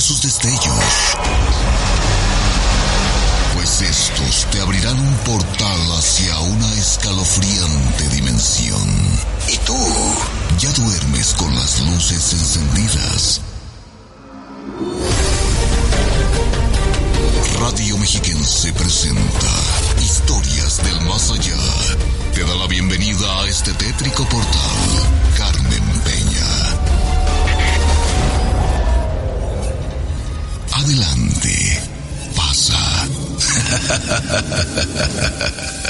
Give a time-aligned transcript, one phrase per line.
[0.00, 1.16] Sus destellos.
[3.54, 8.88] Pues estos te abrirán un portal hacia una escalofriante dimensión.
[9.48, 9.76] Y tú
[10.58, 13.40] ya duermes con las luces encendidas.
[17.58, 19.50] Radio Mexiquense presenta
[19.98, 21.56] Historias del Más Allá.
[22.34, 24.70] Te da la bienvenida a este tétrico portal,
[25.38, 26.15] Carmen Peña.
[30.86, 31.82] Adelante,
[32.36, 32.78] pasa.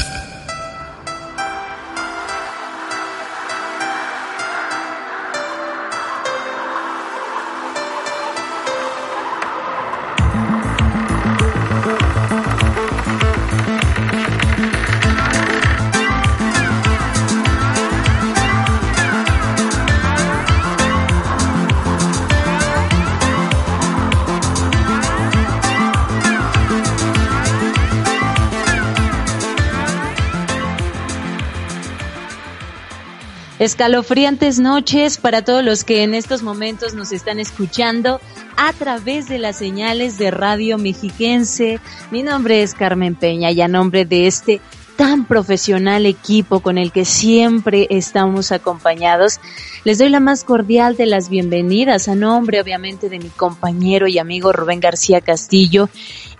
[33.67, 38.21] Escalofriantes noches para todos los que en estos momentos nos están escuchando
[38.57, 41.81] a través de las señales de Radio Mexiquense.
[42.13, 44.61] Mi nombre es Carmen Peña y a nombre de este
[44.95, 49.41] tan profesional equipo con el que siempre estamos acompañados,
[49.83, 54.21] les doy la más cordial de las bienvenidas a nombre obviamente de mi compañero y
[54.21, 55.89] amigo Rubén García Castillo,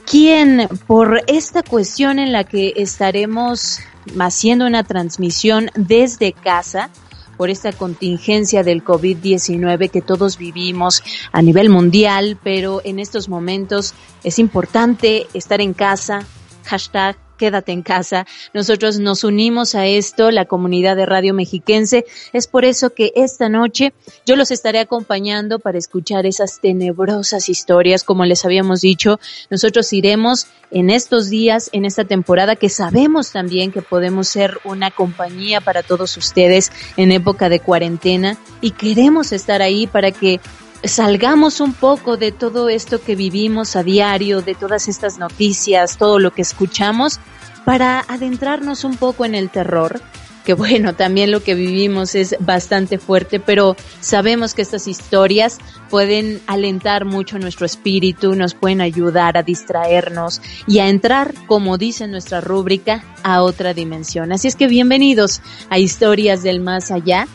[0.09, 3.81] quien por esta cuestión en la que estaremos
[4.17, 6.91] haciendo una transmisión desde casa,
[7.37, 13.95] por esta contingencia del COVID-19 que todos vivimos a nivel mundial, pero en estos momentos
[14.25, 16.21] es importante estar en casa.
[16.65, 18.27] Hashtag quédate en casa.
[18.53, 22.05] Nosotros nos unimos a esto, la comunidad de Radio Mexiquense.
[22.33, 23.93] Es por eso que esta noche
[24.25, 28.05] yo los estaré acompañando para escuchar esas tenebrosas historias.
[28.05, 29.21] Como les habíamos dicho,
[29.51, 34.91] nosotros iremos en estos días, en esta temporada, que sabemos también que podemos ser una
[34.91, 40.41] compañía para todos ustedes en época de cuarentena y queremos estar ahí para que
[40.85, 46.19] salgamos un poco de todo esto que vivimos a diario, de todas estas noticias, todo
[46.19, 47.21] lo que escuchamos,
[47.65, 50.01] para adentrarnos un poco en el terror,
[50.45, 55.59] que bueno, también lo que vivimos es bastante fuerte, pero sabemos que estas historias
[55.91, 62.07] pueden alentar mucho nuestro espíritu, nos pueden ayudar a distraernos y a entrar, como dice
[62.07, 64.31] nuestra rúbrica, a otra dimensión.
[64.31, 67.27] Así es que bienvenidos a Historias del Más Allá.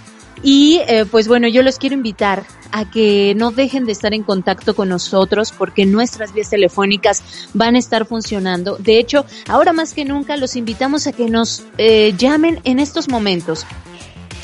[0.44, 4.24] Y eh, pues bueno, yo los quiero invitar a que no dejen de estar en
[4.24, 8.78] contacto con nosotros porque nuestras vías telefónicas van a estar funcionando.
[8.78, 13.10] De hecho, ahora más que nunca los invitamos a que nos eh, llamen en estos
[13.10, 13.66] momentos.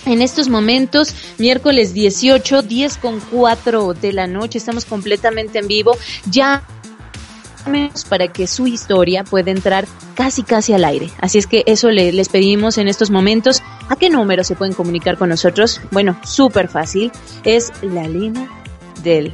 [0.05, 5.97] En estos momentos, miércoles 18, 10 con 4 de la noche, estamos completamente en vivo.
[6.29, 6.63] Ya
[8.09, 11.09] para que su historia pueda entrar casi casi al aire.
[11.19, 13.63] Así es que eso le, les pedimos en estos momentos.
[13.89, 15.81] ¿A qué número se pueden comunicar con nosotros?
[15.91, 17.11] Bueno, súper fácil.
[17.43, 18.49] Es la línea
[19.03, 19.33] del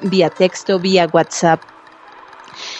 [0.00, 1.60] vía texto, vía WhatsApp.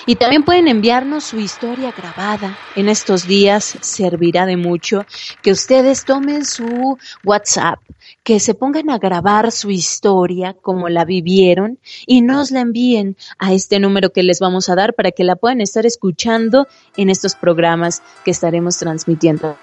[0.06, 2.56] Y también pueden enviarnos su historia grabada.
[2.76, 5.04] En estos días servirá de mucho
[5.42, 7.80] que ustedes tomen su WhatsApp,
[8.22, 13.52] que se pongan a grabar su historia como la vivieron y nos la envíen a
[13.52, 16.66] este número que les vamos a dar para que la puedan estar escuchando
[16.96, 19.58] en estos programas que estaremos transmitiendo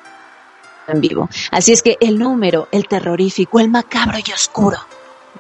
[0.88, 1.30] en vivo.
[1.52, 4.78] Así es que el número, el terrorífico, el macabro y oscuro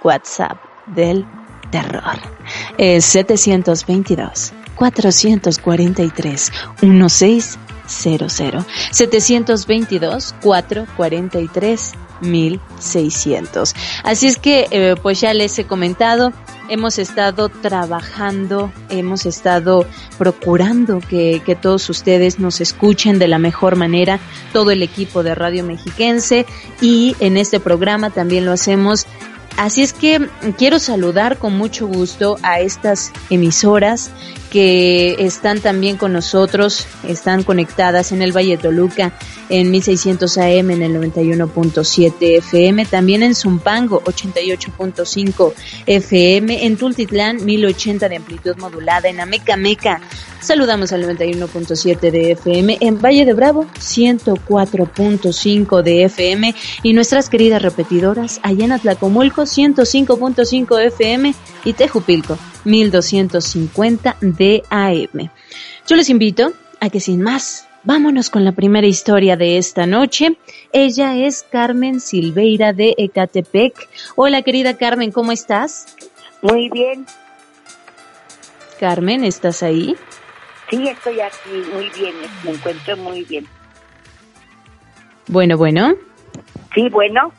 [0.03, 0.57] WhatsApp
[0.87, 1.25] del
[1.73, 2.19] terror.
[2.77, 13.73] Es 722 443 1600 722 443 1600.
[14.03, 16.31] Así es que, eh, pues ya les he comentado,
[16.69, 19.85] hemos estado trabajando, hemos estado
[20.17, 24.19] procurando que, que, todos ustedes nos escuchen de la mejor manera,
[24.53, 26.45] todo el equipo de Radio Mexiquense
[26.79, 29.07] y en este programa también lo hacemos
[29.57, 34.09] Así es que quiero saludar con mucho gusto a estas emisoras
[34.53, 39.11] que están también con nosotros, están conectadas en el Valle Toluca
[39.49, 45.53] en 1600 AM en el 91.7 FM, también en Zumpango 88.5
[45.87, 49.99] FM, en Tultitlán 1080 de amplitud modulada, en Ameca Meca
[50.39, 56.53] saludamos al 91.7 de FM, en Valle de Bravo 104.5 de FM
[56.83, 61.33] y nuestras queridas repetidoras allá en Atlacomulco 105.5 FM
[61.65, 65.29] y Tejupilco 1250 de AM.
[65.87, 70.37] Yo les invito a que sin más, vámonos con la primera historia de esta noche.
[70.71, 73.89] Ella es Carmen Silveira de Ecatepec.
[74.15, 75.95] Hola querida Carmen, ¿cómo estás?
[76.41, 77.05] Muy bien.
[78.79, 79.95] Carmen, ¿estás ahí?
[80.69, 83.47] Sí, estoy aquí muy bien, me encuentro muy bien.
[85.27, 85.95] Bueno, bueno.
[86.73, 87.31] Sí, bueno.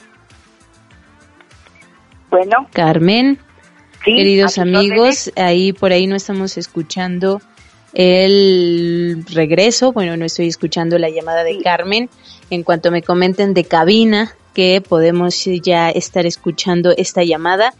[2.30, 2.68] Bueno.
[2.72, 3.38] Carmen.
[4.04, 7.40] Queridos amigos, ahí por ahí no estamos escuchando
[7.94, 12.10] el regreso, bueno, no estoy escuchando la llamada de Carmen.
[12.50, 17.72] En cuanto me comenten de cabina que podemos ya estar escuchando esta llamada,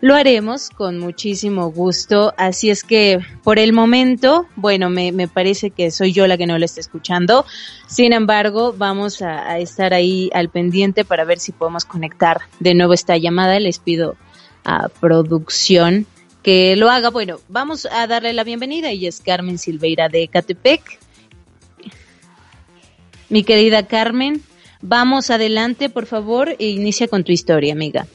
[0.00, 2.32] lo haremos con muchísimo gusto.
[2.36, 6.46] Así es que por el momento, bueno, me, me parece que soy yo la que
[6.46, 7.44] no lo está escuchando.
[7.88, 12.74] Sin embargo, vamos a, a estar ahí al pendiente para ver si podemos conectar de
[12.74, 13.58] nuevo esta llamada.
[13.58, 14.16] Les pido
[14.66, 16.06] a producción
[16.42, 17.10] que lo haga.
[17.10, 18.92] Bueno, vamos a darle la bienvenida.
[18.92, 20.82] y es Carmen Silveira de Catepec.
[23.28, 24.42] Mi querida Carmen,
[24.82, 28.06] vamos adelante, por favor, e inicia con tu historia, amiga.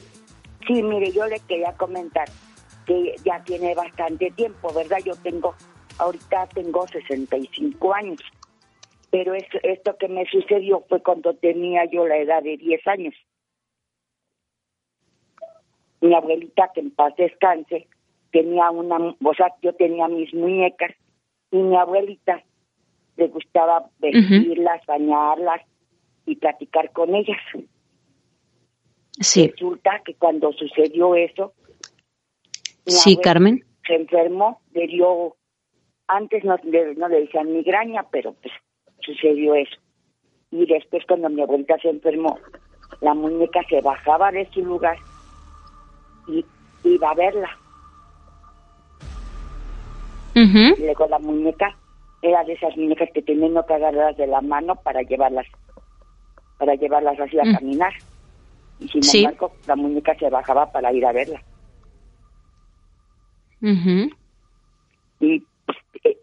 [0.66, 2.28] Sí, mire, yo le quería comentar
[2.86, 4.98] que ya tiene bastante tiempo, ¿verdad?
[5.04, 5.54] Yo tengo,
[5.98, 8.20] ahorita tengo 65 años,
[9.10, 13.14] pero esto, esto que me sucedió fue cuando tenía yo la edad de 10 años
[16.02, 17.86] mi abuelita, que en paz descanse,
[18.32, 20.90] tenía una, o sea, yo tenía mis muñecas
[21.50, 22.42] y mi abuelita
[23.16, 25.62] le gustaba vestirlas, bañarlas
[26.26, 27.38] y platicar con ellas.
[29.20, 29.48] Sí.
[29.48, 31.52] Resulta que cuando sucedió eso,
[32.86, 35.36] sí, Carmen, se enfermó, le dio,
[36.08, 36.56] antes no,
[36.96, 38.52] no le decían migraña, pero pues
[39.00, 39.76] sucedió eso.
[40.50, 42.38] Y después cuando mi abuelita se enfermó,
[43.00, 44.96] la muñeca se bajaba de su lugar
[46.28, 46.44] y
[46.84, 47.50] iba a verla.
[50.34, 51.76] Uh Luego la muñeca
[52.22, 55.46] era de esas muñecas que tenían que agarrarlas de la mano para llevarlas,
[56.58, 57.54] para llevarlas así a mm.
[57.54, 57.92] caminar.
[58.80, 61.42] Y sin embargo, la muñeca se bajaba para ir a verla.
[65.20, 66.16] Y pues, eh,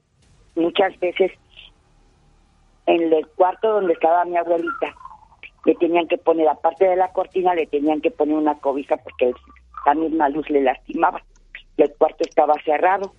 [0.56, 1.32] muchas veces
[2.86, 4.96] en el cuarto donde estaba mi abuelita,
[5.66, 9.32] le tenían que poner, aparte de la cortina, le tenían que poner una cobija porque
[9.86, 11.22] la misma luz le lastimaba.
[11.78, 13.14] Y el cuarto estaba cerrado.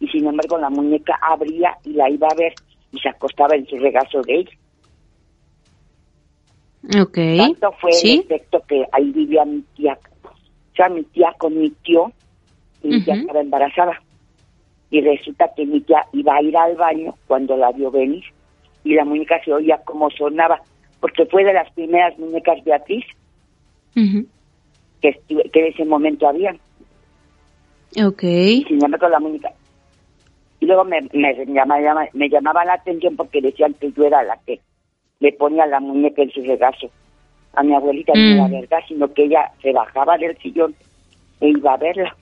[0.00, 2.54] Y sin embargo la muñeca abría y la iba a ver
[2.92, 4.50] y se acostaba en su regazo de ella.
[7.02, 7.18] Ok.
[7.38, 9.98] Tanto fue el efecto que ahí vivía mi tía.
[10.24, 12.12] O sea, mi tía con mi tío
[12.82, 14.00] y mi tía estaba embarazada.
[14.90, 18.24] Y resulta que mi tía iba a ir al baño cuando la vio venir
[18.84, 20.62] y la muñeca se oía como sonaba,
[21.00, 23.04] porque fue de las primeras muñecas Beatriz
[25.12, 26.54] que, que en ese momento había.
[28.04, 28.20] Ok.
[28.20, 29.52] Sin embargo, la muñeca.
[30.60, 34.38] Y luego me, me, llamaba, me llamaba la atención porque decían que yo era la
[34.46, 34.60] que
[35.20, 36.90] le ponía la muñeca en su regazo.
[37.54, 38.60] A mi abuelita no era mm.
[38.60, 40.74] verdad, sino que ella se bajaba del sillón
[41.40, 42.16] e iba a verla.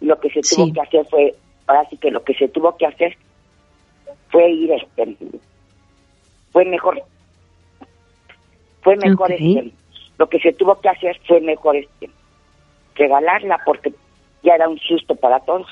[0.00, 1.34] Lo que se tuvo que hacer fue,
[1.66, 3.16] ahora sí que lo que se tuvo que hacer
[4.30, 5.16] fue ir, este,
[6.52, 7.02] fue mejor,
[8.82, 9.72] fue mejor este,
[10.18, 12.10] lo que se tuvo que hacer fue mejor este
[12.94, 13.92] regalarla porque
[14.42, 15.66] ya era un susto para todos.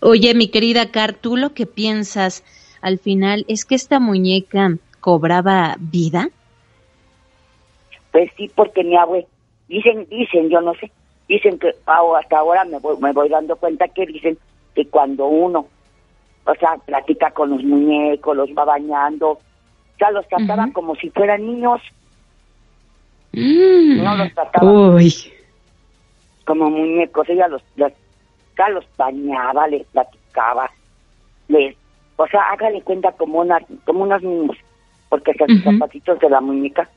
[0.00, 2.44] Oye, mi querida Car, ¿tú lo que piensas
[2.82, 6.28] al final es que esta muñeca cobraba vida?
[8.12, 9.26] Pues sí, porque mi abue,
[9.68, 10.90] dicen, dicen, yo no sé,
[11.28, 14.38] dicen que hasta ahora me voy, me voy dando cuenta que dicen
[14.74, 15.66] que cuando uno,
[16.46, 19.38] o sea, platica con los muñecos, los va bañando,
[20.00, 21.80] ya los trataban como si fueran niños.
[23.32, 24.02] Mm.
[24.02, 24.68] No los trataban
[26.44, 27.28] como muñecos.
[27.28, 27.92] Ella los, los,
[28.56, 30.70] ya los bañaba, les platicaba,
[31.48, 31.76] les,
[32.16, 34.56] o sea, hágale cuenta como, una, como unos niños,
[35.08, 36.88] porque los zapatitos de la muñeca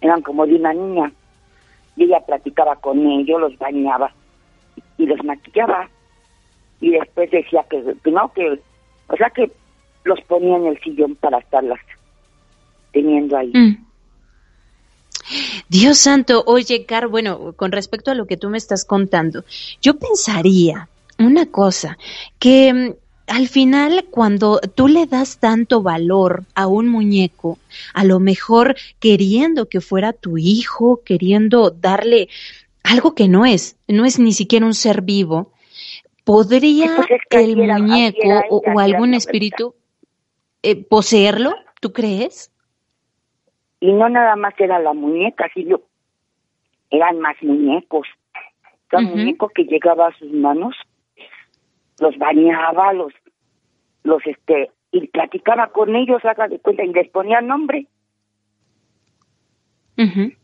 [0.00, 1.12] eran como de una niña.
[1.96, 4.12] Y ella platicaba con ellos, los bañaba
[4.96, 5.88] y los maquillaba.
[6.80, 8.58] Y después decía que, que no, que,
[9.08, 9.50] o sea, que
[10.04, 11.80] los ponía en el sillón para estarlas
[12.92, 13.52] teniendo ahí.
[13.52, 13.86] Mm.
[15.68, 19.44] Dios santo, oye, Car, bueno, con respecto a lo que tú me estás contando,
[19.80, 21.98] yo pensaría una cosa,
[22.38, 22.94] que mm,
[23.28, 27.58] al final cuando tú le das tanto valor a un muñeco,
[27.94, 32.28] a lo mejor queriendo que fuera tu hijo, queriendo darle
[32.82, 35.52] algo que no es, no es ni siquiera un ser vivo,
[36.24, 39.74] ¿podría pues el muñeco o, algún espíritu
[40.62, 41.54] eh, poseerlo?
[41.80, 42.51] ¿Tú crees?
[43.82, 45.80] Y no nada más era la muñeca, sino
[46.88, 48.06] eran más muñecos.
[48.86, 50.76] Cada muñeco que llegaba a sus manos
[51.98, 53.12] los bañaba, los,
[54.04, 57.88] los este, y platicaba con ellos, haga de cuenta, y les ponía nombre.
[59.96, 60.36] Y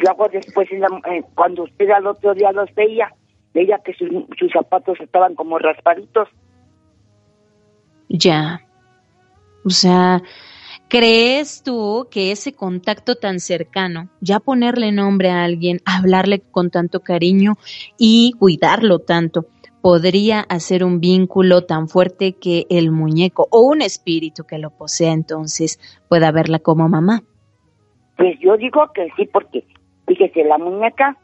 [0.00, 3.14] luego después, eh, cuando usted al otro día los veía,
[3.54, 6.28] veía que sus, sus zapatos estaban como raspaditos.
[8.08, 8.66] Ya.
[9.64, 10.20] O sea,
[10.90, 17.00] ¿crees tú que ese contacto tan cercano, ya ponerle nombre a alguien, hablarle con tanto
[17.00, 17.54] cariño
[17.96, 19.46] y cuidarlo tanto,
[19.80, 25.12] podría hacer un vínculo tan fuerte que el muñeco o un espíritu que lo posea
[25.12, 25.78] entonces
[26.08, 27.22] pueda verla como mamá?
[28.16, 29.64] Pues yo digo que sí, porque
[30.08, 31.16] fíjese, la muñeca,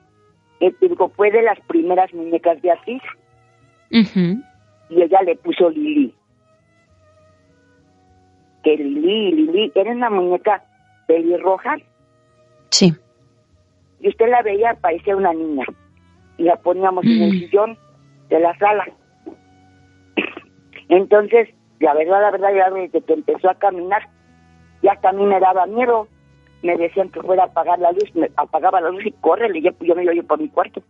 [0.61, 3.03] eh, digo, fue de las primeras muñecas de Asís.
[3.91, 6.15] Y ella le puso Lili.
[8.67, 10.61] Que Lili, Lili, era una muñeca
[11.07, 11.77] pelirroja.
[12.71, 12.93] Sí.
[14.01, 15.65] Y usted la veía, parecía una niña.
[16.37, 17.79] Y la poníamos en el sillón
[18.29, 18.85] de la sala.
[20.89, 24.09] Entonces, la verdad, la verdad, ya desde que empezó a caminar,
[24.83, 26.09] ya hasta a mí me daba miedo.
[26.65, 29.71] Me decían que fuera a apagar la luz, me apagaba la luz y córrele, yo,
[29.79, 30.83] yo me iba por mi cuarto.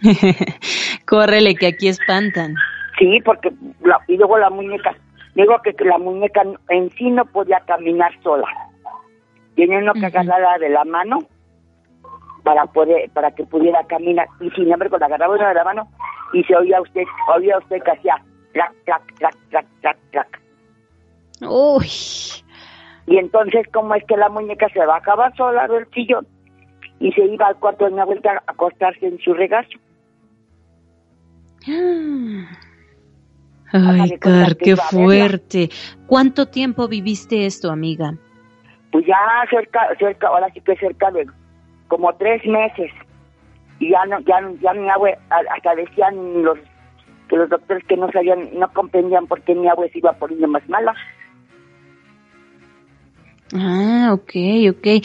[1.06, 2.54] córrele, que aquí espantan.
[3.00, 3.50] Sí, porque,
[4.06, 4.94] y luego la muñeca,
[5.34, 8.48] digo que, la muñeca en sí no podía caminar sola.
[9.54, 11.18] Tiene uno que agarrarla de la mano
[12.42, 14.28] para poder para que pudiera caminar.
[14.40, 15.88] Y sin embargo la agarraba uno de la mano
[16.32, 17.02] y se oía usted
[17.34, 18.22] oía usted que hacía
[18.52, 20.40] clac clac clac clac clac clac.
[21.42, 21.88] Uy.
[23.06, 26.26] Y entonces como es que la muñeca se bajaba sola del sillón
[26.98, 29.78] y se iba al cuarto de mi abuelita a acostarse en su regazo
[33.72, 35.70] Ay, Car, qué fuerte.
[36.06, 38.14] ¿Cuánto tiempo viviste esto, amiga?
[38.90, 39.16] Pues ya
[39.48, 41.26] cerca, cerca, ahora sí que cerca de
[41.88, 42.90] como tres meses
[43.78, 46.58] y ya no, ya, ya mi abue, hasta decían los
[47.28, 50.48] que los doctores que no sabían, no comprendían por qué mi abue se iba poniendo
[50.48, 50.94] más mala.
[53.54, 54.30] Ah, ok,
[54.70, 54.86] ok.
[54.86, 55.02] Eh,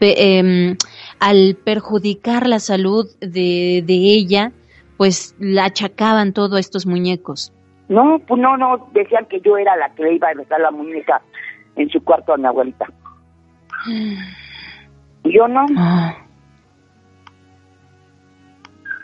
[0.00, 0.76] em,
[1.20, 4.52] al perjudicar la salud de, de ella,
[4.96, 7.52] pues la achacaban todos estos muñecos.
[7.88, 10.70] No, pues no, no, decían que yo era la que le iba a besar la
[10.70, 11.22] muñeca
[11.76, 12.86] en su cuarto a mi abuelita.
[15.24, 15.66] Yo no.
[15.76, 16.16] Ah.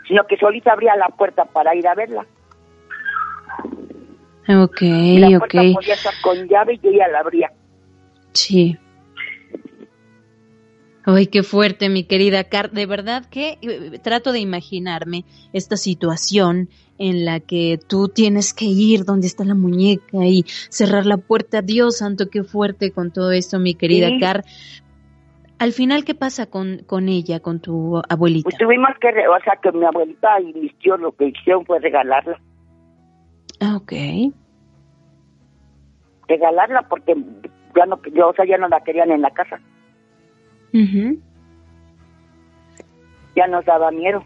[0.07, 2.25] Sino que solita abría la puerta para ir a verla.
[4.49, 7.51] Ok, y la puerta podía estar con llave y ella la abría.
[8.33, 8.77] Sí.
[11.05, 12.71] Ay, qué fuerte, mi querida Car.
[12.71, 16.69] De verdad que eh, trato de imaginarme esta situación
[17.03, 21.61] en la que tú tienes que ir donde está la muñeca y cerrar la puerta.
[21.61, 24.45] Dios santo, qué fuerte con todo esto, mi querida Car.
[25.59, 28.45] Al final, ¿qué pasa con, con ella, con tu abuelita?
[28.45, 31.79] Pues tuvimos que, o sea, que mi abuelita y mis tíos lo que hicieron fue
[31.79, 32.39] regalarla.
[33.59, 33.91] Ah, ok.
[36.29, 37.17] Regalarla porque
[37.75, 39.59] ya no, yo, o sea, ya no la querían en la casa.
[43.35, 44.23] Ya nos daba miedo.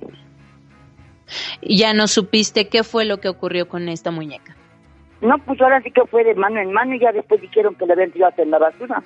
[1.70, 4.56] ¿Ya no supiste qué fue lo que ocurrió con esta muñeca?
[5.22, 7.86] No, pues ahora sí que fue de mano en mano y ya después dijeron que
[7.86, 9.04] la habían tirado en la basura.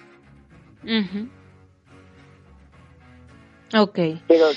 [0.83, 1.27] Uh
[3.73, 3.99] Ok.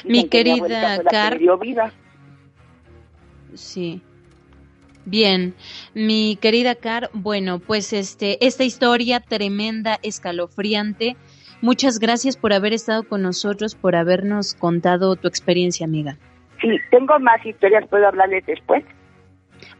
[0.05, 1.39] mi querida Car.
[3.55, 4.03] Sí.
[5.05, 5.55] Bien,
[5.95, 11.17] mi querida Car, bueno, pues este, esta historia tremenda, escalofriante.
[11.61, 16.19] Muchas gracias por haber estado con nosotros, por habernos contado tu experiencia, amiga.
[16.65, 18.83] Sí, tengo más historias, ¿puedo hablarles después?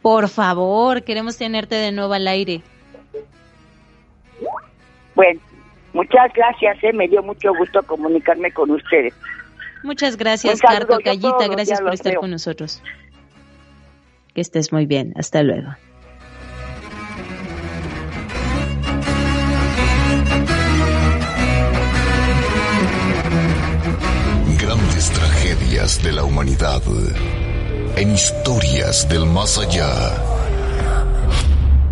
[0.03, 2.61] Por favor, queremos tenerte de nuevo al aire.
[5.15, 5.41] Bueno,
[5.95, 9.15] Muchas gracias, eh, me dio mucho gusto comunicarme con ustedes.
[9.85, 12.83] Muchas gracias, Carto Callita, gracias por estar con nosotros.
[14.35, 15.69] Que estés muy bien, hasta luego.
[25.55, 26.83] Tragedias de la humanidad
[27.97, 29.89] en historias del más allá.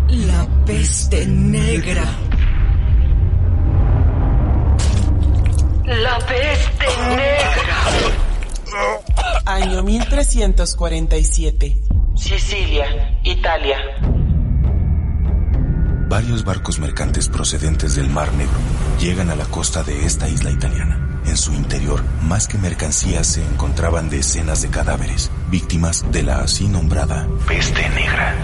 [0.09, 2.03] La peste negra
[5.85, 7.77] La peste negra.
[9.45, 11.81] Año 1347.
[12.15, 13.77] Sicilia, Italia.
[16.09, 18.59] Varios barcos mercantes procedentes del Mar Negro
[18.99, 21.12] llegan a la costa de esta isla italiana.
[21.25, 26.67] En su interior, más que mercancías, se encontraban decenas de cadáveres, víctimas de la así
[26.67, 28.35] nombrada peste negra.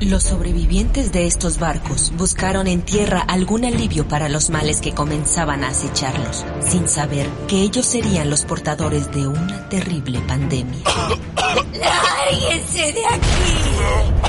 [0.00, 5.64] Los sobrevivientes de estos barcos buscaron en tierra algún alivio para los males que comenzaban
[5.64, 10.82] a acecharlos, sin saber que ellos serían los portadores de una terrible pandemia.
[11.72, 14.23] ¡Lárguense de aquí!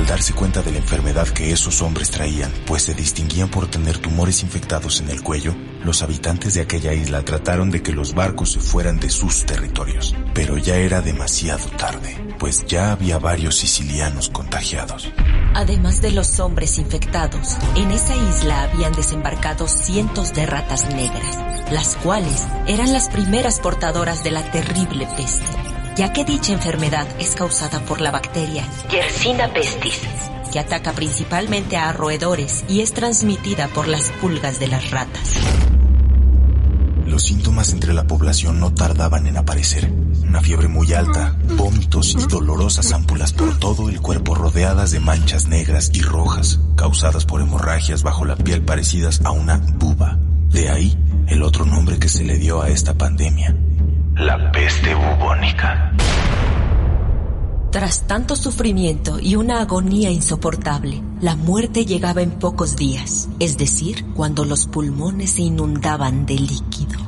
[0.00, 3.98] Al darse cuenta de la enfermedad que esos hombres traían, pues se distinguían por tener
[3.98, 5.54] tumores infectados en el cuello,
[5.84, 10.16] los habitantes de aquella isla trataron de que los barcos se fueran de sus territorios.
[10.32, 15.12] Pero ya era demasiado tarde, pues ya había varios sicilianos contagiados.
[15.54, 21.96] Además de los hombres infectados, en esa isla habían desembarcado cientos de ratas negras, las
[21.96, 27.80] cuales eran las primeras portadoras de la terrible peste ya que dicha enfermedad es causada
[27.80, 30.00] por la bacteria Yersinia pestis,
[30.52, 35.34] que ataca principalmente a roedores y es transmitida por las pulgas de las ratas.
[37.06, 39.92] Los síntomas entre la población no tardaban en aparecer.
[40.22, 45.48] Una fiebre muy alta, vómitos y dolorosas ámpulas por todo el cuerpo rodeadas de manchas
[45.48, 50.18] negras y rojas, causadas por hemorragias bajo la piel parecidas a una buba.
[50.50, 53.56] De ahí el otro nombre que se le dio a esta pandemia,
[54.20, 55.92] la peste bubónica.
[57.72, 64.04] Tras tanto sufrimiento y una agonía insoportable, la muerte llegaba en pocos días, es decir,
[64.14, 66.98] cuando los pulmones se inundaban de líquido.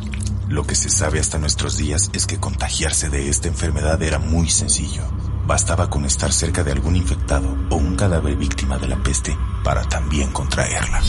[0.49, 4.49] Lo que se sabe hasta nuestros días es que contagiarse de esta enfermedad era muy
[4.49, 5.02] sencillo.
[5.47, 9.82] Bastaba con estar cerca de algún infectado o un cadáver víctima de la peste para
[9.82, 11.02] también contraerla.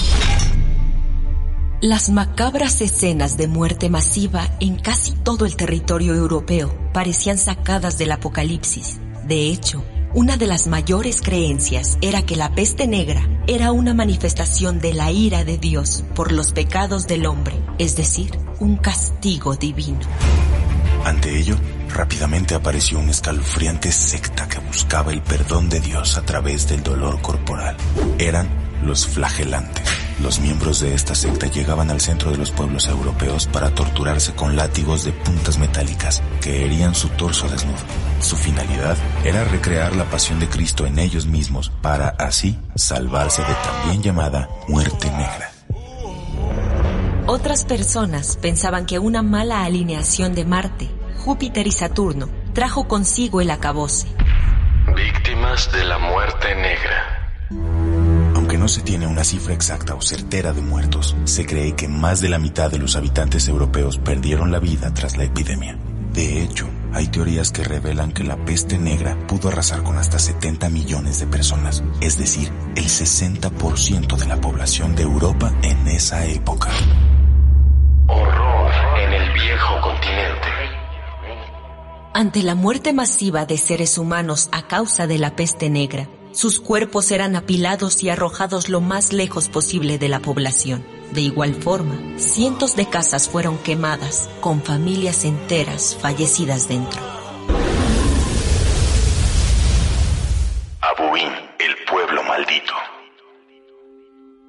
[1.84, 8.14] Las macabras escenas de muerte masiva en casi todo el territorio europeo parecían sacadas del
[8.14, 9.02] apocalipsis.
[9.28, 14.80] De hecho, una de las mayores creencias era que la peste negra era una manifestación
[14.80, 20.00] de la ira de Dios por los pecados del hombre, es decir, un castigo divino.
[21.04, 21.58] Ante ello,
[21.90, 27.22] rápidamente apareció una escalofriante secta que buscaba el perdón de Dios a través del dolor
[27.22, 27.76] corporal.
[28.20, 28.48] Eran
[28.84, 30.03] los flagelantes.
[30.22, 34.56] Los miembros de esta secta llegaban al centro de los pueblos europeos para torturarse con
[34.56, 37.80] látigos de puntas metálicas que herían su torso desnudo.
[38.20, 43.54] Su finalidad era recrear la pasión de Cristo en ellos mismos para así salvarse de
[43.54, 45.52] también llamada muerte negra.
[47.26, 53.50] Otras personas pensaban que una mala alineación de Marte, Júpiter y Saturno trajo consigo el
[53.50, 54.08] acabose.
[54.96, 57.24] Víctimas de la muerte negra
[58.64, 62.30] no se tiene una cifra exacta o certera de muertos, se cree que más de
[62.30, 65.78] la mitad de los habitantes europeos perdieron la vida tras la epidemia.
[66.14, 70.70] De hecho, hay teorías que revelan que la peste negra pudo arrasar con hasta 70
[70.70, 76.70] millones de personas, es decir, el 60% de la población de Europa en esa época.
[78.08, 80.48] Horror en el viejo continente.
[82.14, 87.12] Ante la muerte masiva de seres humanos a causa de la peste negra, sus cuerpos
[87.12, 90.84] eran apilados y arrojados lo más lejos posible de la población.
[91.12, 97.00] De igual forma, cientos de casas fueron quemadas, con familias enteras fallecidas dentro.
[100.82, 102.74] Abuín, el pueblo maldito.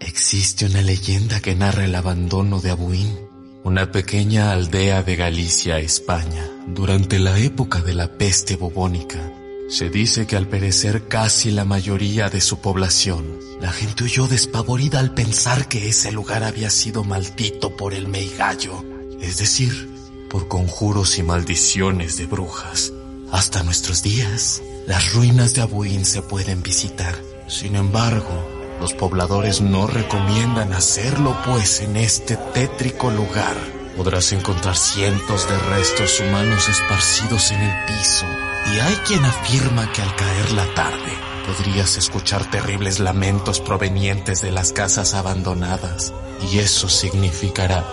[0.01, 3.29] Existe una leyenda que narra el abandono de Abuín,
[3.62, 9.20] una pequeña aldea de Galicia, España, durante la época de la peste bubónica.
[9.68, 15.00] Se dice que al perecer casi la mayoría de su población, la gente huyó despavorida
[15.00, 18.85] al pensar que ese lugar había sido maldito por el meigallo,
[19.20, 19.90] es decir,
[20.29, 22.92] por conjuros y maldiciones de brujas.
[23.33, 27.16] Hasta nuestros días, las ruinas de Abuín se pueden visitar.
[27.48, 28.46] Sin embargo,
[28.81, 33.57] los pobladores no recomiendan hacerlo, pues en este tétrico lugar
[33.96, 38.27] podrás encontrar cientos de restos humanos esparcidos en el piso
[38.72, 41.12] y hay quien afirma que al caer la tarde
[41.46, 46.12] podrías escuchar terribles lamentos provenientes de las casas abandonadas.
[46.50, 47.85] Y eso significará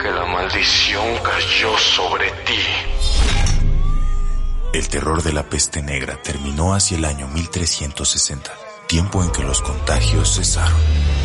[0.00, 2.60] que la maldición cayó sobre ti.
[4.72, 8.52] El terror de la peste negra terminó hacia el año 1360,
[8.86, 11.19] tiempo en que los contagios cesaron.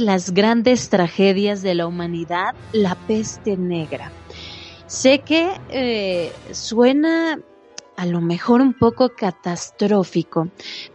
[0.00, 4.12] Las grandes tragedias de la humanidad, la peste negra.
[4.86, 7.38] Sé que eh, suena
[7.96, 10.48] a lo mejor un poco catastrófico,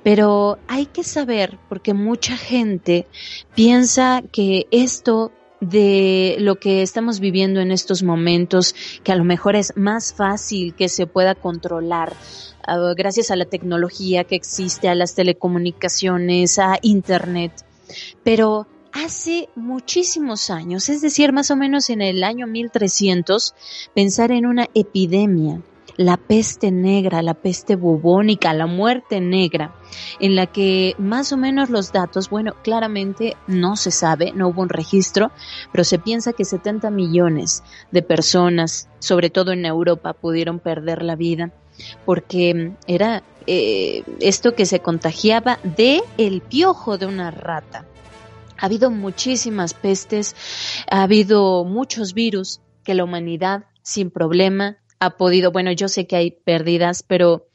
[0.03, 3.07] pero hay que saber, porque mucha gente
[3.55, 9.55] piensa que esto de lo que estamos viviendo en estos momentos, que a lo mejor
[9.55, 12.13] es más fácil que se pueda controlar
[12.67, 17.51] uh, gracias a la tecnología que existe, a las telecomunicaciones, a Internet.
[18.23, 23.53] Pero hace muchísimos años, es decir, más o menos en el año 1300,
[23.93, 25.61] pensar en una epidemia,
[25.97, 29.75] la peste negra, la peste bubónica, la muerte negra,
[30.19, 34.61] en la que más o menos los datos, bueno, claramente no se sabe, no hubo
[34.61, 35.31] un registro,
[35.71, 41.15] pero se piensa que 70 millones de personas, sobre todo en Europa, pudieron perder la
[41.15, 41.51] vida
[42.05, 47.85] porque era eh, esto que se contagiaba de el piojo de una rata.
[48.61, 50.35] Ha habido muchísimas pestes,
[50.89, 56.15] ha habido muchos virus que la humanidad sin problema ha podido, bueno, yo sé que
[56.15, 57.47] hay pérdidas, pero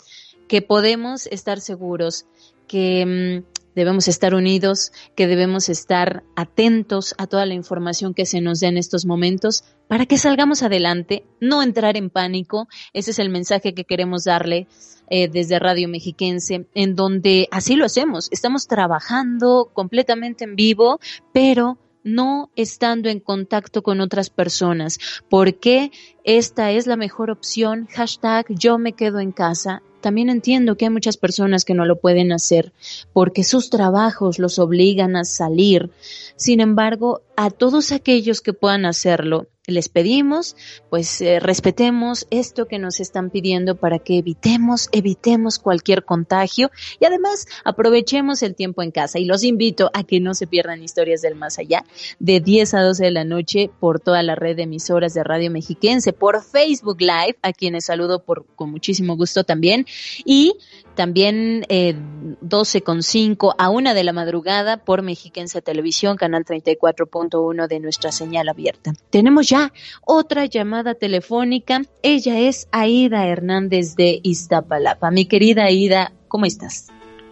[0.48, 2.26] que podemos estar seguros
[2.66, 8.40] que mm, debemos estar unidos, que debemos estar atentos a toda la información que se
[8.40, 12.66] nos dé en estos momentos para que salgamos adelante, no entrar en pánico.
[12.92, 14.66] Ese es el mensaje que queremos darle
[15.08, 18.28] eh, desde Radio Mexiquense, en donde así lo hacemos.
[18.30, 21.00] Estamos trabajando completamente en vivo,
[21.32, 24.98] pero no estando en contacto con otras personas.
[25.28, 25.90] porque
[26.24, 27.86] esta es la mejor opción?
[27.92, 31.98] Hashtag yo me quedo en casa también entiendo que hay muchas personas que no lo
[31.98, 32.72] pueden hacer
[33.12, 35.90] porque sus trabajos los obligan a salir.
[36.36, 40.56] Sin embargo, a todos aquellos que puedan hacerlo, les pedimos,
[40.90, 47.04] pues eh, respetemos esto que nos están pidiendo para que evitemos, evitemos cualquier contagio y
[47.04, 49.18] además aprovechemos el tiempo en casa.
[49.18, 51.84] Y los invito a que no se pierdan historias del más allá
[52.18, 55.50] de 10 a 12 de la noche por toda la red de emisoras de Radio
[55.50, 59.86] Mexiquense, por Facebook Live, a quienes saludo por, con muchísimo gusto también,
[60.24, 60.54] y
[60.96, 68.10] también eh, 12.5 a 1 de la madrugada por Mexiquense Televisión, canal 34.1 de nuestra
[68.10, 68.92] señal abierta.
[69.10, 69.72] Tenemos ya
[70.04, 71.82] otra llamada telefónica.
[72.02, 75.12] Ella es Aida Hernández de Iztapalapa.
[75.12, 76.88] Mi querida Aida, ¿cómo estás?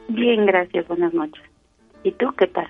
[0.09, 0.87] Bien, gracias.
[0.87, 1.43] Buenas noches.
[2.05, 2.69] ¿Y tú qué tal?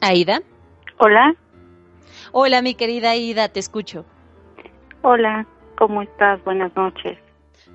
[0.00, 0.40] Aida.
[0.98, 1.34] Hola.
[2.32, 4.06] Hola, mi querida Aida, te escucho.
[5.02, 6.42] Hola, ¿cómo estás?
[6.44, 7.18] Buenas noches.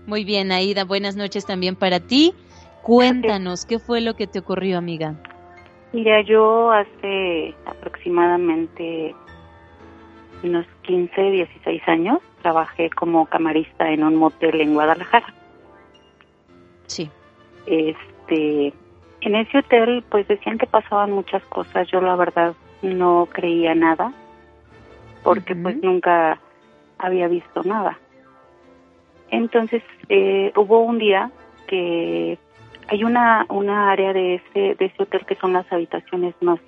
[0.05, 2.33] Muy bien, Aida, buenas noches también para ti.
[2.81, 5.15] Cuéntanos, ¿qué fue lo que te ocurrió, amiga?
[5.91, 9.13] Mira, yo hace aproximadamente
[10.41, 15.33] unos 15, 16 años trabajé como camarista en un motel en Guadalajara.
[16.85, 17.09] Sí.
[17.65, 18.73] Este,
[19.19, 21.89] en ese hotel pues decían que pasaban muchas cosas.
[21.91, 24.13] Yo la verdad no creía nada
[25.23, 26.39] porque pues nunca
[26.97, 27.99] había visto nada.
[29.29, 31.31] Entonces eh, hubo un día
[31.67, 32.37] que
[32.87, 36.59] hay una, una área de ese, de ese hotel que son las habitaciones más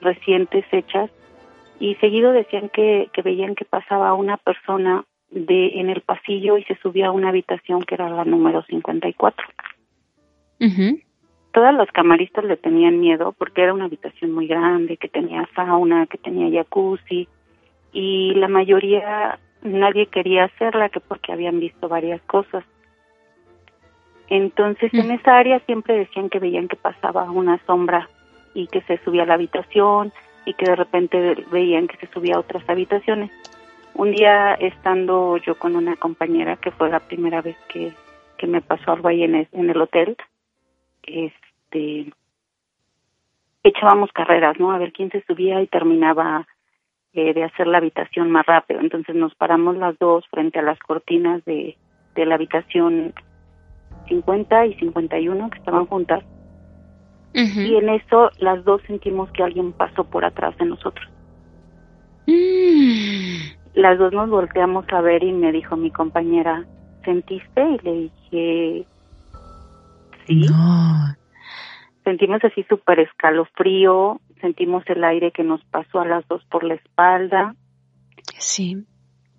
[0.00, 1.10] recientes hechas
[1.78, 6.64] y seguido decían que, que veían que pasaba una persona de en el pasillo y
[6.64, 9.46] se subía a una habitación que era la número 54.
[10.60, 10.98] Uh
[11.52, 16.06] Todas los camaristas le tenían miedo porque era una habitación muy grande, que tenía sauna,
[16.06, 17.28] que tenía jacuzzi
[17.92, 22.64] y la mayoría nadie quería hacerla que porque habían visto varias cosas.
[24.28, 25.12] Entonces en mm.
[25.12, 28.08] esa área siempre decían que veían que pasaba una sombra
[28.54, 30.12] y que se subía a la habitación
[30.44, 33.30] y que de repente veían que se subía a otras habitaciones.
[33.94, 37.92] Un día estando yo con una compañera que fue la primera vez que,
[38.38, 40.16] que me pasó algo ahí en el, en el hotel,
[41.02, 42.12] este
[43.62, 44.72] echábamos carreras, ¿no?
[44.72, 46.46] A ver quién se subía y terminaba
[47.12, 48.80] eh, de hacer la habitación más rápido.
[48.80, 51.76] Entonces nos paramos las dos frente a las cortinas de,
[52.14, 53.12] de la habitación
[54.08, 56.24] 50 y 51 que estaban juntas.
[57.32, 61.08] Y en eso las dos sentimos que alguien pasó por atrás de nosotros.
[62.26, 63.10] Mm.
[63.74, 66.64] Las dos nos volteamos a ver y me dijo mi compañera,
[67.04, 67.62] ¿sentiste?
[67.62, 68.86] Y le dije,
[70.26, 70.46] sí.
[72.02, 76.74] Sentimos así súper escalofrío, sentimos el aire que nos pasó a las dos por la
[76.74, 77.54] espalda.
[78.38, 78.84] Sí.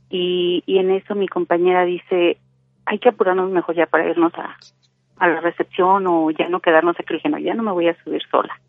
[0.09, 2.37] Y, y en eso mi compañera dice,
[2.85, 4.57] hay que apurarnos mejor ya para irnos a,
[5.17, 7.13] a la recepción o ya no quedarnos aquí.
[7.13, 8.59] Le ya no me voy a subir sola.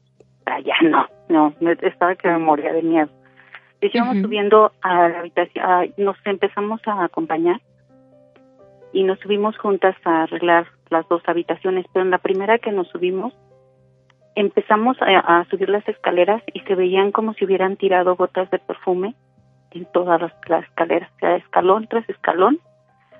[0.47, 3.09] Ah, ya no, no, estaba que me moría de miedo.
[3.81, 7.61] Y íbamos subiendo a la habitación, nos empezamos a acompañar
[8.93, 12.89] y nos subimos juntas a arreglar las dos habitaciones, pero en la primera que nos
[12.89, 13.33] subimos
[14.35, 19.15] empezamos a, subir las escaleras y se veían como si hubieran tirado gotas de perfume
[19.73, 20.33] en todas las,
[20.65, 22.59] escaleras, o sea, escalón tras escalón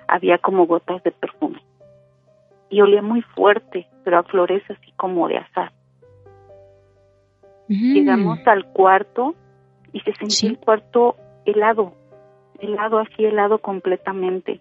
[0.07, 1.61] había como gotas de perfume
[2.69, 5.71] y olía muy fuerte, pero a flores así como de azar.
[7.67, 9.35] Llegamos al cuarto
[9.93, 11.93] y se sentía el cuarto helado,
[12.59, 14.59] helado así helado completamente.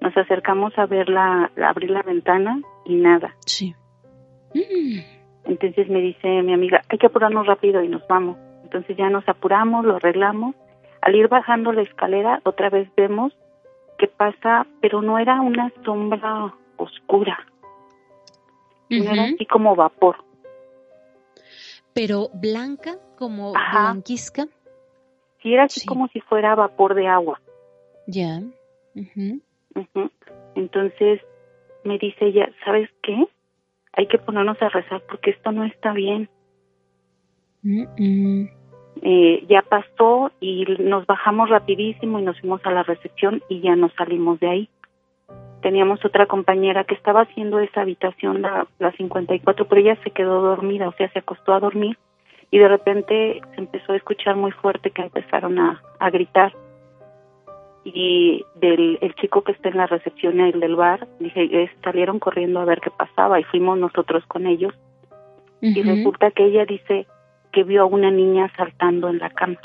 [0.00, 3.34] Nos acercamos a ver la, abrir la ventana y nada.
[3.46, 3.74] Sí.
[5.44, 8.36] Entonces me dice mi amiga, hay que apurarnos rápido y nos vamos.
[8.62, 10.54] Entonces ya nos apuramos, lo arreglamos.
[11.00, 13.36] Al ir bajando la escalera, otra vez vemos
[13.98, 17.38] que pasa, pero no era una sombra oscura,
[18.88, 20.16] era así como vapor.
[21.94, 24.46] Pero blanca, como blanquisca.
[25.42, 27.40] Sí, era así como si fuera vapor de agua.
[28.06, 28.40] Ya.
[30.54, 31.20] Entonces
[31.84, 33.26] me dice ella, ¿sabes qué?
[33.92, 36.28] Hay que ponernos a rezar porque esto no está bien.
[39.02, 43.76] Eh, ya pasó y nos bajamos rapidísimo y nos fuimos a la recepción y ya
[43.76, 44.68] nos salimos de ahí.
[45.60, 50.40] Teníamos otra compañera que estaba haciendo esa habitación, la, la 54, pero ella se quedó
[50.40, 51.96] dormida, o sea, se acostó a dormir
[52.50, 56.52] y de repente se empezó a escuchar muy fuerte que empezaron a, a gritar
[57.84, 62.60] y del el chico que está en la recepción el del bar dije salieron corriendo
[62.60, 64.72] a ver qué pasaba y fuimos nosotros con ellos
[65.60, 67.06] y resulta que ella dice
[67.52, 69.58] que vio a una niña saltando en la cama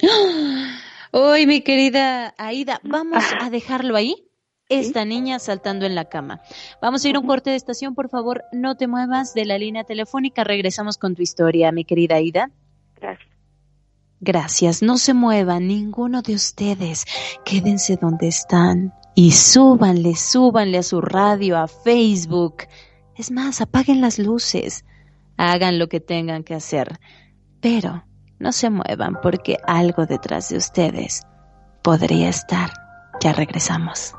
[1.12, 4.28] Uy, mi querida Aida, vamos a dejarlo ahí.
[4.70, 6.40] Esta niña saltando en la cama.
[6.80, 9.58] Vamos a ir a un corte de estación, por favor, no te muevas de la
[9.58, 10.44] línea telefónica.
[10.44, 12.50] Regresamos con tu historia, mi querida Aida.
[12.98, 13.31] Gracias.
[14.24, 17.06] Gracias, no se muevan ninguno de ustedes.
[17.44, 22.58] Quédense donde están y súbanle, súbanle a su radio, a Facebook.
[23.16, 24.84] Es más, apaguen las luces.
[25.36, 27.00] Hagan lo que tengan que hacer.
[27.60, 28.04] Pero
[28.38, 31.26] no se muevan porque algo detrás de ustedes
[31.82, 32.70] podría estar.
[33.20, 34.14] Ya regresamos.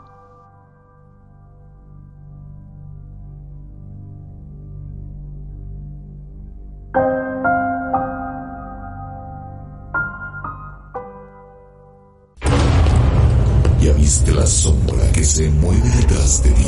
[14.13, 16.65] Viste la sombra que se mueve detrás de ti.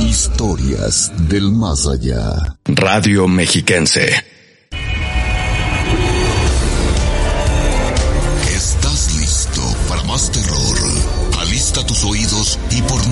[0.00, 2.56] Historias del más allá.
[2.64, 4.24] Radio Mexiquense.
[8.56, 10.78] ¿Estás listo para más terror?
[11.38, 13.06] Alista tus oídos y por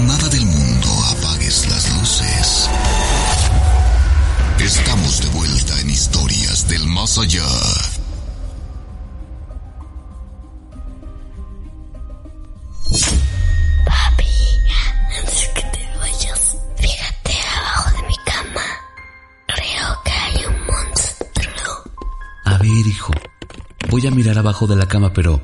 [24.05, 25.41] Voy a mirar abajo de la cama, pero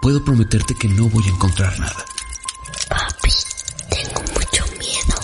[0.00, 2.04] puedo prometerte que no voy a encontrar nada.
[2.88, 3.30] Papi,
[3.90, 5.14] tengo mucho miedo.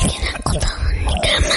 [0.00, 1.56] Hay alguien acostado en mi cama.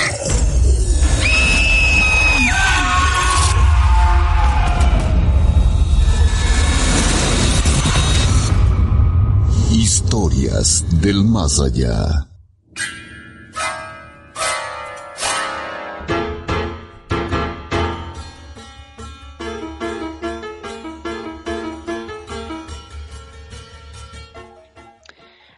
[9.71, 12.27] Historias del más allá.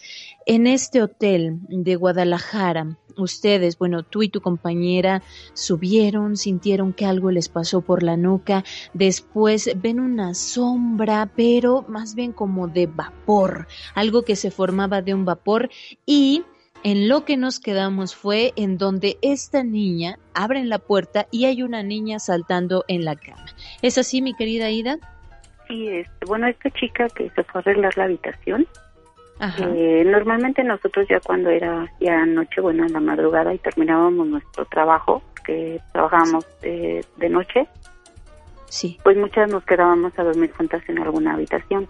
[0.46, 5.22] en este hotel de Guadalajara, ustedes, bueno, tú y tu compañera
[5.54, 12.14] subieron, sintieron que algo les pasó por la nuca, después ven una sombra, pero más
[12.14, 15.70] bien como de vapor, algo que se formaba de un vapor
[16.04, 16.44] y
[16.84, 21.62] en lo que nos quedamos fue en donde esta niña abre la puerta y hay
[21.62, 23.46] una niña saltando en la cama.
[23.82, 24.98] ¿Es así, mi querida Ida?
[25.66, 28.68] Sí, este, bueno, esta chica que se fue a arreglar la habitación,
[29.40, 34.66] eh, normalmente nosotros ya cuando era ya noche, bueno, en la madrugada y terminábamos nuestro
[34.66, 37.66] trabajo, que trabajábamos de, de noche,
[38.66, 38.98] sí.
[39.02, 41.88] pues muchas nos quedábamos a dormir juntas en alguna habitación.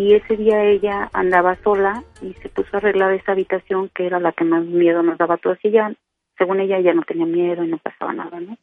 [0.00, 4.18] Y ese día ella andaba sola y se puso a arreglar esa habitación que era
[4.18, 5.58] la que más miedo nos daba a todos.
[5.62, 5.92] Y ella,
[6.38, 8.56] según ella, ya no tenía miedo y no pasaba nada, ¿no?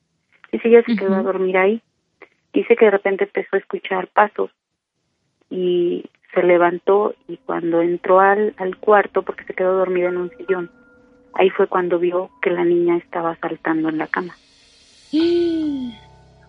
[0.52, 1.80] Dice, ella se quedó a dormir ahí.
[2.54, 4.50] Dice que de repente empezó a escuchar pasos
[5.52, 10.32] y se levantó y cuando entró al, al cuarto, porque se quedó dormida en un
[10.32, 10.72] sillón,
[11.36, 14.34] ahí fue cuando vio que la niña estaba saltando en la cama.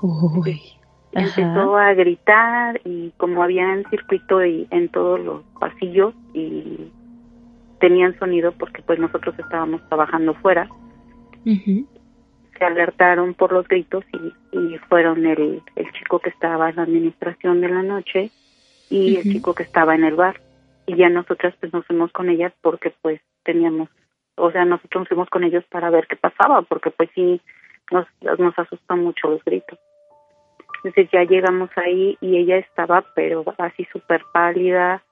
[0.01, 0.78] Uy.
[1.13, 6.93] Empezó a gritar y como había un circuito y en todos los pasillos y
[7.81, 10.69] tenían sonido porque pues nosotros estábamos trabajando fuera,
[12.59, 16.83] se alertaron por los gritos y, y fueron el, el chico que estaba en la
[16.83, 18.31] administración de la noche
[18.91, 20.41] y el chico que estaba en el bar.
[20.87, 23.89] Y ya nosotras pues nos fuimos con ellas porque pues teníamos,
[24.37, 27.41] o sea, nosotros nos fuimos con ellos para ver qué pasaba, porque pues sí
[27.91, 28.07] nos,
[28.39, 29.79] nos asustó mucho los gritos.
[30.89, 35.03] Entonces ya llegamos ahí y ella estaba pero así súper pálida,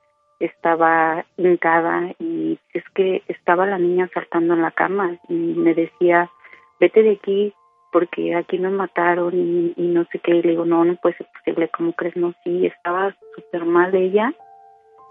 [0.41, 6.31] estaba hincada y es que estaba la niña saltando en la cama y me decía,
[6.81, 7.53] vete de aquí
[7.93, 10.37] porque aquí nos mataron y, y no sé qué.
[10.37, 12.17] Y le digo, no, no puede ser posible, ¿cómo crees?
[12.17, 14.33] No, sí, estaba súper mal ella.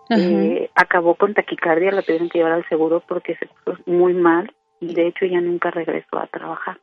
[0.09, 4.51] Eh, acabó con taquicardia, la tuvieron que llevar al seguro porque se puso muy mal
[4.79, 6.79] y de hecho ella nunca regresó a trabajar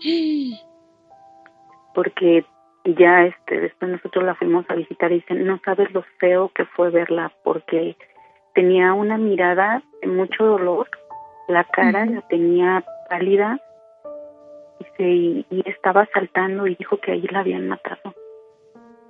[1.94, 2.44] porque
[2.94, 6.64] ya este después nosotros la fuimos a visitar y dicen no sabes lo feo que
[6.64, 7.96] fue verla porque
[8.54, 10.88] tenía una mirada de mucho dolor
[11.48, 13.60] la cara la tenía pálida
[14.78, 18.14] dice, y, y estaba saltando y dijo que ahí la habían matado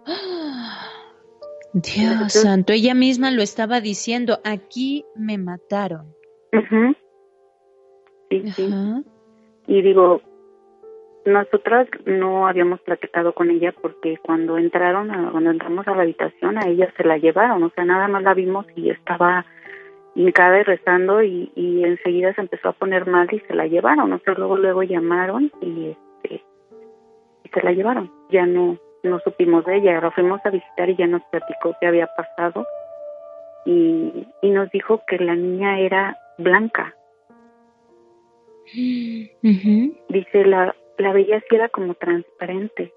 [1.73, 6.15] Dios santo, ella misma lo estaba diciendo, aquí me mataron.
[8.31, 8.75] Sí, sí.
[9.67, 10.23] Y digo,
[11.27, 16.57] nosotras no habíamos platicado con ella porque cuando entraron, a- cuando entramos a la habitación,
[16.59, 19.45] a ella se la llevaron, o sea, nada más la vimos y estaba
[20.15, 24.13] hincada y rezando y, y enseguida se empezó a poner mal y se la llevaron,
[24.13, 26.43] o sea, luego luego llamaron y este
[27.45, 28.11] y se la llevaron.
[28.31, 31.87] Ya no no supimos de ella, la fuimos a visitar y ya nos platicó qué
[31.87, 32.67] había pasado
[33.65, 36.95] y, y nos dijo que la niña era blanca.
[40.09, 42.93] Dice, la, la veía así, era como transparente.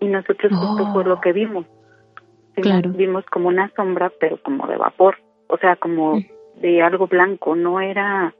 [0.00, 1.66] Y nosotros justo fue lo que vimos.
[2.56, 2.90] Vimos, Claro.
[2.90, 5.16] vimos como una sombra, pero como de vapor.
[5.48, 6.20] O sea, como
[6.56, 7.56] de algo blanco.
[7.56, 8.34] No era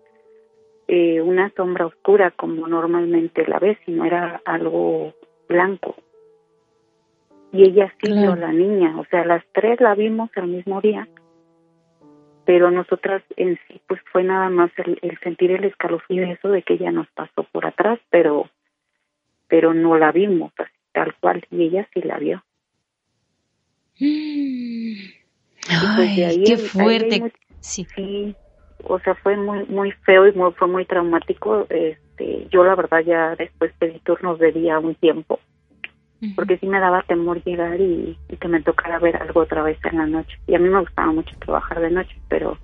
[0.89, 5.15] eh, una sombra oscura como normalmente la ves, sino era algo
[5.49, 5.97] blanco.
[7.53, 8.99] Y ella sí vio a la niña.
[8.99, 11.09] O sea, las tres la vimos el mismo día
[12.45, 16.49] pero nosotras en sí pues fue nada más el, el sentir el escalofrío y eso
[16.51, 18.49] de que ella nos pasó por atrás pero
[19.49, 22.43] pero no la vimos así, tal cual y ella sí la vio
[25.97, 27.33] pues, Ay, ahí- qué fuerte.
[27.61, 27.87] Sí.
[27.95, 28.37] sí
[28.85, 33.01] o sea fue muy muy feo y muy fue muy traumático este yo la verdad
[33.01, 35.41] ya después pedí turnos de día un tiempo
[36.35, 39.79] porque sí me daba temor llegar y, y que me tocara ver algo otra vez
[39.85, 40.39] en la noche.
[40.47, 42.59] Y a mí me gustaba mucho trabajar de noche, pero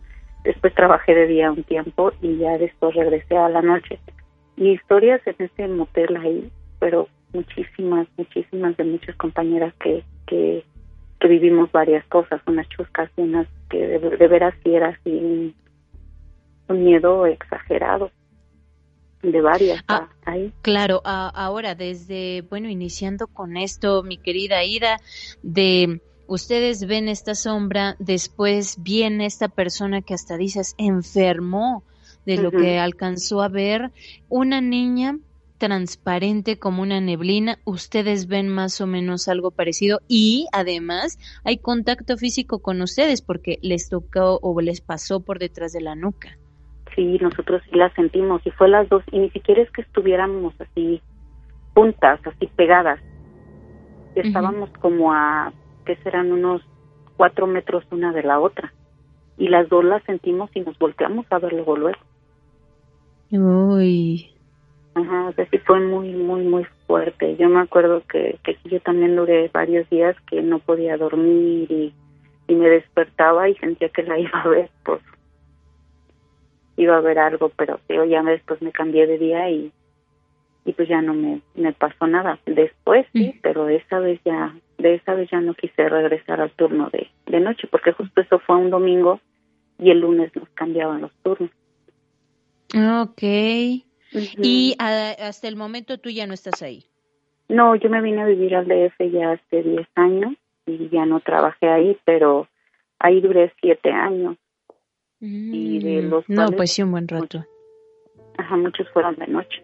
[0.44, 3.98] después trabajé de día un tiempo y ya después regresé a la noche.
[4.56, 10.64] Y historias en ese motel ahí, pero muchísimas, muchísimas de muchas compañeras que, que,
[11.18, 15.10] que vivimos varias cosas, unas chuscas y unas que de, de veras sí era así
[15.10, 15.54] un,
[16.68, 18.10] un miedo exagerado
[19.22, 20.52] de varias Ah, ahí.
[20.62, 24.98] Claro, a- ahora desde, bueno, iniciando con esto, mi querida Ida,
[25.42, 31.84] de ustedes ven esta sombra, después viene esta persona que hasta dices enfermó
[32.26, 33.90] de lo que alcanzó a ver,
[34.28, 35.18] una niña
[35.58, 42.16] transparente como una neblina, ustedes ven más o menos algo parecido y además hay contacto
[42.16, 46.38] físico con ustedes porque les tocó o les pasó por detrás de la nuca.
[46.94, 50.54] Sí, nosotros sí las sentimos y fue las dos y ni siquiera es que estuviéramos
[50.60, 51.00] así
[51.74, 53.00] juntas, así pegadas.
[54.14, 55.52] Estábamos como a,
[55.84, 56.62] que serán unos
[57.16, 58.72] cuatro metros una de la otra
[59.38, 61.98] y las dos las sentimos y nos volteamos a ver luego luego.
[63.30, 64.26] Uy.
[64.94, 67.36] Ajá, o sea, sí fue muy, muy, muy fuerte.
[67.36, 71.94] Yo me acuerdo que, que yo también duré varios días que no podía dormir y,
[72.48, 75.00] y me despertaba y sentía que la iba a ver, pues
[76.80, 79.70] iba a ver algo, pero yo ya después me cambié de día y,
[80.64, 82.38] y pues ya no me, me pasó nada.
[82.46, 86.88] Después sí, pero esa vez ya, de esa vez ya no quise regresar al turno
[86.90, 89.20] de, de noche, porque justo eso fue un domingo
[89.78, 91.50] y el lunes nos cambiaban los turnos.
[92.74, 93.22] Ok.
[94.42, 96.84] Y hasta el momento tú ya no estás ahí.
[97.48, 100.34] No, yo me vine a vivir al DF ya hace 10 años
[100.66, 102.48] y ya no trabajé ahí, pero
[102.98, 104.36] ahí duré 7 años.
[105.20, 107.44] Y de Mm, los no, cuales, pues sí, un buen rato.
[108.38, 109.62] Ajá, muchos fueron de noche.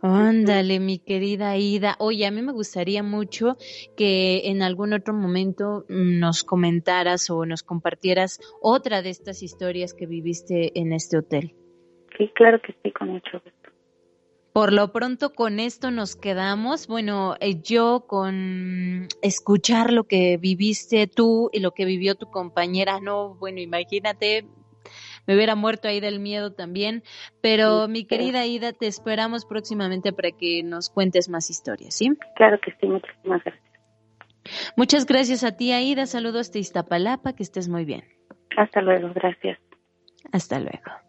[0.00, 1.96] Ándale, mi querida Ida.
[1.98, 3.56] Oye, a mí me gustaría mucho
[3.96, 10.06] que en algún otro momento nos comentaras o nos compartieras otra de estas historias que
[10.06, 11.54] viviste en este hotel.
[12.16, 13.57] Sí, claro que sí, con mucho gusto.
[14.58, 16.88] Por lo pronto con esto nos quedamos.
[16.88, 22.98] Bueno, eh, yo con escuchar lo que viviste tú y lo que vivió tu compañera,
[23.00, 24.46] no, bueno, imagínate,
[25.28, 27.04] me hubiera muerto ahí del miedo también.
[27.40, 32.10] Pero mi querida Ida, te esperamos próximamente para que nos cuentes más historias, ¿sí?
[32.34, 33.64] Claro que sí, muchísimas gracias.
[34.76, 36.06] Muchas gracias a ti, Aida.
[36.06, 38.02] Saludos de Iztapalapa, que estés muy bien.
[38.56, 39.56] Hasta luego, gracias.
[40.32, 41.07] Hasta luego.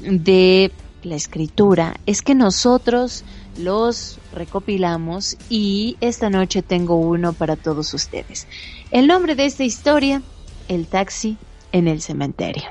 [0.03, 0.71] de
[1.03, 3.25] la escritura, es que nosotros
[3.59, 8.47] los recopilamos y esta noche tengo uno para todos ustedes.
[8.91, 10.23] El nombre de esta historia,
[10.69, 11.39] El taxi
[11.73, 12.64] en el cementerio.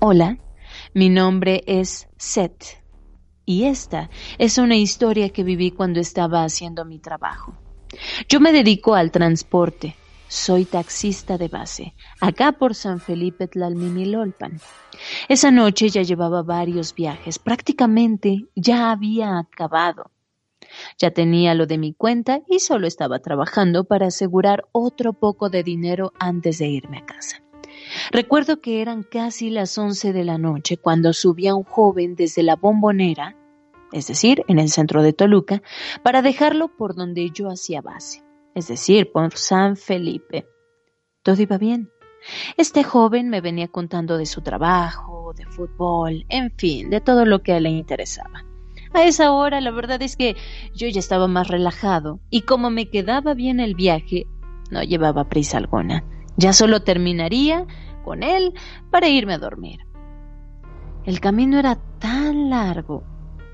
[0.00, 0.38] Hola,
[0.94, 2.78] mi nombre es Seth
[3.48, 7.54] y esta es una historia que viví cuando estaba haciendo mi trabajo.
[8.28, 9.96] Yo me dedico al transporte.
[10.28, 14.60] Soy taxista de base, acá por San Felipe Tlalmimilolpan.
[15.30, 20.10] Esa noche ya llevaba varios viajes, prácticamente ya había acabado.
[20.98, 25.62] Ya tenía lo de mi cuenta y solo estaba trabajando para asegurar otro poco de
[25.62, 27.42] dinero antes de irme a casa.
[28.10, 32.56] Recuerdo que eran casi las once de la noche cuando subía un joven desde la
[32.56, 33.37] bombonera
[33.92, 35.62] es decir, en el centro de Toluca,
[36.02, 38.22] para dejarlo por donde yo hacía base,
[38.54, 40.46] es decir, por San Felipe.
[41.22, 41.90] Todo iba bien.
[42.56, 47.42] Este joven me venía contando de su trabajo, de fútbol, en fin, de todo lo
[47.42, 48.44] que le interesaba.
[48.92, 50.36] A esa hora la verdad es que
[50.74, 54.26] yo ya estaba más relajado y como me quedaba bien el viaje,
[54.70, 56.04] no llevaba prisa alguna.
[56.36, 57.66] Ya solo terminaría
[58.04, 58.54] con él
[58.90, 59.80] para irme a dormir.
[61.04, 63.02] El camino era tan largo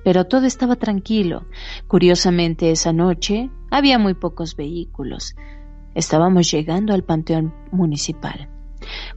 [0.04, 1.46] pero todo estaba tranquilo.
[1.88, 5.34] Curiosamente, esa noche había muy pocos vehículos.
[5.94, 8.48] Estábamos llegando al panteón municipal,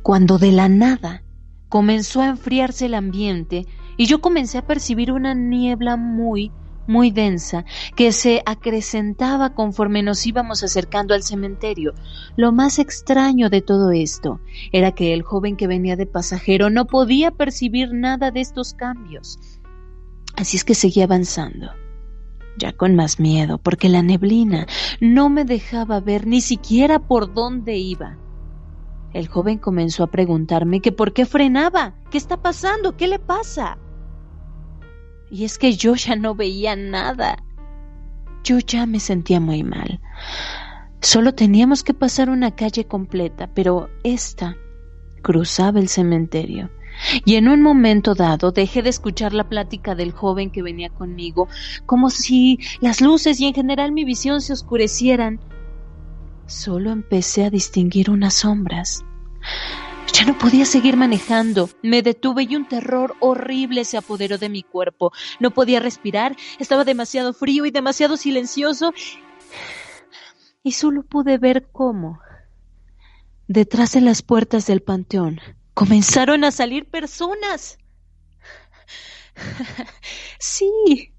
[0.02, 1.24] cuando de la nada
[1.70, 3.66] comenzó a enfriarse el ambiente
[3.98, 6.52] y yo comencé a percibir una niebla muy,
[6.88, 7.66] muy densa
[7.96, 11.94] que se acrecentaba conforme nos íbamos acercando al cementerio.
[12.36, 14.40] Lo más extraño de todo esto
[14.72, 19.57] era que el joven que venía de pasajero no podía percibir nada de estos cambios.
[20.38, 21.72] Así es que seguí avanzando,
[22.58, 24.68] ya con más miedo, porque la neblina
[25.02, 28.20] no me dejaba ver ni siquiera por dónde iba.
[29.14, 33.80] El joven comenzó a preguntarme que por qué frenaba, qué está pasando, qué le pasa.
[35.32, 37.44] Y es que yo ya no veía nada.
[38.44, 40.00] Yo ya me sentía muy mal.
[41.02, 44.56] Solo teníamos que pasar una calle completa, pero esta
[45.24, 46.70] cruzaba el cementerio.
[47.26, 51.48] Y en un momento dado dejé de escuchar la plática del joven que venía conmigo,
[51.86, 55.40] como si las luces y en general mi visión se oscurecieran.
[56.46, 59.04] Solo empecé a distinguir unas sombras.
[60.14, 61.70] Ya no podía seguir manejando.
[61.84, 65.12] Me detuve y un terror horrible se apoderó de mi cuerpo.
[65.40, 68.94] No podía respirar, estaba demasiado frío y demasiado silencioso.
[70.64, 72.20] Y solo pude ver cómo,
[73.48, 75.40] detrás de las puertas del panteón,
[75.78, 77.78] comenzaron a salir personas.
[80.40, 81.12] Sí,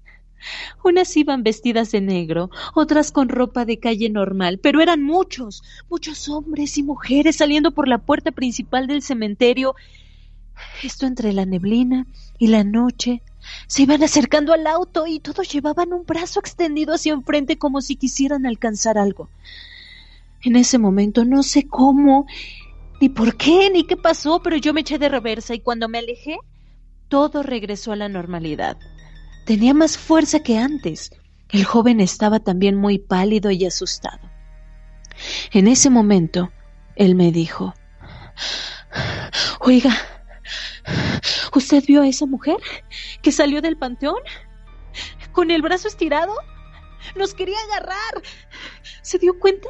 [0.83, 6.27] unas iban vestidas de negro, otras con ropa de calle normal, pero eran muchos, muchos
[6.29, 9.75] hombres y mujeres saliendo por la puerta principal del cementerio.
[10.83, 12.05] Esto entre la neblina
[12.37, 13.21] y la noche.
[13.67, 17.95] Se iban acercando al auto y todos llevaban un brazo extendido hacia enfrente como si
[17.95, 19.29] quisieran alcanzar algo.
[20.41, 22.25] En ese momento no sé cómo,
[22.99, 25.99] ni por qué, ni qué pasó, pero yo me eché de reversa y cuando me
[25.99, 26.37] alejé,
[27.07, 28.77] todo regresó a la normalidad.
[29.45, 31.11] Tenía más fuerza que antes.
[31.49, 34.29] El joven estaba también muy pálido y asustado.
[35.51, 36.51] En ese momento,
[36.95, 37.73] él me dijo,
[39.59, 39.95] Oiga,
[41.55, 42.57] ¿usted vio a esa mujer
[43.21, 44.19] que salió del panteón?
[45.31, 46.33] ¿Con el brazo estirado?
[47.15, 48.23] Nos quería agarrar.
[49.01, 49.69] ¿Se dio cuenta?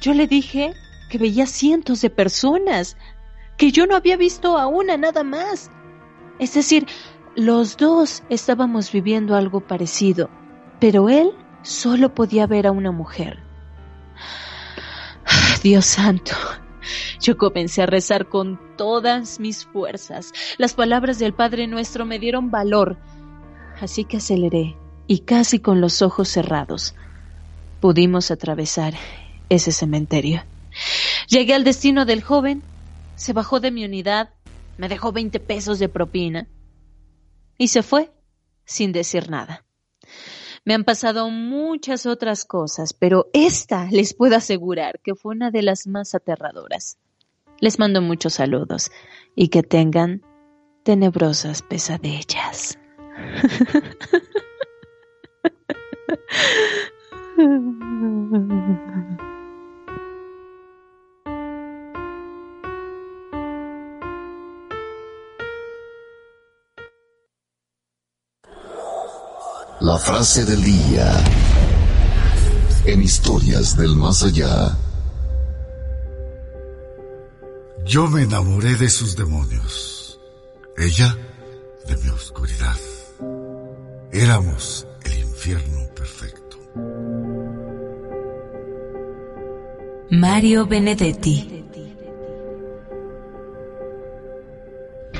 [0.00, 0.74] Yo le dije
[1.10, 2.96] que veía cientos de personas,
[3.58, 5.70] que yo no había visto a una nada más.
[6.38, 6.86] Es decir,
[7.36, 10.30] los dos estábamos viviendo algo parecido,
[10.80, 11.32] pero él
[11.62, 13.38] solo podía ver a una mujer.
[15.62, 16.32] Dios santo.
[17.20, 20.32] Yo comencé a rezar con todas mis fuerzas.
[20.56, 22.96] Las palabras del Padre Nuestro me dieron valor.
[23.80, 26.94] Así que aceleré y casi con los ojos cerrados
[27.80, 28.94] pudimos atravesar
[29.50, 30.42] ese cementerio.
[31.28, 32.62] Llegué al destino del joven,
[33.16, 34.30] se bajó de mi unidad,
[34.78, 36.48] me dejó 20 pesos de propina
[37.58, 38.10] y se fue
[38.64, 39.64] sin decir nada.
[40.64, 45.62] Me han pasado muchas otras cosas, pero esta les puedo asegurar que fue una de
[45.62, 46.98] las más aterradoras.
[47.60, 48.90] Les mando muchos saludos
[49.34, 50.22] y que tengan
[50.82, 52.78] tenebrosas pesadillas.
[69.80, 71.24] La frase del día
[72.84, 74.76] en historias del más allá.
[77.86, 80.20] Yo me enamoré de sus demonios,
[80.76, 81.16] ella
[81.86, 82.76] de mi oscuridad.
[84.12, 86.58] Éramos el infierno perfecto.
[90.10, 91.64] Mario Benedetti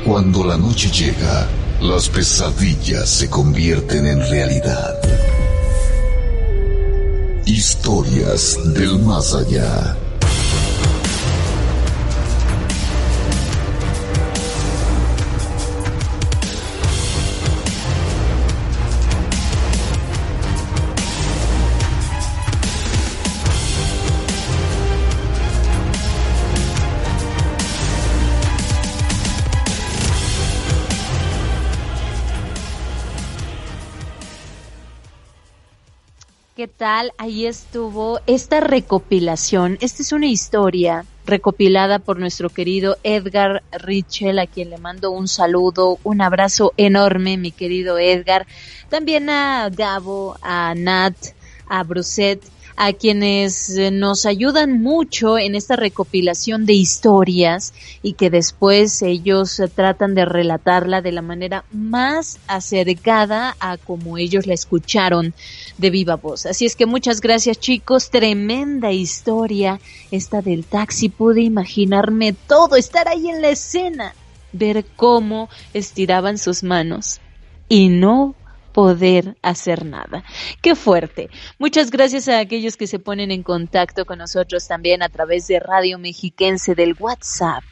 [0.05, 1.47] Cuando la noche llega,
[1.81, 5.01] las pesadillas se convierten en realidad.
[7.47, 9.97] Historias del más allá.
[36.61, 37.15] ¿Qué tal?
[37.17, 39.79] Ahí estuvo esta recopilación.
[39.81, 45.27] Esta es una historia recopilada por nuestro querido Edgar Richel, a quien le mando un
[45.27, 48.47] saludo, un abrazo enorme, mi querido Edgar.
[48.91, 51.17] También a Gabo, a Nat,
[51.67, 52.43] a Bruset,
[52.77, 59.61] a quienes eh, nos ayudan mucho en esta recopilación de historias y que después ellos
[59.61, 65.35] eh, tratan de relatarla de la manera más acercada a como ellos la escucharon
[65.79, 66.47] de viva voz.
[66.47, 73.09] Así es que muchas gracias chicos, tremenda historia esta del taxi, pude imaginarme todo, estar
[73.09, 74.15] ahí en la escena,
[74.53, 77.21] ver cómo estiraban sus manos
[77.69, 78.35] y no
[78.73, 80.25] poder hacer nada.
[80.63, 81.31] Qué fuerte.
[81.59, 85.61] Muchas gracias a aquellos que se ponen en contacto con nosotros también a través de
[85.61, 87.63] Radio Mexiquense del WhatsApp.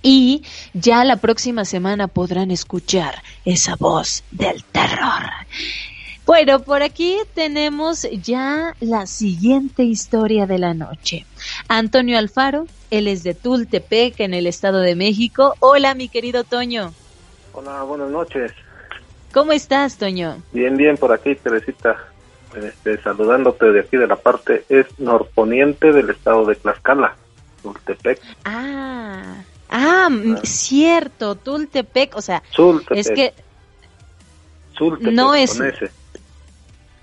[0.02, 0.42] y
[0.74, 5.30] ya la próxima semana podrán escuchar esa voz del terror.
[6.26, 11.24] Bueno, por aquí tenemos ya la siguiente historia de la noche.
[11.68, 15.54] Antonio Alfaro, él es de Tultepec, en el Estado de México.
[15.60, 16.92] Hola, mi querido Toño.
[17.52, 18.52] Hola, buenas noches.
[19.32, 20.42] ¿Cómo estás, Toño?
[20.52, 21.96] Bien, bien, por aquí, Teresita.
[22.56, 27.14] Este, saludándote de aquí de la parte es norponiente del estado de Tlaxcala,
[27.62, 28.20] Tultepec.
[28.44, 30.08] Ah, ah,
[30.42, 32.42] cierto, Tultepec, o sea,
[32.90, 33.34] es que
[35.00, 35.60] no es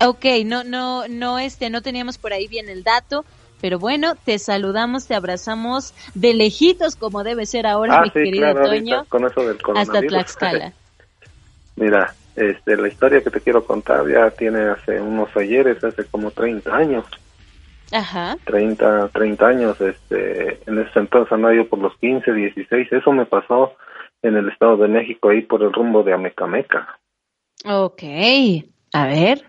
[0.00, 3.24] Ok, no, no, no, este, no teníamos por ahí bien el dato,
[3.60, 8.52] pero bueno, te saludamos, te abrazamos de lejitos como debe ser ahora, ah, mi querido
[8.54, 10.72] Toño, con eso del hasta Tlaxcala.
[11.76, 16.30] Mira, este, la historia que te quiero contar ya tiene hace unos ayeres, hace como
[16.30, 17.04] 30 años.
[17.92, 18.36] Ajá.
[18.44, 23.26] 30, 30 años, este, en ese entonces andaba yo por los 15, 16, eso me
[23.26, 23.74] pasó
[24.22, 26.98] en el Estado de México, ahí por el rumbo de Amecameca.
[27.64, 28.02] Ok,
[28.92, 29.42] a ver.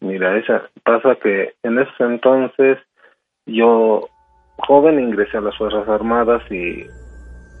[0.00, 2.78] Mira, esa pasa que en ese entonces
[3.46, 4.08] yo
[4.56, 6.84] joven ingresé a las Fuerzas Armadas y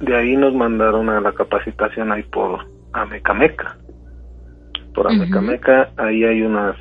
[0.00, 3.76] de ahí nos mandaron a la capacitación ahí por Amecameca.
[4.94, 6.76] Por Amecameca ahí hay unas,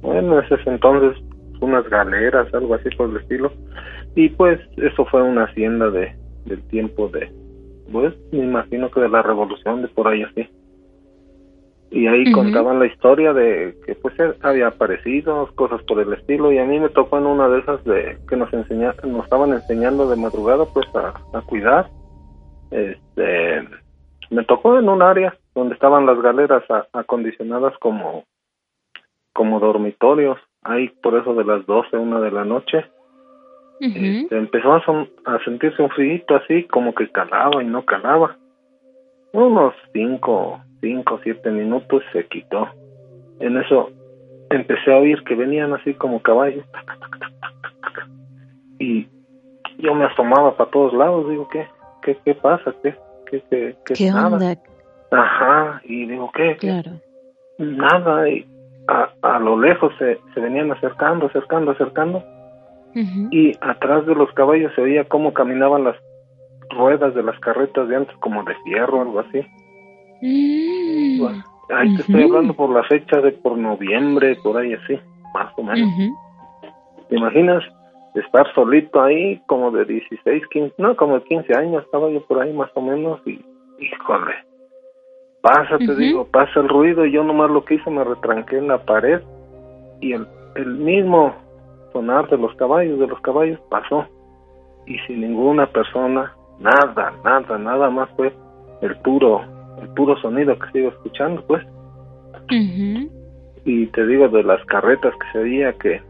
[0.00, 1.22] bueno, en ese entonces
[1.60, 3.52] unas galeras, algo así por el estilo.
[4.14, 6.14] Y pues eso fue una hacienda de
[6.46, 7.32] del tiempo de,
[7.92, 10.48] pues me imagino que de la revolución, de por ahí así
[11.92, 16.50] y ahí contaban la historia de que pues había aparecido cosas por el estilo.
[16.50, 19.52] Y a mí me tocó en una de esas de que nos enseña, nos estaban
[19.52, 21.90] enseñando de madrugada pues a, cuidar
[22.70, 23.58] este
[24.32, 28.24] me tocó en un área donde estaban las galeras acondicionadas como
[29.32, 32.84] como dormitorios ahí por eso de las 12 una de la noche
[33.80, 34.82] este, empezó a,
[35.24, 38.36] a sentirse un frío así como que calaba y no calaba
[39.32, 42.68] unos cinco cinco o siete minutos se quitó.
[43.40, 43.90] En eso
[44.50, 46.66] empecé a oír que venían así como caballos.
[48.78, 49.06] Y
[49.78, 51.66] yo me asomaba para todos lados, digo, ¿qué?
[52.02, 52.74] ¿Qué, qué pasa?
[52.82, 52.94] ¿Qué?
[53.32, 53.42] ¿Qué,
[53.86, 54.54] qué, qué, onda?
[55.10, 56.56] Ajá, y digo, ¿qué?
[56.58, 56.90] Claro.
[57.56, 58.46] Nada, y
[58.88, 62.22] a, a lo lejos se, se venían acercando, acercando, acercando.
[63.30, 65.96] Y atrás de los caballos se veía cómo caminaban las
[66.68, 69.40] ruedas de las carretas de antes, como de fierro, algo así.
[70.20, 71.24] Mm.
[71.74, 75.00] ahí te estoy hablando por la fecha de por noviembre, por ahí así,
[75.32, 75.90] más o menos.
[77.08, 77.62] ¿Te imaginas
[78.14, 82.40] estar solito ahí como de 16, 15, no, como de 15 años, estaba yo por
[82.40, 83.40] ahí más o menos y,
[83.78, 84.34] híjole,
[85.40, 88.68] pasa, te digo, pasa el ruido y yo nomás lo que hice me retranqué en
[88.68, 89.20] la pared
[90.00, 91.34] y el, el mismo
[91.92, 94.06] sonar de los caballos, de los caballos pasó
[94.86, 98.32] y sin ninguna persona, nada, nada, nada más fue
[98.82, 99.42] el puro
[99.80, 101.64] el puro sonido que sigo escuchando, pues.
[103.64, 106.00] Y te digo de las carretas que se veía que,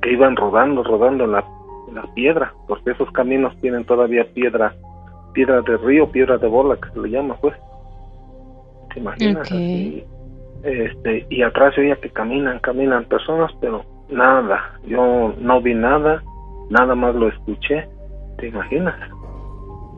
[0.00, 1.44] que iban rodando, rodando en la,
[1.92, 4.74] la piedra, porque esos caminos tienen todavía piedra,
[5.32, 7.54] piedra de río, piedra de bola, que se le llama, pues.
[8.92, 9.50] ¿Te imaginas?
[10.64, 16.22] este, y atrás veía que caminan, caminan personas, pero nada, yo no vi nada,
[16.70, 17.86] nada más lo escuché,
[18.38, 18.94] ¿te imaginas?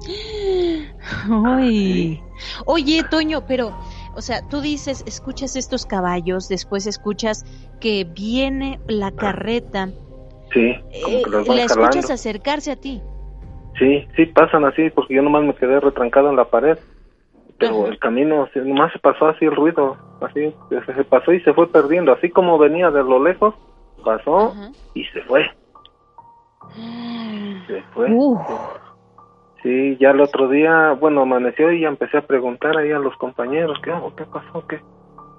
[1.46, 2.20] Ay.
[2.66, 3.72] Oye, Toño, pero,
[4.16, 7.44] o sea, tú dices, escuchas estos caballos, después escuchas
[7.80, 9.90] que viene la carreta.
[10.52, 10.74] Sí,
[11.26, 13.02] van ¿La escuchas acercarse a ti?
[13.78, 16.78] Sí, sí, pasan así, porque yo nomás me quedé retrancado en la pared.
[17.58, 21.70] Pero el camino, nomás se pasó así el ruido, así, se, pasó y se fue
[21.70, 22.12] perdiendo.
[22.12, 23.54] Así como venía de lo lejos,
[24.02, 24.54] pasó
[24.94, 25.44] y se fue.
[27.66, 28.08] Se fue.
[29.66, 33.16] Sí, ya el otro día, bueno, amaneció y ya empecé a preguntar ahí a los
[33.16, 34.14] compañeros, ¿qué hago?
[34.14, 34.64] ¿Qué pasó?
[34.68, 34.78] ¿Qué?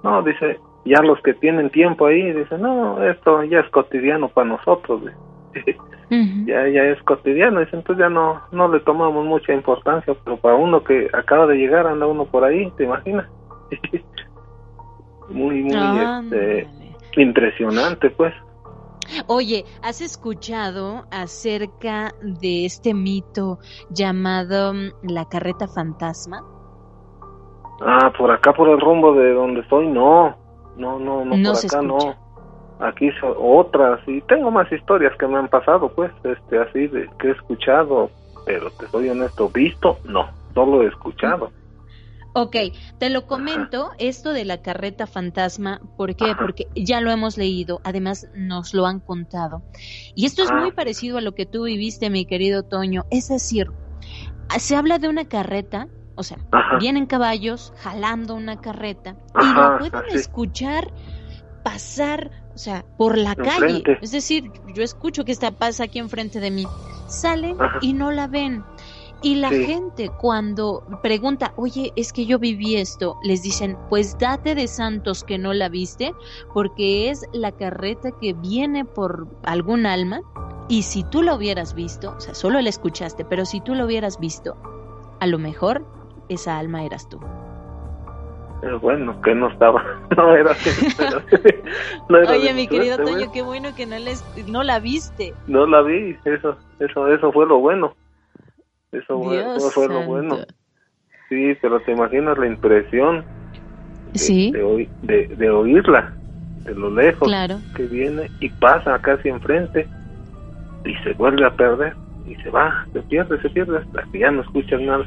[0.03, 4.49] No, dice, ya los que tienen tiempo ahí, dice, no, esto ya es cotidiano para
[4.49, 5.01] nosotros.
[6.45, 10.55] ya ya es cotidiano, dice, entonces ya no, no le tomamos mucha importancia, pero para
[10.55, 13.29] uno que acaba de llegar, anda uno por ahí, ¿te imaginas?
[15.29, 16.67] muy, muy este,
[17.15, 18.33] impresionante, pues.
[19.27, 26.43] Oye, ¿has escuchado acerca de este mito llamado mm, la carreta fantasma?
[27.81, 30.35] Ah, por acá por el rumbo de donde estoy, no.
[30.77, 31.97] No, no, no, por acá no.
[32.79, 37.09] aquí son otras y tengo más historias que me han pasado pues este así de
[37.17, 38.11] que he escuchado
[38.45, 41.49] pero te soy honesto visto no solo he escuchado
[42.39, 42.55] Ok,
[42.99, 46.35] te lo comento, esto de la carreta fantasma, ¿por qué?
[46.39, 49.63] Porque ya lo hemos leído, además nos lo han contado.
[50.13, 53.05] Y esto es muy parecido a lo que tú viviste, mi querido Toño.
[53.09, 53.71] Es decir,
[54.59, 56.37] se habla de una carreta, o sea,
[56.79, 60.93] vienen caballos jalando una carreta y lo pueden escuchar
[61.63, 63.83] pasar, o sea, por la calle.
[63.99, 66.67] Es decir, yo escucho que esta pasa aquí enfrente de mí.
[67.07, 68.63] Salen y no la ven.
[69.21, 74.53] Y la gente cuando pregunta, oye, es que yo viví esto, les dicen, pues date
[74.53, 76.13] de santos que no la viste,
[76.53, 80.21] porque es la carreta que viene por algún alma,
[80.69, 83.85] y si tú lo hubieras visto, o sea, solo la escuchaste, pero si tú lo
[83.85, 84.55] hubieras visto,
[85.19, 85.83] a lo mejor
[86.29, 87.19] esa alma eras tú.
[88.61, 89.83] Pero bueno, que no estaba,
[90.17, 90.55] no era.
[92.31, 95.33] Oye, mi querido Toño, qué bueno que no, les, no la viste.
[95.45, 97.93] No la vi, eso, eso, eso fue lo bueno.
[98.99, 100.37] Eso, fue, lo bueno.
[101.29, 103.25] Sí, pero te imaginas la impresión
[104.13, 106.13] de, de, de, oírla
[106.63, 107.31] de lo lejos
[107.75, 109.87] que viene y pasa casi enfrente
[110.85, 111.93] y se vuelve a perder
[112.25, 115.05] y se va, se pierde, se pierde hasta que ya no escuchas nada.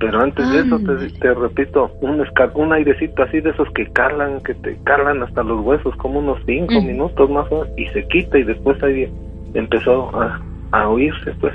[0.00, 0.78] Pero antes de eso,
[1.20, 2.22] te, repito, un,
[2.54, 6.38] un airecito así de esos que calan, que te calan hasta los huesos, como unos
[6.44, 9.08] cinco minutos más o menos, y se quita y después ahí
[9.54, 10.40] empezó a,
[10.72, 11.54] a oírse, pues.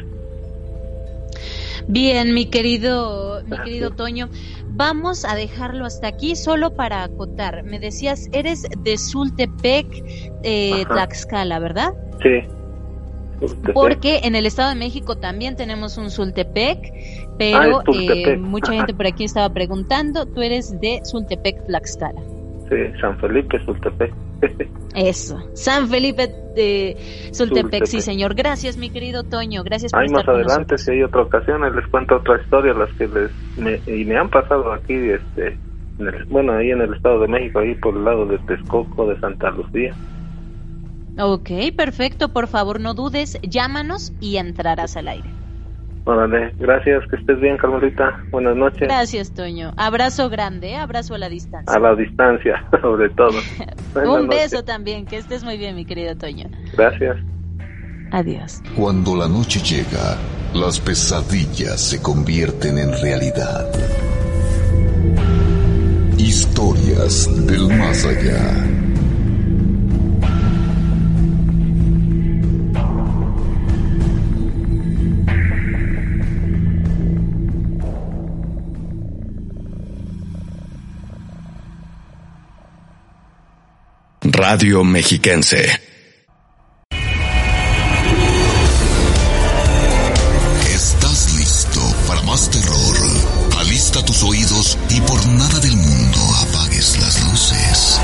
[1.90, 4.30] Bien, mi querido, mi querido Toño,
[4.68, 7.64] vamos a dejarlo hasta aquí solo para acotar.
[7.64, 9.88] Me decías, eres de Sultepec,
[10.44, 11.96] eh, Tlaxcala, ¿verdad?
[12.22, 12.44] Sí.
[13.74, 16.94] Porque en el Estado de México también tenemos un Sultepec,
[17.40, 22.22] pero ah, eh, mucha gente por aquí estaba preguntando, tú eres de Sultepec, Tlaxcala.
[22.70, 24.14] Sí, San Felipe, Sultepec.
[24.96, 26.96] Eso, San Felipe de
[27.32, 28.36] Sultepec, sí señor.
[28.36, 32.18] Gracias mi querido Toño, gracias por Ahí más adelante, si hay otra ocasión, les cuento
[32.18, 35.58] otra historia, las que les me, y me han pasado aquí, este,
[36.30, 39.52] bueno, ahí en el Estado de México, ahí por el lado de Texcoco, de Santa
[39.52, 39.94] Lucía.
[41.20, 45.39] Ok, perfecto, por favor no dudes, llámanos y entrarás al aire.
[46.10, 48.20] Órale, gracias, que estés bien, Carmelita.
[48.32, 48.80] Buenas noches.
[48.80, 49.74] Gracias, Toño.
[49.78, 50.76] Abrazo grande, ¿eh?
[50.76, 51.72] abrazo a la distancia.
[51.72, 53.38] A la distancia, sobre todo.
[53.96, 56.50] Un beso también, que estés muy bien, mi querido Toño.
[56.76, 57.16] Gracias.
[58.12, 58.60] Adiós.
[58.76, 60.18] Cuando la noche llega,
[60.56, 63.72] las pesadillas se convierten en realidad.
[66.18, 68.89] Historias del más allá.
[84.40, 85.82] Radio Mexiquense.
[90.74, 92.96] ¿Estás listo para más terror?
[93.60, 98.00] Alista tus oídos y por nada del mundo apagues las luces.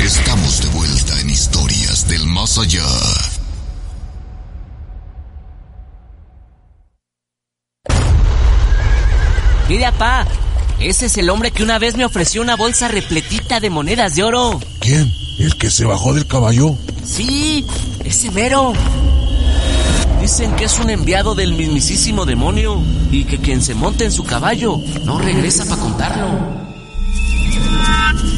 [0.00, 2.88] Estamos de vuelta en historias del más allá.
[9.68, 10.26] Mira, pa,
[10.80, 14.22] ese es el hombre que una vez me ofreció una bolsa repletita de monedas de
[14.22, 14.60] oro.
[14.80, 15.12] ¿Quién?
[15.38, 16.76] ¿El que se bajó del caballo?
[17.04, 17.64] Sí,
[18.04, 18.72] ese mero.
[20.20, 24.24] Dicen que es un enviado del mismísimo demonio y que quien se monte en su
[24.24, 26.26] caballo no regresa para contarlo.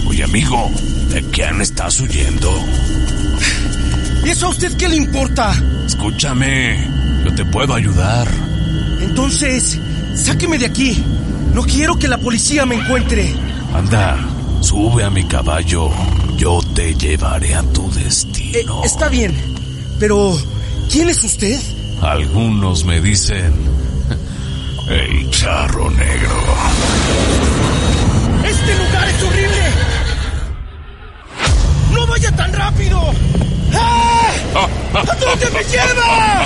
[0.09, 0.71] Oye, amigo,
[1.09, 2.53] ¿de quién estás huyendo?
[4.25, 5.53] ¿Y eso a usted qué le importa?
[5.87, 6.87] Escúchame,
[7.25, 8.29] yo te puedo ayudar.
[9.01, 9.79] Entonces,
[10.15, 11.03] sáqueme de aquí.
[11.61, 13.35] No quiero que la policía me encuentre.
[13.75, 14.17] Anda,
[14.63, 15.91] sube a mi caballo.
[16.35, 18.81] Yo te llevaré a tu destino.
[18.83, 19.37] Eh, está bien,
[19.99, 20.39] pero
[20.91, 21.61] ¿quién es usted?
[22.01, 23.53] Algunos me dicen
[24.89, 26.45] el charro negro.
[28.43, 29.71] ¡Este lugar es horrible!
[31.93, 33.03] ¡No vaya tan rápido!
[33.75, 34.33] ¡Ah!
[34.95, 36.45] ¿A dónde me lleva?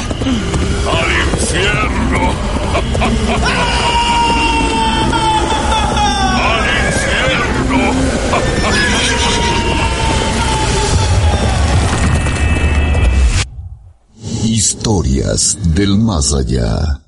[0.91, 2.33] ¡Al infierno!
[3.45, 4.04] ¡Ah!
[14.45, 17.04] Historias del más allá.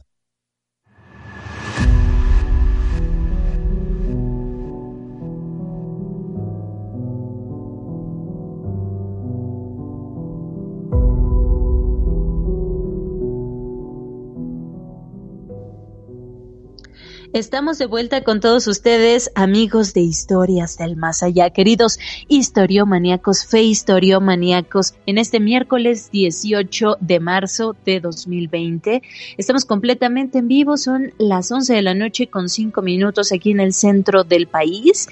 [17.36, 23.62] Estamos de vuelta con todos ustedes, amigos de Historias del Más Allá, queridos historiomaníacos, fe
[23.62, 29.02] historiomaníacos, en este miércoles 18 de marzo de 2020.
[29.36, 33.60] Estamos completamente en vivo, son las 11 de la noche con 5 minutos aquí en
[33.60, 35.06] el centro del país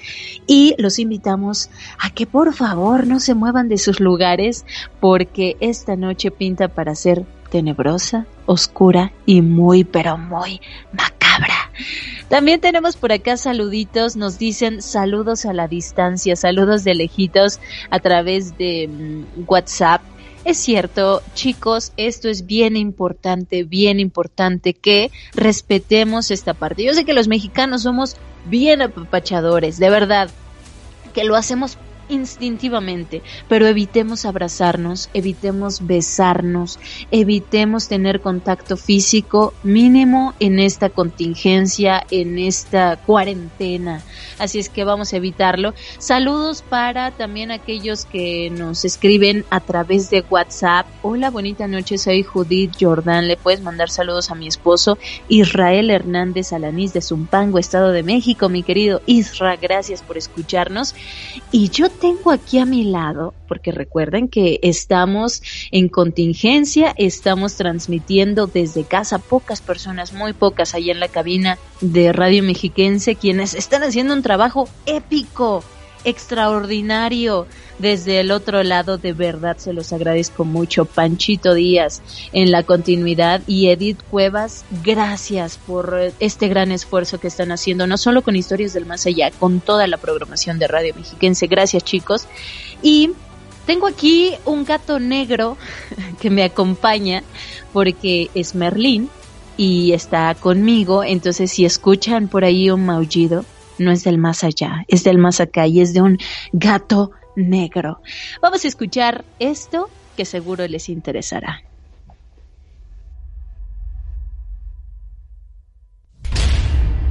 [0.47, 1.69] y los invitamos
[1.99, 4.65] a que por favor no se muevan de sus lugares
[4.99, 10.59] porque esta noche pinta para ser tenebrosa, oscura y muy, pero muy
[10.91, 11.14] macabra.
[12.29, 17.59] También tenemos por acá saluditos, nos dicen saludos a la distancia, saludos de lejitos
[17.89, 20.01] a través de mm, WhatsApp.
[20.43, 26.83] Es cierto, chicos, esto es bien importante, bien importante que respetemos esta parte.
[26.83, 28.15] Yo sé que los mexicanos somos
[28.45, 30.29] bien apapachadores, de verdad,
[31.13, 31.77] que lo hacemos
[32.09, 36.79] instintivamente, pero evitemos abrazarnos, evitemos besarnos,
[37.11, 44.03] evitemos tener contacto físico mínimo en esta contingencia, en esta cuarentena.
[44.37, 45.73] Así es que vamos a evitarlo.
[45.97, 50.87] Saludos para también aquellos que nos escriben a través de WhatsApp.
[51.01, 53.27] Hola, bonita noche, soy Judith Jordan.
[53.27, 54.97] Le puedes mandar saludos a mi esposo
[55.27, 59.55] Israel Hernández Alanís de Zumpango, Estado de México, mi querido Isra.
[59.55, 60.95] Gracias por escucharnos.
[61.51, 65.41] Y yo tengo aquí a mi lado, porque recuerden que estamos
[65.71, 72.13] en contingencia, estamos transmitiendo desde casa, pocas personas, muy pocas ahí en la cabina de
[72.13, 75.63] Radio Mexiquense, quienes están haciendo un trabajo épico,
[76.05, 77.47] extraordinario.
[77.77, 80.85] Desde el otro lado, de verdad se los agradezco mucho.
[80.85, 82.01] Panchito Díaz
[82.31, 87.97] en la continuidad y Edith Cuevas, gracias por este gran esfuerzo que están haciendo, no
[87.97, 91.47] solo con Historias del Más Allá, con toda la programación de Radio Mexiquense.
[91.47, 92.27] Gracias chicos.
[92.81, 93.11] Y
[93.65, 95.57] tengo aquí un gato negro
[96.21, 97.23] que me acompaña
[97.73, 99.09] porque es Merlín
[99.57, 103.45] y está conmigo, entonces si escuchan por ahí un maullido,
[103.77, 106.17] no es del más allá, es del más acá y es de un
[106.53, 108.01] gato negro.
[108.41, 111.61] Vamos a escuchar esto que seguro les interesará.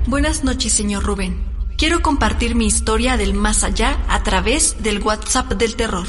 [0.07, 1.43] Buenas noches, señor Rubén.
[1.77, 6.07] Quiero compartir mi historia del más allá a través del WhatsApp del terror.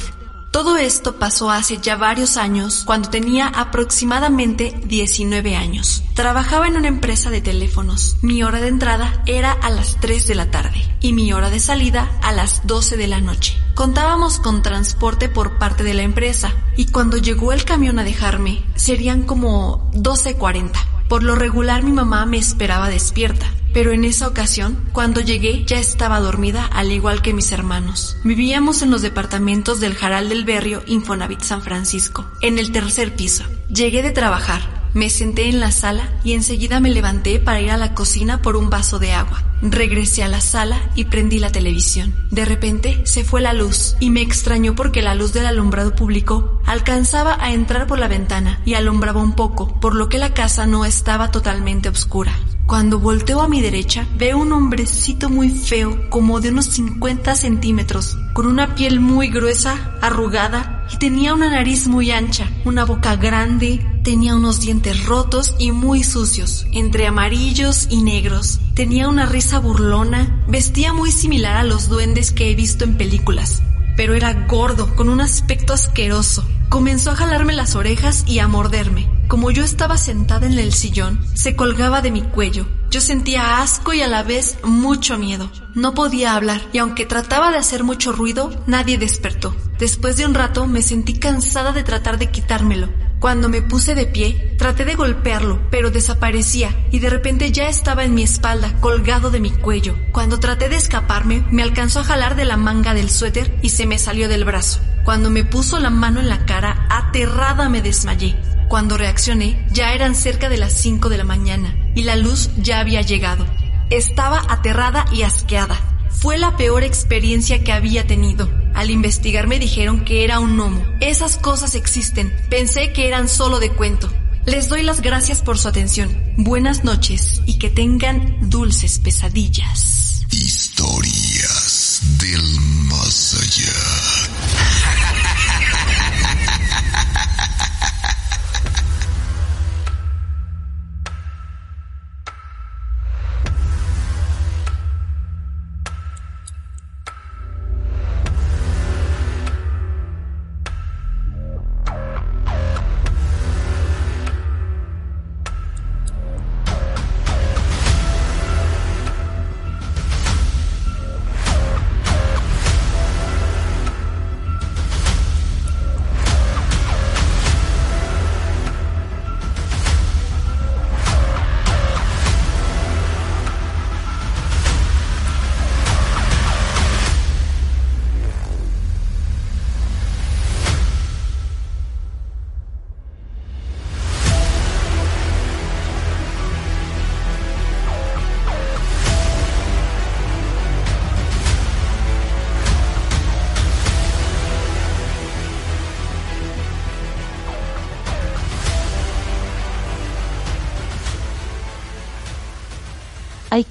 [0.56, 6.02] Todo esto pasó hace ya varios años, cuando tenía aproximadamente 19 años.
[6.14, 8.16] Trabajaba en una empresa de teléfonos.
[8.22, 11.60] Mi hora de entrada era a las 3 de la tarde y mi hora de
[11.60, 13.54] salida a las 12 de la noche.
[13.74, 18.64] Contábamos con transporte por parte de la empresa y cuando llegó el camión a dejarme
[18.76, 20.72] serían como 12.40.
[21.10, 23.46] Por lo regular mi mamá me esperaba despierta,
[23.76, 28.16] pero en esa ocasión, cuando llegué, ya estaba dormida al igual que mis hermanos.
[28.24, 33.44] Vivíamos en los departamentos del Jaral del Berrio Infonavit San Francisco, en el tercer piso.
[33.68, 34.62] Llegué de trabajar,
[34.94, 38.56] me senté en la sala y enseguida me levanté para ir a la cocina por
[38.56, 39.44] un vaso de agua.
[39.62, 42.16] Regresé a la sala y prendí la televisión.
[42.32, 46.62] De repente se fue la luz y me extrañó porque la luz del alumbrado público
[46.66, 50.66] alcanzaba a entrar por la ventana y alumbraba un poco, por lo que la casa
[50.66, 52.34] no estaba totalmente oscura.
[52.68, 58.18] Cuando volteo a mi derecha, veo un hombrecito muy feo, como de unos 50 centímetros,
[58.34, 63.86] con una piel muy gruesa, arrugada, y tenía una nariz muy ancha, una boca grande,
[64.04, 68.60] tenía unos dientes rotos y muy sucios, entre amarillos y negros.
[68.74, 73.62] Tenía una risa burlona, vestía muy similar a los duendes que he visto en películas,
[73.96, 76.44] pero era gordo, con un aspecto asqueroso.
[76.70, 79.15] Comenzó a jalarme las orejas y a morderme.
[79.28, 82.68] Como yo estaba sentada en el sillón, se colgaba de mi cuello.
[82.92, 85.52] Yo sentía asco y a la vez mucho miedo.
[85.74, 89.56] No podía hablar y aunque trataba de hacer mucho ruido, nadie despertó.
[89.80, 92.90] Después de un rato me sentí cansada de tratar de quitármelo.
[93.20, 98.04] Cuando me puse de pie, traté de golpearlo, pero desaparecía y de repente ya estaba
[98.04, 99.96] en mi espalda, colgado de mi cuello.
[100.12, 103.88] Cuando traté de escaparme, me alcanzó a jalar de la manga del suéter y se
[103.88, 104.80] me salió del brazo.
[105.04, 108.36] Cuando me puso la mano en la cara, aterrada me desmayé.
[108.68, 112.80] Cuando reaccioné, ya eran cerca de las 5 de la mañana y la luz ya
[112.80, 113.46] había llegado.
[113.90, 115.80] Estaba aterrada y asqueada.
[116.10, 118.50] Fue la peor experiencia que había tenido.
[118.74, 120.84] Al investigar me dijeron que era un gnomo.
[121.00, 122.36] Esas cosas existen.
[122.50, 124.12] Pensé que eran solo de cuento.
[124.46, 126.16] Les doy las gracias por su atención.
[126.38, 130.26] Buenas noches y que tengan dulces pesadillas.
[130.32, 132.60] Historias del
[132.90, 133.95] más allá.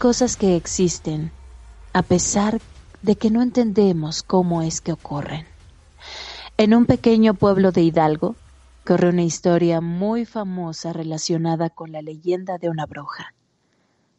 [0.04, 1.30] Cosas que existen,
[1.94, 2.60] a pesar
[3.00, 5.46] de que no entendemos cómo es que ocurren.
[6.58, 8.36] En un pequeño pueblo de Hidalgo
[8.84, 13.32] corre una historia muy famosa relacionada con la leyenda de una bruja.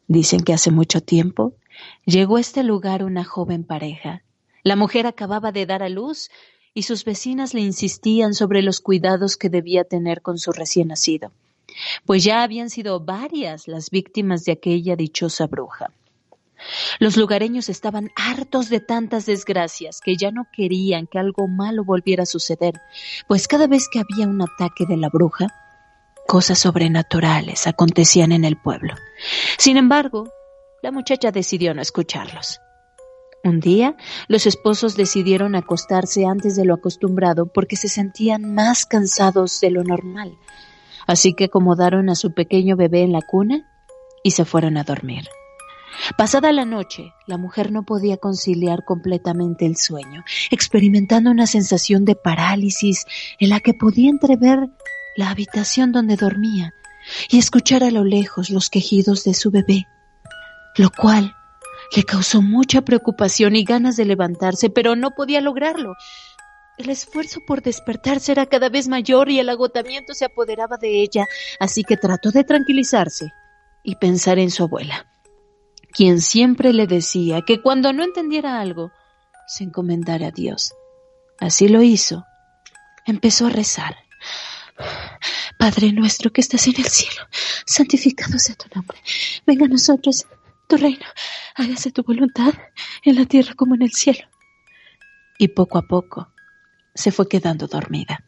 [0.07, 1.53] Dicen que hace mucho tiempo
[2.03, 4.23] llegó a este lugar una joven pareja.
[4.63, 6.31] La mujer acababa de dar a luz
[6.73, 11.31] y sus vecinas le insistían sobre los cuidados que debía tener con su recién nacido
[12.05, 15.91] pues ya habían sido varias las víctimas de aquella dichosa bruja.
[16.99, 22.23] Los lugareños estaban hartos de tantas desgracias que ya no querían que algo malo volviera
[22.23, 22.73] a suceder,
[23.27, 25.47] pues cada vez que había un ataque de la bruja,
[26.27, 28.95] cosas sobrenaturales acontecían en el pueblo.
[29.57, 30.29] Sin embargo,
[30.81, 32.59] la muchacha decidió no escucharlos.
[33.43, 33.95] Un día,
[34.27, 39.83] los esposos decidieron acostarse antes de lo acostumbrado porque se sentían más cansados de lo
[39.83, 40.35] normal,
[41.07, 43.65] Así que acomodaron a su pequeño bebé en la cuna
[44.23, 45.27] y se fueron a dormir.
[46.17, 52.15] Pasada la noche, la mujer no podía conciliar completamente el sueño, experimentando una sensación de
[52.15, 53.05] parálisis
[53.39, 54.69] en la que podía entrever
[55.15, 56.73] la habitación donde dormía
[57.29, 59.87] y escuchar a lo lejos los quejidos de su bebé,
[60.75, 61.33] lo cual
[61.95, 65.93] le causó mucha preocupación y ganas de levantarse, pero no podía lograrlo,
[66.77, 71.25] el esfuerzo por despertarse era cada vez mayor y el agotamiento se apoderaba de ella,
[71.59, 73.31] así que trató de tranquilizarse
[73.83, 75.07] y pensar en su abuela,
[75.91, 78.91] quien siempre le decía que cuando no entendiera algo,
[79.47, 80.73] se encomendara a Dios.
[81.39, 82.25] Así lo hizo.
[83.05, 83.95] Empezó a rezar.
[85.59, 87.23] Padre nuestro que estás en el cielo,
[87.65, 88.97] santificado sea tu nombre.
[89.45, 90.25] Venga a nosotros
[90.67, 91.05] tu reino.
[91.55, 92.53] Hágase tu voluntad
[93.03, 94.27] en la tierra como en el cielo.
[95.37, 96.34] Y poco a poco
[96.95, 98.25] se fue quedando dormida.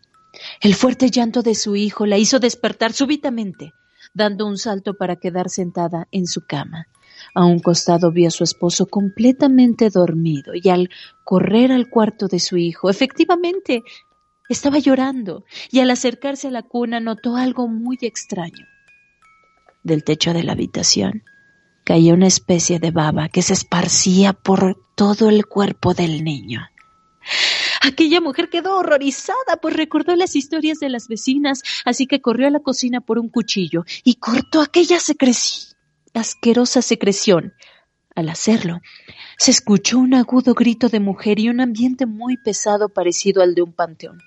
[0.61, 3.73] El fuerte llanto de su hijo la hizo despertar súbitamente,
[4.13, 6.87] dando un salto para quedar sentada en su cama.
[7.33, 10.89] A un costado vio a su esposo completamente dormido y al
[11.23, 13.83] correr al cuarto de su hijo, efectivamente,
[14.49, 18.65] estaba llorando y al acercarse a la cuna notó algo muy extraño.
[19.83, 21.23] Del techo de la habitación
[21.83, 26.67] caía una especie de baba que se esparcía por todo el cuerpo del niño.
[27.81, 32.51] Aquella mujer quedó horrorizada, pues recordó las historias de las vecinas, así que corrió a
[32.51, 34.97] la cocina por un cuchillo y cortó aquella
[36.13, 37.53] asquerosa secreción.
[38.15, 38.81] Al hacerlo,
[39.37, 43.61] se escuchó un agudo grito de mujer y un ambiente muy pesado parecido al de
[43.61, 44.17] un panteón.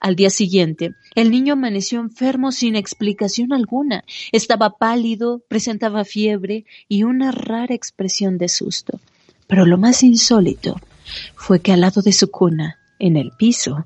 [0.00, 4.04] Al día siguiente, el niño amaneció enfermo sin explicación alguna.
[4.32, 9.00] Estaba pálido, presentaba fiebre y una rara expresión de susto.
[9.46, 10.76] Pero lo más insólito
[11.34, 13.84] fue que al lado de su cuna, en el piso,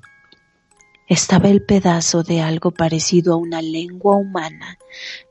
[1.07, 4.77] estaba el pedazo de algo parecido a una lengua humana,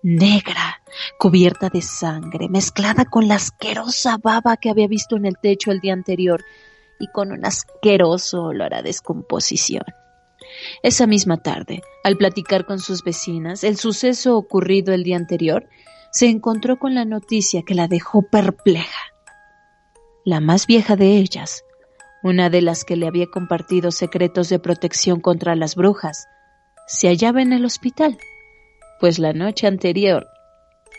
[0.03, 0.83] negra,
[1.19, 5.81] cubierta de sangre, mezclada con la asquerosa baba que había visto en el techo el
[5.81, 6.45] día anterior
[6.99, 9.85] y con un asqueroso olor a descomposición.
[10.83, 15.67] Esa misma tarde, al platicar con sus vecinas el suceso ocurrido el día anterior,
[16.13, 19.01] se encontró con la noticia que la dejó perpleja.
[20.27, 21.65] La más vieja de ellas
[22.23, 26.27] una de las que le había compartido secretos de protección contra las brujas,
[26.87, 28.19] se hallaba en el hospital,
[28.99, 30.27] pues la noche anterior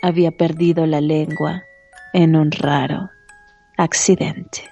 [0.00, 1.62] había perdido la lengua
[2.12, 3.10] en un raro
[3.76, 4.71] accidente.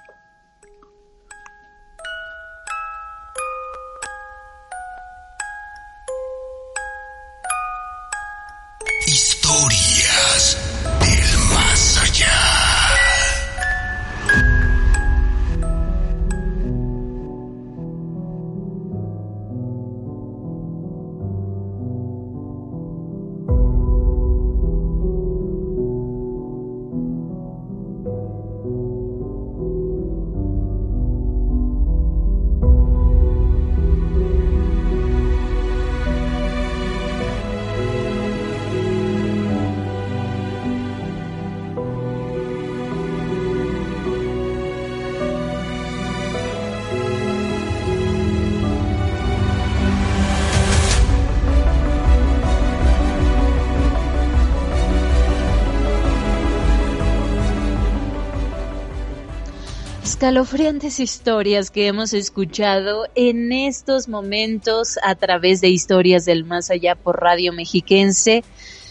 [60.31, 66.95] Escalofriantes historias que hemos escuchado en estos momentos a través de historias del más allá
[66.95, 68.45] por Radio Mexiquense.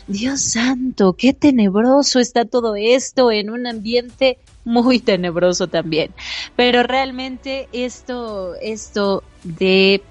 [0.07, 4.36] Dios santo, qué tenebroso está todo esto en un ambiente
[4.66, 6.11] muy tenebroso también.
[6.57, 10.03] Pero realmente esto, esto de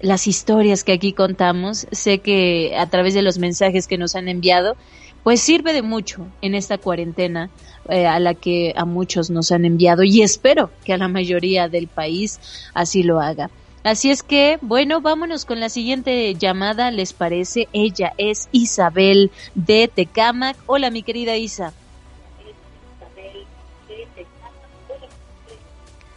[0.00, 4.28] las historias que aquí contamos, sé que a través de los mensajes que nos han
[4.28, 4.78] enviado,
[5.22, 7.50] pues sirve de mucho en esta cuarentena
[7.88, 11.68] eh, a la que a muchos nos han enviado y espero que a la mayoría
[11.68, 12.40] del país
[12.74, 13.50] así lo haga.
[13.82, 17.66] Así es que, bueno, vámonos con la siguiente llamada, ¿les parece?
[17.72, 20.56] Ella es Isabel de Tecamac.
[20.66, 21.72] Hola, mi querida Isa.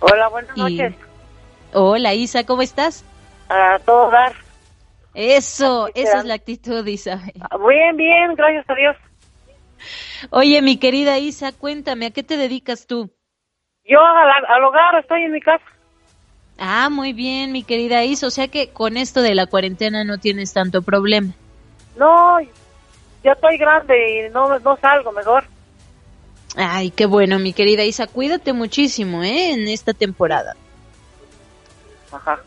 [0.01, 0.93] Hola, buenas noches.
[1.71, 3.05] Hola, Isa, ¿cómo estás?
[3.47, 4.42] A todo dar.
[5.13, 7.33] Eso, esa es la actitud, Isabel.
[7.41, 8.95] Ah, Bien, bien, gracias a Dios.
[10.31, 13.11] Oye, mi querida Isa, cuéntame, ¿a qué te dedicas tú?
[13.85, 15.63] Yo al, al hogar estoy en mi casa.
[16.57, 18.27] Ah, muy bien, mi querida Isa.
[18.27, 21.33] O sea que con esto de la cuarentena no tienes tanto problema.
[21.97, 22.39] No,
[23.23, 25.45] ya estoy grande y no, no salgo mejor.
[26.55, 28.07] Ay, qué bueno, mi querida Isa.
[28.07, 29.51] Cuídate muchísimo, ¿eh?
[29.51, 30.55] En esta temporada.
[32.11, 32.39] Ajá.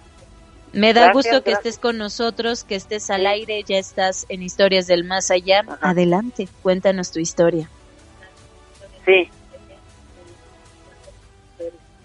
[0.72, 1.58] Me da Gracias, gusto que gracias.
[1.74, 5.64] estés con nosotros, que estés al aire, ya estás en Historias del Más Allá.
[5.80, 7.70] Adelante, cuéntanos tu historia.
[9.04, 9.28] Sí.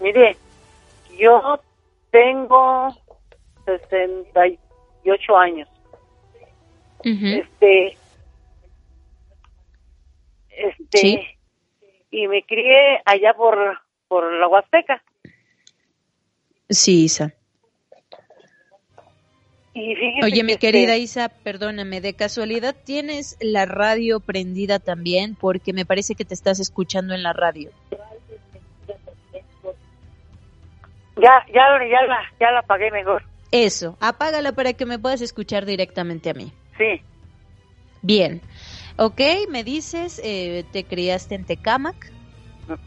[0.00, 0.36] Mire,
[1.18, 1.60] yo
[2.10, 2.88] tengo
[3.66, 5.68] 68 años.
[7.04, 7.96] Este,
[10.50, 11.20] este, Sí.
[12.10, 13.58] y me crié allá por,
[14.08, 15.02] por la Huasteca.
[16.70, 17.34] Sí, Isa.
[19.74, 25.34] Y Oye, mi que, querida este, Isa, perdóname, de casualidad tienes la radio prendida también
[25.34, 27.70] porque me parece que te estás escuchando en la radio.
[31.16, 33.22] Ya, ya, ya la, ya la pagué mejor.
[33.50, 36.52] Eso, apágala para que me puedas escuchar directamente a mí.
[36.76, 37.00] Sí.
[38.02, 38.40] Bien.
[38.96, 42.12] Ok, me dices, eh, te criaste en Tecamac.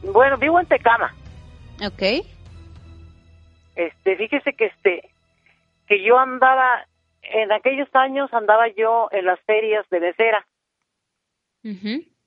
[0.01, 1.13] Bueno, vivo en Tecama.
[1.85, 2.25] Ok.
[3.75, 5.09] Este, fíjese que este,
[5.87, 6.85] que yo andaba,
[7.21, 10.45] en aquellos años andaba yo en las ferias de becera,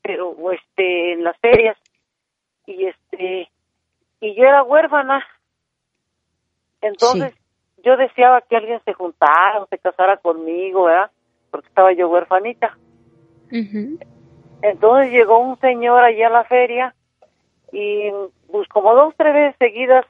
[0.02, 1.76] pero este, en las ferias,
[2.66, 3.48] y este,
[4.20, 5.24] y yo era huérfana.
[6.80, 7.34] Entonces,
[7.84, 11.10] yo deseaba que alguien se juntara o se casara conmigo, ¿verdad?
[11.50, 12.76] Porque estaba yo huérfanita.
[14.62, 16.94] Entonces llegó un señor allá a la feria
[17.72, 18.10] y
[18.50, 20.04] pues como dos, tres veces seguidas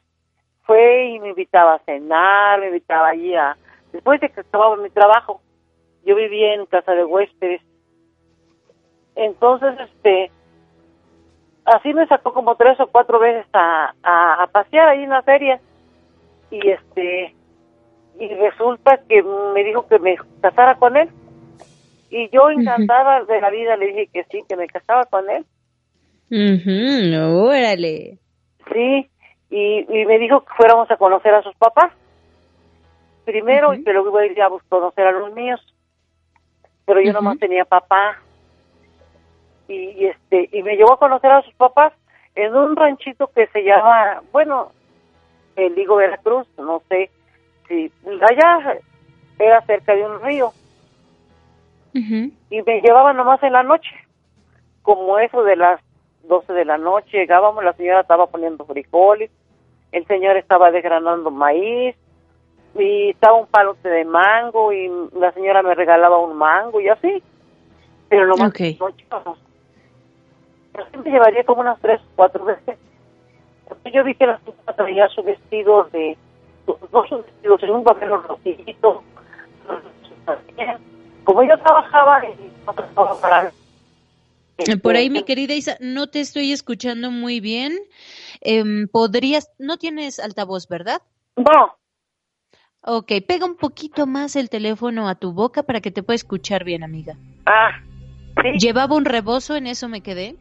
[0.69, 3.57] fue y me invitaba a cenar, me invitaba allí a...
[3.91, 5.41] Después de que acababa mi trabajo,
[6.05, 7.63] yo vivía en casa de huéspedes.
[9.17, 10.31] Entonces, este,
[11.65, 15.23] así me sacó como tres o cuatro veces a, a, a pasear ahí en la
[15.23, 15.59] feria.
[16.51, 17.35] Y este,
[18.21, 19.23] y resulta que
[19.55, 21.09] me dijo que me casara con él.
[22.11, 25.47] Y yo encantada de la vida le dije que sí, que me casaba con él.
[26.31, 28.19] Ujú, órale.
[28.71, 29.11] Sí,
[29.51, 31.93] y, y me dijo que fuéramos a conocer a sus papás.
[33.25, 35.61] Primero, y que luego iba a ir a conocer a los míos.
[36.87, 38.19] Pero yo nomás tenía papá.
[39.69, 41.93] Y, y este y me llevó a conocer a sus papás
[42.35, 44.73] en un ranchito que se llama, bueno,
[45.57, 47.11] el Ligo Veracruz, no sé
[47.67, 48.79] si allá
[49.39, 50.53] era cerca de un río.
[51.93, 53.91] Y me llevaban nomás en la noche,
[54.83, 55.81] como eso de las
[56.25, 59.31] 12 de la noche, llegábamos, la señora estaba poniendo frijoles,
[59.93, 61.97] el señor estaba desgranando maíz,
[62.75, 67.23] y estaba un palote de mango, y la señora me regalaba un mango, y así.
[68.09, 68.61] Pero nomás Ok.
[68.61, 69.39] en la noche íbamos.
[70.77, 72.79] Yo siempre llevaría como unas tres o cuatro veces.
[73.93, 76.17] Yo vi que la señora traía su vestido de,
[76.93, 79.03] no su vestido, sino un papel rosito.
[81.25, 83.53] Como yo trabajaba y no trabajaba para
[84.83, 87.79] Por ahí, mi querida Isa, no te estoy escuchando muy bien.
[88.41, 91.01] Em, Podrías, no tienes altavoz, ¿verdad?
[91.37, 91.77] No.
[92.83, 96.65] Ok, pega un poquito más el teléfono a tu boca para que te pueda escuchar
[96.65, 97.15] bien, amiga.
[97.47, 97.71] Ah,
[98.43, 98.59] sí.
[98.59, 99.57] ¿Llevaba un rebozo?
[99.57, 100.37] En eso me quedé.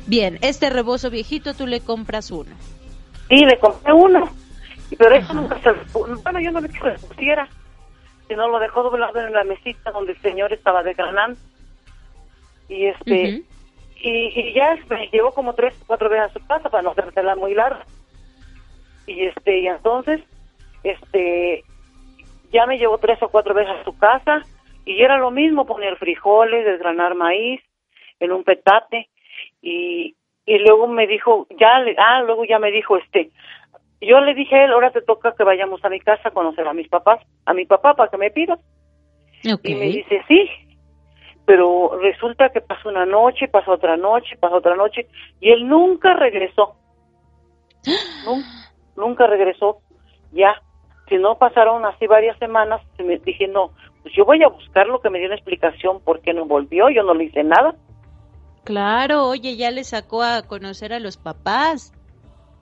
[0.07, 2.49] Bien, este rebozo viejito tú le compras uno.
[3.29, 4.29] Sí, le compré uno.
[4.97, 7.47] Pero eso nunca se Bueno, yo no le que se pusiera.
[8.27, 11.39] Sino lo dejó doblado en la mesita donde el señor estaba desgranando.
[12.69, 13.43] Y este.
[14.01, 16.91] y, y, ya me llevó como tres o cuatro veces a su casa para no
[16.91, 17.85] hacerla muy larga.
[19.07, 20.21] Y este, y entonces,
[20.83, 21.63] este.
[22.51, 24.41] Ya me llevó tres o cuatro veces a su casa.
[24.85, 27.61] Y era lo mismo, poner frijoles, desgranar maíz
[28.19, 29.09] en un petate
[29.61, 30.15] y,
[30.45, 33.29] y luego me dijo, ya, le, ah, luego ya me dijo, este,
[34.01, 36.67] yo le dije a él, ahora te toca que vayamos a mi casa a conocer
[36.67, 38.59] a mis papás, a mi papá para que me pidas.
[39.43, 40.49] Y me dice, sí,
[41.49, 45.07] pero resulta que pasó una noche, pasó otra noche, pasó otra noche,
[45.41, 46.75] y él nunca regresó.
[48.23, 48.47] nunca,
[48.95, 49.79] nunca regresó,
[50.31, 50.61] ya.
[51.07, 53.71] Si no pasaron así varias semanas, me dije, no,
[54.03, 56.91] pues yo voy a buscar lo que me dio una explicación por qué no volvió,
[56.91, 57.73] yo no le hice nada.
[58.63, 61.91] Claro, oye, ya le sacó a conocer a los papás.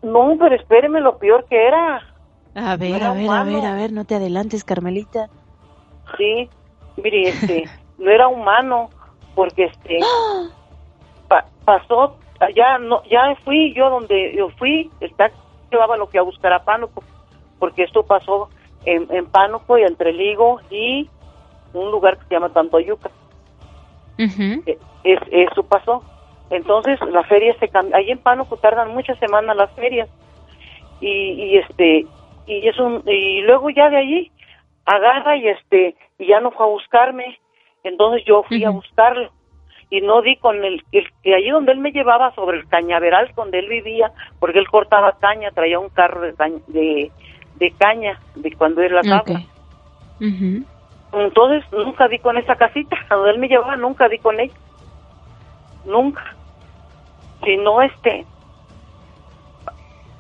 [0.02, 1.98] No, pero espéreme lo peor que era.
[2.56, 5.30] A ver, a ver, a ver, a ver, no te adelantes, Carmelita.
[6.18, 6.50] Sí,
[6.96, 7.66] mire, este,
[7.98, 8.90] no era humano,
[9.36, 10.00] porque este,
[11.66, 12.18] pasó,
[12.56, 15.32] ya no, ya fui yo donde yo fui, está
[15.72, 17.04] llevaba lo que a buscar a Pánuco,
[17.60, 18.50] porque esto pasó
[18.86, 21.10] en, en Pánuco y entre Ligo y
[21.74, 23.10] un lugar que se llama Tantoyuca.
[24.18, 24.62] Uh
[25.04, 26.04] es, eso pasó.
[26.50, 30.10] Entonces la feria se cambia, ahí en Pánuco tardan muchas semanas las ferias
[31.00, 32.06] y, y este
[32.46, 34.32] y es un y luego ya de allí
[34.86, 37.38] agarra y este y ya no fue a buscarme,
[37.88, 39.30] entonces yo fui a buscarlo
[39.90, 43.60] y no di con el, que allí donde él me llevaba sobre el cañaveral donde
[43.60, 47.12] él vivía porque él cortaba caña, traía un carro de caña, de,
[47.56, 49.48] de caña de cuando él la okay.
[51.14, 54.54] Entonces nunca di con esa casita, donde él me llevaba nunca di con ella
[55.88, 56.36] nunca.
[57.44, 58.26] Si no, este,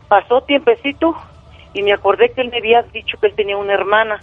[0.08, 1.16] pasó tiempecito
[1.74, 4.20] y me acordé que él me había dicho que él tenía una hermana.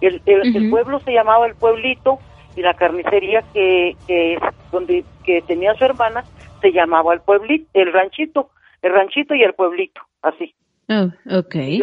[0.00, 2.18] El, el, pueblo se llamaba el pueblito
[2.56, 4.38] y la carnicería que, que
[4.72, 6.24] donde que tenía su hermana
[6.60, 8.50] se llamaba el pueblito, el ranchito,
[8.82, 10.54] el ranchito y el pueblito, así.
[10.88, 11.82] Oh, okay.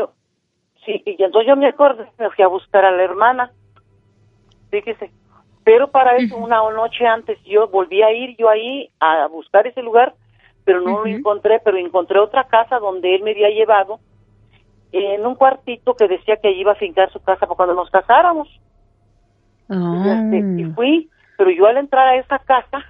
[0.85, 3.51] sí, y entonces yo me acordé, me fui a buscar a la hermana.
[4.71, 5.11] Fíjese,
[5.63, 9.81] pero para eso, una noche antes, yo volví a ir yo ahí a buscar ese
[9.81, 10.13] lugar,
[10.65, 13.99] pero no lo encontré, pero encontré otra casa donde él me había llevado,
[14.91, 17.89] en un cuartito que decía que allí iba a fincar su casa para cuando nos
[17.89, 18.47] casáramos.
[19.69, 20.73] Y Ah.
[20.75, 22.85] fui, pero yo al entrar a esa casa,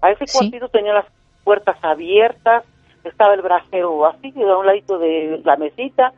[0.00, 1.06] a ese cuartito tenía las
[1.44, 2.64] puertas abiertas,
[3.04, 6.12] estaba el brasero así, a un ladito de la mesita,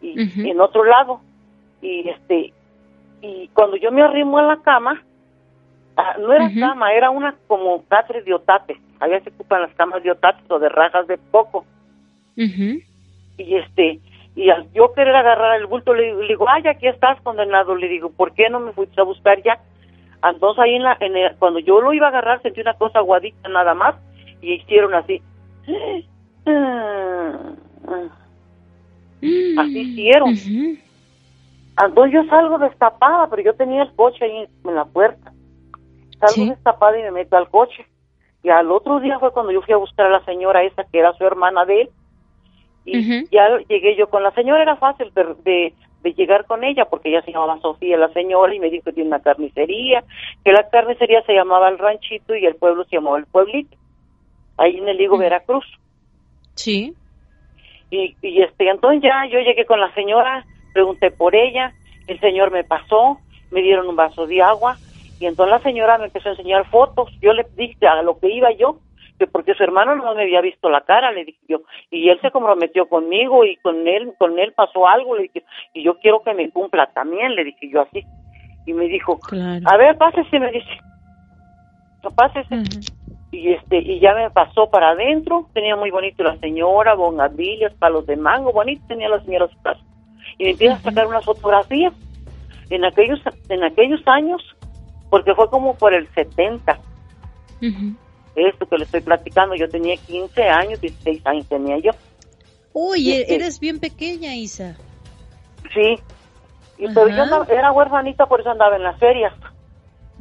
[0.00, 0.14] y
[0.50, 1.20] en otro lado.
[1.80, 2.52] Y este,
[3.22, 5.02] y cuando yo me arrimo a la cama,
[6.00, 8.80] Ah, no era cama, era una como catre de otate.
[9.00, 11.66] Allá se ocupan las camas de otate o de rajas de poco.
[13.36, 13.98] Y este,
[14.34, 17.74] y al yo querer agarrar el bulto, le, le digo, ay, aquí estás condenado.
[17.74, 19.58] Le digo, ¿por qué no me fuiste a buscar ya?
[20.22, 22.98] Entonces ahí en la, en el- cuando yo lo iba a agarrar, sentí una cosa
[23.00, 23.96] aguadita nada más
[24.40, 25.22] y hicieron así.
[29.58, 30.28] Así hicieron.
[31.82, 35.32] Entonces yo salgo destapada, pero yo tenía el coche ahí en la puerta.
[36.20, 37.86] Salgo destapada y me meto al coche.
[38.42, 40.98] Y al otro día fue cuando yo fui a buscar a la señora esa que
[40.98, 41.90] era su hermana de él.
[42.88, 46.86] Y ya llegué yo con la señora, era fácil de, de, de llegar con ella
[46.86, 50.04] porque ella se llamaba Sofía la señora y me dijo que tiene una carnicería,
[50.44, 53.76] que la carnicería se llamaba el ranchito y el pueblo se llamaba el pueblito,
[54.56, 55.64] ahí en el Higo, Veracruz.
[56.54, 56.94] Sí.
[57.90, 61.72] Y, y este, entonces ya yo llegué con la señora, pregunté por ella,
[62.06, 63.18] el señor me pasó,
[63.50, 64.76] me dieron un vaso de agua
[65.20, 67.10] y entonces la señora me empezó a enseñar fotos.
[67.20, 68.78] Yo le dije a lo que iba yo,
[69.26, 72.30] porque su hermano no me había visto la cara, le dije yo, y él se
[72.30, 76.34] comprometió conmigo y con él, con él pasó algo, le dije, y yo quiero que
[76.34, 78.04] me cumpla también, le dije yo así.
[78.66, 79.18] Y me dijo,
[79.64, 80.68] a ver, pásese, me dice,
[82.14, 82.62] pásese.
[83.30, 88.06] Y este, y ya me pasó para adentro, tenía muy bonito la señora, bongadillas, palos
[88.06, 89.80] de mango, bonito tenía la señora su casa.
[90.38, 91.92] Y me empieza a sacar unas fotografías
[92.70, 94.42] en aquellos, en aquellos años,
[95.10, 96.78] porque fue como por el 70
[98.34, 101.92] esto que le estoy platicando, yo tenía 15 años, 16 años tenía yo.
[102.72, 104.76] Uy, Este, eres bien pequeña, Isa.
[105.74, 105.98] Sí,
[106.78, 109.34] y, pero yo era huerfanita, por eso andaba en las ferias.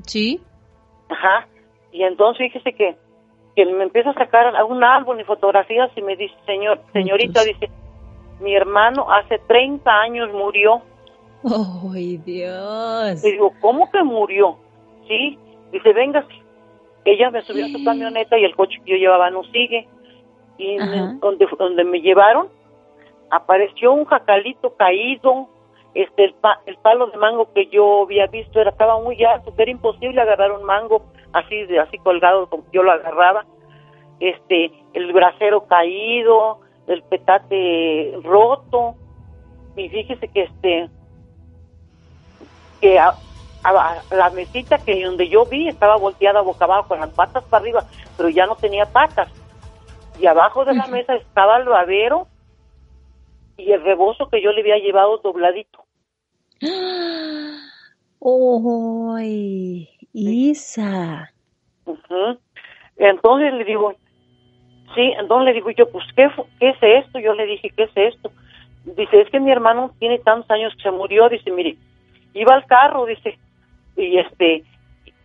[0.06, 0.42] Sí.
[1.10, 1.48] Ajá,
[1.92, 2.98] y entonces fíjese que
[3.58, 7.72] que me empieza a sacar un álbum y fotografías y me dice, señor, señorita, dice,
[8.40, 10.84] mi hermano hace 30 años murió.
[11.92, 13.26] ¡Ay, Dios!
[13.26, 14.60] Y digo, ¿cómo que murió?
[15.08, 15.40] Sí,
[15.72, 16.24] dice, venga.
[17.12, 19.88] Ella me subió a su camioneta y el coche que yo llevaba no sigue.
[20.58, 22.50] Y me- donde, donde me llevaron,
[23.32, 25.48] apareció un jacalito caído.
[25.94, 29.56] Este, el, pa- el palo de mango que yo había visto era, estaba muy alto,
[29.56, 31.02] que era imposible agarrar un mango
[31.34, 33.46] así, de, así colgado como yo lo agarraba.
[34.20, 38.96] Este, el brasero caído, el petate roto.
[39.76, 40.90] Y fíjese que este,
[42.82, 43.14] que a,
[43.70, 47.62] a- la mesita que donde yo vi estaba volteada boca abajo con las patas para
[47.62, 47.84] arriba,
[48.16, 49.30] pero ya no tenía patas.
[50.20, 52.28] Y abajo de la mesa estaba el babero
[53.58, 55.84] y el rebozo que yo le había llevado dobladito.
[58.22, 61.32] ¡Ay, Isa!
[61.86, 62.40] Ujú.
[62.98, 63.94] Entonces le digo,
[64.96, 66.30] sí, entonces le digo yo, pues, ¿qué,
[66.60, 67.20] ¿qué es esto?
[67.20, 68.32] Yo le dije, ¿qué es esto?
[68.84, 71.78] Dice, es que mi hermano tiene tantos años que se murió, dice, mire,
[72.34, 73.38] iba al carro, dice,
[73.98, 74.64] y este,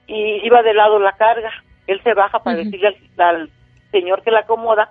[0.07, 1.51] y iba de lado la carga,
[1.87, 3.51] él se baja para decirle al, al
[3.91, 4.89] señor que la acomoda,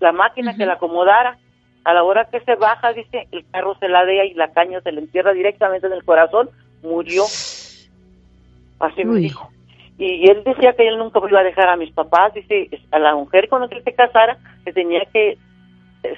[0.00, 1.38] la máquina que la acomodara,
[1.84, 4.92] a la hora que se baja, dice, el carro se ladea y la caña se
[4.92, 6.50] le entierra directamente en el corazón,
[6.82, 7.24] murió.
[8.78, 9.50] Así me dijo.
[9.98, 13.14] Y él decía que él nunca iba a dejar a mis papás, dice, a la
[13.14, 15.36] mujer con la que se casara, que tenía que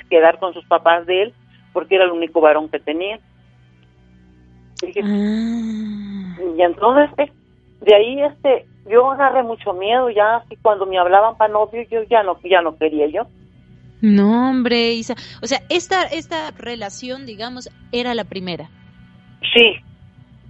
[0.09, 1.35] quedar con sus papás de él,
[1.73, 3.19] porque era el único varón que tenía.
[4.81, 5.01] Dije,
[6.57, 7.33] Y entonces, eh,
[7.81, 12.03] de ahí, este, yo agarré mucho miedo, ya así cuando me hablaban para novio, yo
[12.05, 13.27] ya no, ya no quería yo.
[14.01, 15.15] No, hombre, Isa.
[15.43, 18.69] O sea, esta, esta relación, digamos, era la primera.
[19.55, 19.77] Sí.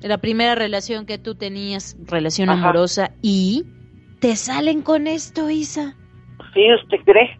[0.00, 2.60] La primera relación que tú tenías, relación Ajá.
[2.62, 3.64] amorosa, y
[4.20, 5.94] te salen con esto, Isa.
[6.54, 7.38] Sí, ¿usted cree?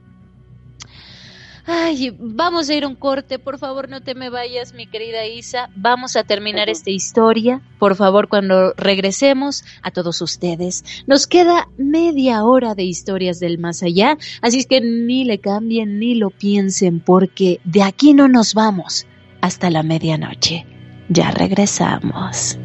[1.65, 5.27] Ay, vamos a ir a un corte, por favor, no te me vayas, mi querida
[5.27, 5.71] Isa.
[5.77, 7.61] Vamos a terminar esta historia.
[7.79, 13.83] Por favor, cuando regresemos a todos ustedes, nos queda media hora de historias del más
[13.83, 18.55] allá, así es que ni le cambien ni lo piensen, porque de aquí no nos
[18.55, 19.07] vamos
[19.41, 20.67] hasta la medianoche.
[21.09, 22.59] Ya regresamos.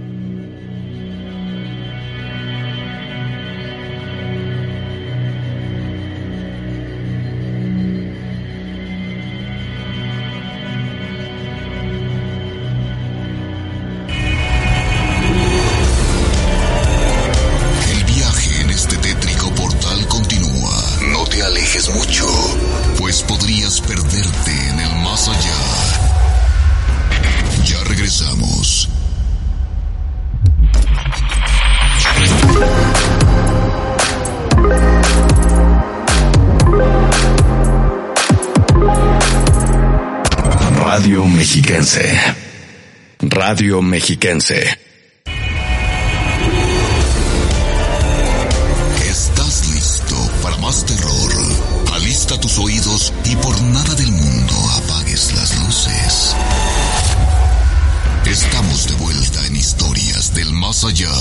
[41.67, 42.17] Mexiquense.
[43.19, 44.79] Radio Mexiquense.
[49.05, 51.31] ¿Estás listo para más terror?
[51.93, 56.35] Alista tus oídos y por nada del mundo apagues las luces.
[58.25, 61.11] Estamos de vuelta en historias del más allá.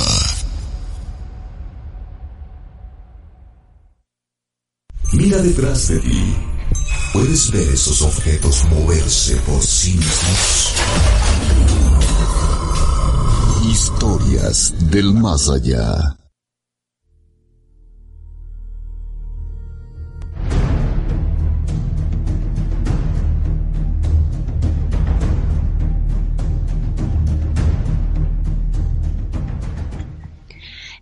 [5.12, 6.55] Mira detrás de ti.
[7.16, 10.74] ¿Puedes ver esos objetos moverse por sí mismos?
[13.64, 16.14] Historias del más allá.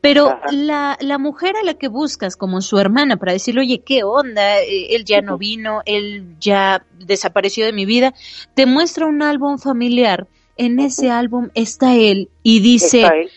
[0.00, 4.02] Pero la, la mujer a la que buscas como su hermana para decirle, oye, ¿qué
[4.02, 4.60] onda?
[4.60, 8.12] Eh, Él ya no vino, él ya desapareció de mi vida,
[8.54, 10.26] te muestra un álbum familiar
[10.56, 13.30] en ese álbum está él y dice,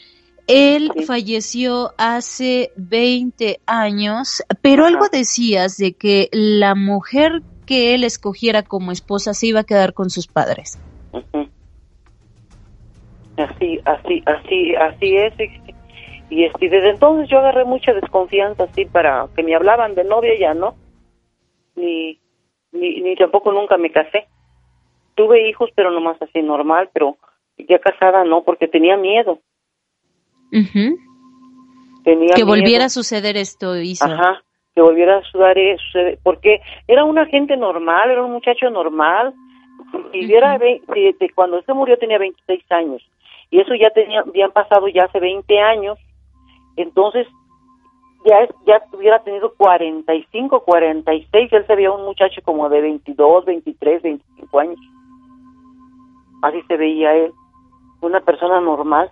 [0.48, 0.92] él.
[1.06, 8.92] falleció hace 20 años, pero algo decías de que la mujer que él escogiera como
[8.92, 10.80] esposa se iba a quedar con sus padres.
[13.38, 15.34] Así, así, así, así es.
[15.40, 15.76] y-
[16.28, 20.34] Y este, desde entonces yo agarré mucha desconfianza así para que me hablaban de novia
[20.40, 20.76] ya no.
[21.76, 22.20] Ni,
[22.72, 24.28] ni, ni tampoco nunca me casé.
[25.14, 27.18] Tuve hijos, pero nomás así normal, pero
[27.58, 29.40] ya casada no, porque tenía miedo.
[30.56, 30.98] Ujú.
[32.04, 32.48] Tenía Que miedo.
[32.48, 34.06] volviera a suceder esto, Isa.
[34.06, 34.42] Ajá,
[34.74, 39.34] que volviera a eso, porque era una gente normal, era un muchacho normal,
[40.14, 43.02] y era ve- de- de cuando se murió tenía 26 años,
[43.50, 45.98] y eso ya tenía, habían pasado ya hace 20 años,
[46.78, 47.28] entonces
[48.26, 54.02] ya ya hubiera tenido 45, 46, él se veía un muchacho como de 22, 23,
[54.02, 54.80] 25 años,
[56.44, 57.32] así se veía él,
[58.02, 59.10] una persona normal.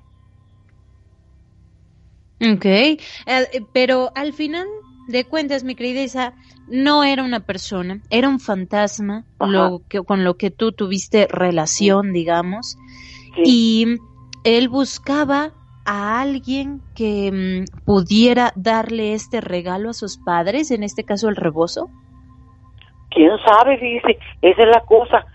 [2.43, 4.67] Ok, Eh, eh, pero al final
[5.07, 6.33] de cuentas, mi querida Isa,
[6.67, 12.13] no era una persona, era un fantasma lo que, con lo que tú tuviste relación,
[12.13, 12.77] digamos,
[13.43, 13.97] y
[14.43, 15.53] él buscaba
[15.85, 21.35] a alguien que mm, pudiera darle este regalo a sus padres, en este caso el
[21.35, 21.89] rebozo.
[23.09, 25.25] quién sabe, dice, esa es la cosa,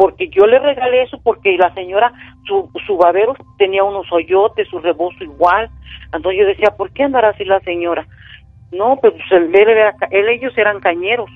[0.00, 2.10] porque yo le regalé eso porque la señora,
[2.46, 5.68] su, su babero tenía unos hoyotes, su rebozo igual,
[6.10, 8.06] entonces yo decía, ¿por qué andará así la señora?
[8.72, 9.68] No, pues él, él
[10.10, 11.28] él- ellos eran cañeros,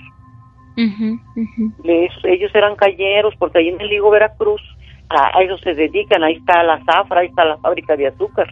[1.84, 4.62] Le- ellos eran cañeros, porque ahí en el Ligo Veracruz,
[5.10, 8.48] a, eso se dedican, ahí está la zafra, ahí está la fábrica de azúcar.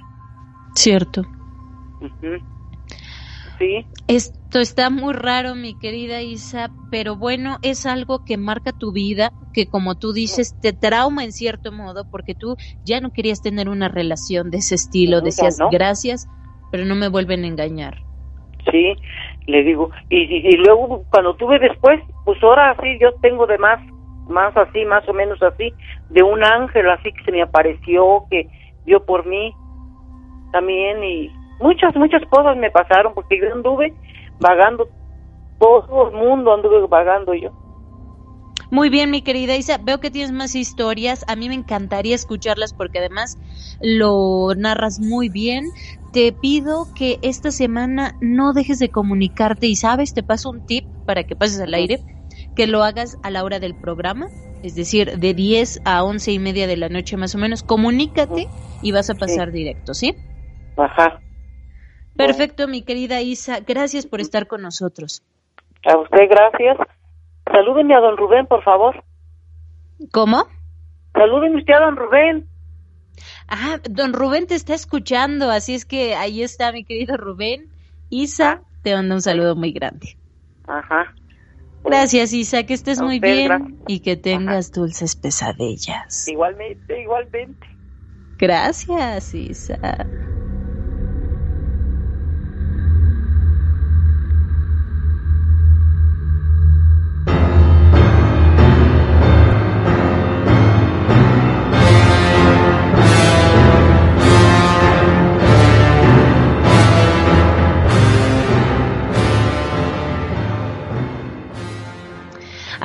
[0.74, 1.22] Cierto.
[2.02, 2.38] Ujú.
[3.62, 8.92] Sí, Esto está muy raro, mi querida Isa, pero bueno, es algo que marca tu
[8.92, 13.40] vida, que como tú dices, te trauma en cierto modo, porque tú ya no querías
[13.40, 15.70] tener una relación de ese estilo, decías no.
[15.70, 16.26] gracias,
[16.72, 17.98] pero no me vuelven a engañar.
[18.68, 18.96] sí,
[19.46, 23.58] le digo, y, y, y luego cuando tuve después, pues ahora sí, yo tengo de
[23.58, 23.80] más,
[24.28, 25.72] más así, más o menos así,
[26.10, 28.48] de un ángel así que se me apareció, que
[28.84, 29.52] vio por mí
[30.50, 31.30] también, y
[31.62, 33.94] muchas, muchas cosas me pasaron, porque yo anduve
[34.38, 34.88] vagando,
[35.58, 37.50] todo el mundo anduve vagando yo.
[38.72, 42.72] Muy bien, mi querida Isa, veo que tienes más historias, a mí me encantaría escucharlas
[42.72, 43.36] porque además
[43.82, 45.66] lo narras muy bien.
[46.10, 50.86] Te pido que esta semana no dejes de comunicarte y sabes, te paso un tip
[51.04, 52.00] para que pases al aire,
[52.54, 54.28] que lo hagas a la hora del programa,
[54.62, 58.46] es decir, de 10 a 11 y media de la noche más o menos, comunícate
[58.80, 60.14] y vas a pasar directo, ¿sí?
[60.76, 61.20] Ajá.
[62.16, 65.22] Perfecto, mi querida Isa, gracias por estar con nosotros.
[65.84, 66.76] A usted gracias.
[67.46, 69.02] Salúdeme a don Rubén, por favor.
[70.12, 70.46] ¿Cómo?
[71.14, 72.48] Salúdeme usted a don Rubén.
[73.48, 77.68] Ah, don Rubén te está escuchando, así es que ahí está mi querido Rubén.
[78.10, 80.16] Isa, te manda un saludo muy grande.
[80.66, 81.14] Ajá.
[81.84, 83.78] Gracias, Isa, que estés muy usted, bien gracias.
[83.88, 86.28] y que tengas dulces pesadillas.
[86.28, 87.66] Igualmente, igualmente.
[88.38, 89.78] Gracias, Isa.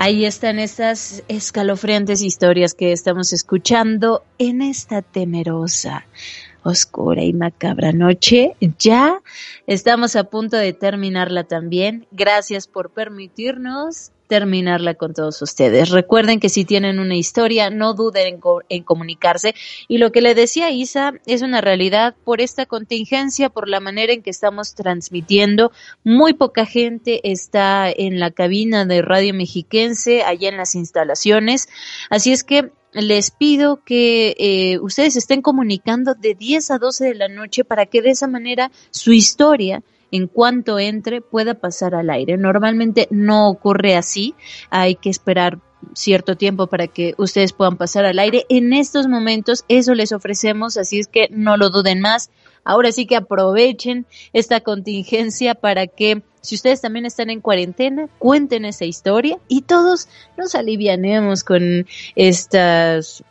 [0.07, 6.05] Ahí están estas escalofriantes historias que estamos escuchando en esta temerosa,
[6.63, 8.55] oscura y macabra noche.
[8.79, 9.21] Ya
[9.65, 12.07] estamos a punto de terminarla también.
[12.11, 15.89] Gracias por permitirnos terminarla con todos ustedes.
[15.89, 19.55] Recuerden que si tienen una historia, no duden en, co- en comunicarse.
[19.87, 24.13] Y lo que le decía Isa es una realidad por esta contingencia, por la manera
[24.13, 25.71] en que estamos transmitiendo.
[26.03, 31.69] Muy poca gente está en la cabina de Radio Mexiquense, allá en las instalaciones.
[32.09, 37.15] Así es que les pido que eh, ustedes estén comunicando de 10 a 12 de
[37.15, 42.09] la noche para que de esa manera su historia en cuanto entre pueda pasar al
[42.09, 42.37] aire.
[42.37, 44.35] Normalmente no ocurre así,
[44.69, 45.59] hay que esperar
[45.93, 48.45] cierto tiempo para que ustedes puedan pasar al aire.
[48.49, 52.29] En estos momentos eso les ofrecemos, así es que no lo duden más.
[52.63, 58.65] Ahora sí que aprovechen esta contingencia para que si ustedes también están en cuarentena, cuenten
[58.65, 60.07] esa historia y todos
[60.37, 63.23] nos alivianemos con estas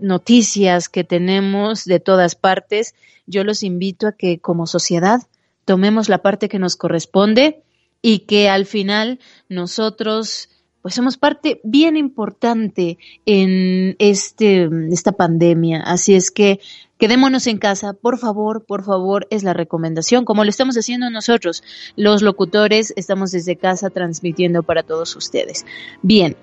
[0.00, 2.94] noticias que tenemos de todas partes.
[3.26, 5.20] Yo los invito a que como sociedad
[5.64, 7.62] tomemos la parte que nos corresponde
[8.00, 10.48] y que al final nosotros
[10.82, 15.80] pues somos parte bien importante en este, esta pandemia.
[15.80, 16.58] Así es que
[16.98, 21.62] quedémonos en casa, por favor, por favor, es la recomendación, como lo estamos haciendo nosotros.
[21.94, 25.64] Los locutores estamos desde casa transmitiendo para todos ustedes.
[26.02, 26.36] Bien,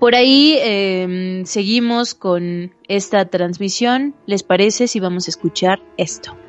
[0.00, 4.14] por ahí em, seguimos con esta transmisión.
[4.26, 6.47] ¿Les parece si vamos a escuchar esto?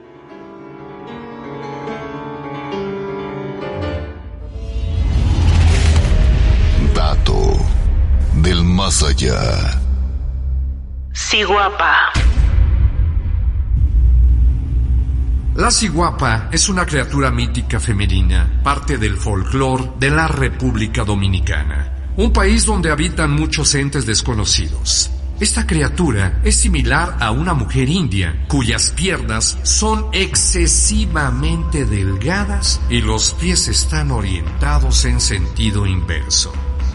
[8.41, 9.81] Del más allá.
[11.13, 12.11] Ciguapa.
[15.55, 22.33] La ciguapa es una criatura mítica femenina, parte del folclore de la República Dominicana un
[22.33, 25.09] país donde habitan muchos entes desconocidos.
[25.39, 33.35] Esta criatura es similar a una mujer india, cuyas piernas son excesivamente delgadas y los
[33.35, 36.51] pies están orientados en sentido inverso.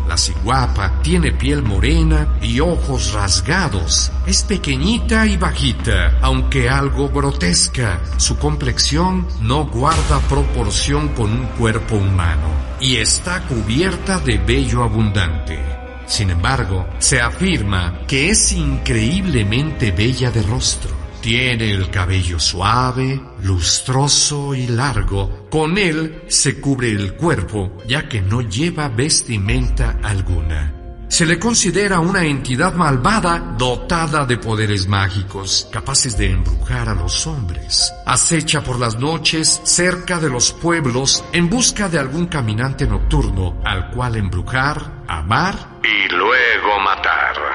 [0.08, 4.12] La ciguapa tiene piel morena y ojos rasgados.
[4.26, 8.00] Es pequeñita y bajita, aunque algo grotesca.
[8.18, 12.48] Su complexión no guarda proporción con un cuerpo humano
[12.80, 15.58] y está cubierta de vello abundante.
[16.06, 21.03] Sin embargo, se afirma que es increíblemente bella de rostro.
[21.24, 25.48] Tiene el cabello suave, lustroso y largo.
[25.48, 30.74] Con él se cubre el cuerpo, ya que no lleva vestimenta alguna.
[31.08, 37.26] Se le considera una entidad malvada dotada de poderes mágicos, capaces de embrujar a los
[37.26, 37.90] hombres.
[38.04, 43.90] Acecha por las noches cerca de los pueblos en busca de algún caminante nocturno al
[43.92, 47.53] cual embrujar, amar y luego matar.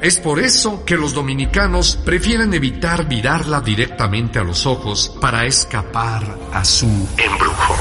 [0.00, 6.38] Es por eso que los dominicanos prefieren evitar mirarla directamente a los ojos para escapar
[6.52, 7.74] a su embrujo.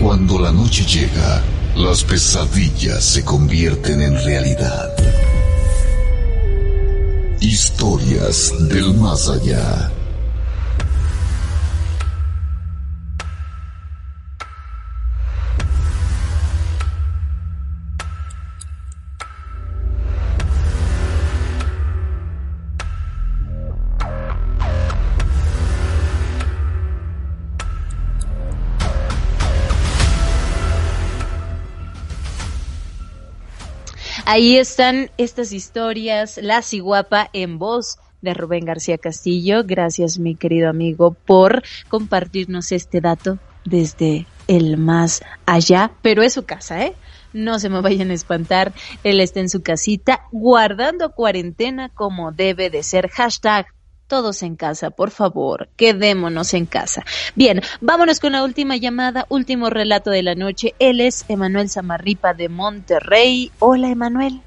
[0.00, 1.44] Cuando la noche llega,
[1.76, 4.92] las pesadillas se convierten en realidad.
[7.40, 9.92] Historias del más allá.
[34.38, 39.64] Ahí están estas historias, La Ciguapa en voz de Rubén García Castillo.
[39.64, 46.44] Gracias, mi querido amigo, por compartirnos este dato desde el más allá, pero es su
[46.44, 46.94] casa, ¿eh?
[47.32, 52.70] No se me vayan a espantar, él está en su casita guardando cuarentena como debe
[52.70, 53.08] de ser.
[53.08, 53.66] Hashtag
[54.08, 57.04] todos en casa, por favor, quedémonos en casa.
[57.36, 60.74] Bien, vámonos con la última llamada, último relato de la noche.
[60.78, 63.52] Él es Emanuel Zamarripa de Monterrey.
[63.60, 64.40] Hola, Emanuel.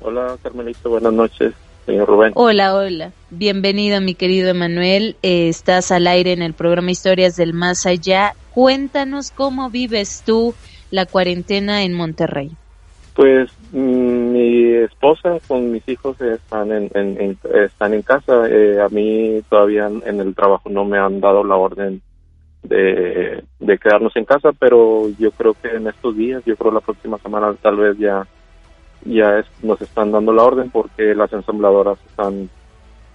[0.00, 1.52] Hola, Carmelito, buenas noches,
[1.86, 2.32] señor Rubén.
[2.34, 3.12] Hola, hola.
[3.30, 5.16] Bienvenido, mi querido Emanuel.
[5.22, 8.34] Eh, estás al aire en el programa Historias del Más Allá.
[8.52, 10.54] Cuéntanos cómo vives tú
[10.90, 12.50] la cuarentena en Monterrey.
[13.14, 18.48] Pues mi esposa con mis hijos están en, están en casa.
[18.48, 22.00] Eh, a mí todavía en el trabajo no me han dado la orden
[22.62, 23.44] de,
[23.82, 27.54] quedarnos en casa, pero yo creo que en estos días, yo creo la próxima semana
[27.60, 28.26] tal vez ya
[29.04, 32.48] ya nos están dando la orden porque las ensambladoras están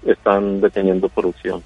[0.05, 1.63] están deteniendo producción.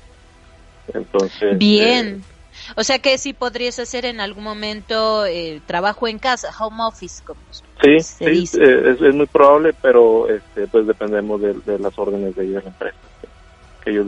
[0.94, 2.08] Entonces, bien.
[2.08, 2.41] Eh,
[2.76, 7.24] o sea que sí podrías hacer en algún momento eh, trabajo en casa, home office,
[7.24, 7.40] como
[7.82, 12.60] Sí, sí eh, es, muy probable, pero este, pues dependemos de, las órdenes de, la
[12.60, 12.98] empresa.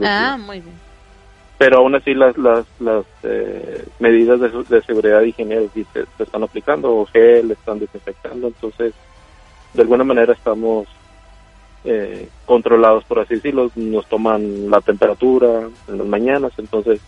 [0.04, 0.78] ah, muy bien.
[1.58, 7.04] Pero aún así las las, las eh, medidas de, seguridad y higiene se, están aplicando,
[7.12, 8.94] gel, están desinfectando, entonces
[9.72, 10.86] de alguna manera estamos
[12.46, 16.98] controlados, por así decirlo, nos toman la temperatura en las mañanas, entonces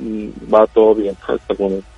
[0.00, 1.88] va todo bien hasta el momento.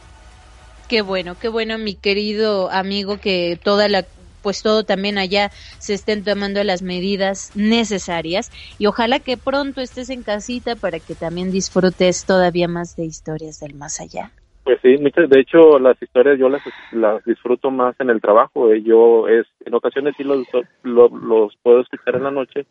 [0.88, 4.04] Qué bueno, qué bueno, mi querido amigo, que toda la
[4.42, 10.10] pues todo también allá se estén tomando las medidas necesarias y ojalá que pronto estés
[10.10, 14.32] en casita para que también disfrutes todavía más de historias del más allá.
[14.64, 16.62] Pues sí, de hecho las historias yo las,
[16.92, 20.46] las disfruto más en el trabajo, eh, yo es en ocasiones sí los,
[20.84, 22.66] los puedo escuchar en la noche,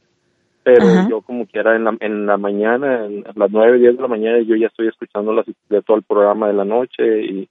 [0.78, 4.08] pero yo como quiera en la, en la mañana, a las nueve, diez de la
[4.08, 7.50] mañana, yo ya estoy escuchando las, de todo el programa de la noche y,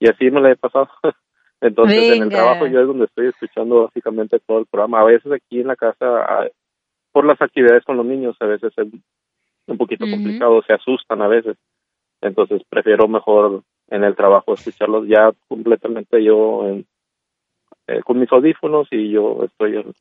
[0.00, 0.88] y así me la he pasado.
[1.60, 5.00] Entonces en el trabajo yo es donde estoy escuchando básicamente todo el programa.
[5.00, 6.50] A veces aquí en la casa,
[7.12, 8.72] por las actividades con los niños, a veces
[9.66, 11.56] un poquito complicado, se asustan a veces.
[12.20, 16.86] Entonces prefiero mejor en el trabajo escucharlos ya completamente yo en,
[17.86, 19.94] eh, con mis audífonos y yo estoy al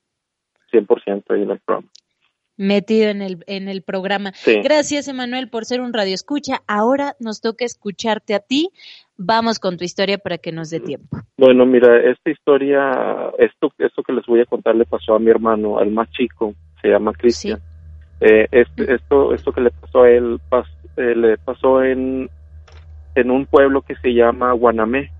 [0.71, 1.87] 100% ahí en el programa
[2.57, 4.33] metido en el, en el programa.
[4.63, 6.61] Gracias, Emanuel, por ser un radio escucha.
[6.67, 8.69] Ahora nos toca escucharte a ti.
[9.17, 11.17] Vamos con tu historia para que nos dé tiempo.
[11.37, 12.91] Bueno, mira, esta historia,
[13.39, 16.53] esto, esto que les voy a contar le pasó a mi hermano, al más chico,
[16.81, 17.59] se llama Cristian.
[18.19, 20.39] Eh, este, esto, esto que le pasó a él,
[20.97, 22.29] eh, le pasó en,
[23.15, 25.11] en un pueblo que se llama Guanamé,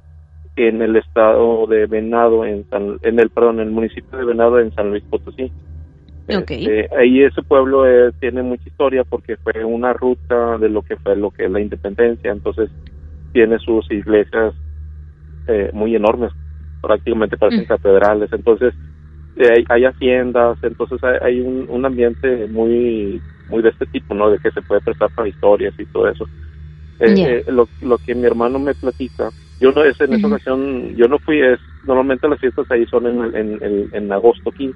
[0.56, 2.66] en el estado de Venado, en,
[3.04, 5.52] en el, perdón, en el municipio de Venado, en San Luis Potosí.
[6.28, 10.98] Este, ahí ese pueblo eh, tiene mucha historia porque fue una ruta de lo que
[10.98, 12.70] fue lo que es la independencia, entonces
[13.32, 14.54] tiene sus iglesias
[15.48, 16.34] eh, muy enormes,
[16.82, 17.68] prácticamente parecen mm.
[17.68, 18.74] catedrales, entonces
[19.38, 24.30] eh, hay, haciendas, entonces hay, un, ambiente muy muy de este tipo, ¿no?
[24.30, 26.28] De que se puede prestar para historias y todo eso.
[27.48, 29.30] lo, lo que mi hermano me platica,
[29.62, 33.08] yo no es en esa ocasión, yo no fui, es normalmente las fiestas ahí son
[33.08, 34.76] en, en, en, en agosto 15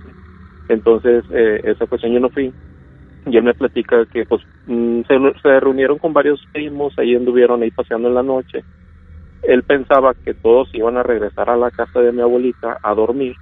[0.71, 2.53] entonces, eh, esa cuestión yo no fui.
[3.25, 5.01] Y él me platica que pues mm,
[5.41, 8.63] se, reunieron con varios primos, ahí anduvieron ahí paseando en la noche.
[9.43, 13.35] Él pensaba que todos iban a regresar a la casa de mi abuelita a dormir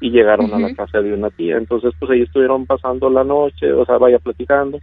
[0.00, 1.56] y llegaron a la casa de una tía.
[1.56, 4.78] Entonces, pues ahí estuvieron pasando la noche, o sea, vaya platicando.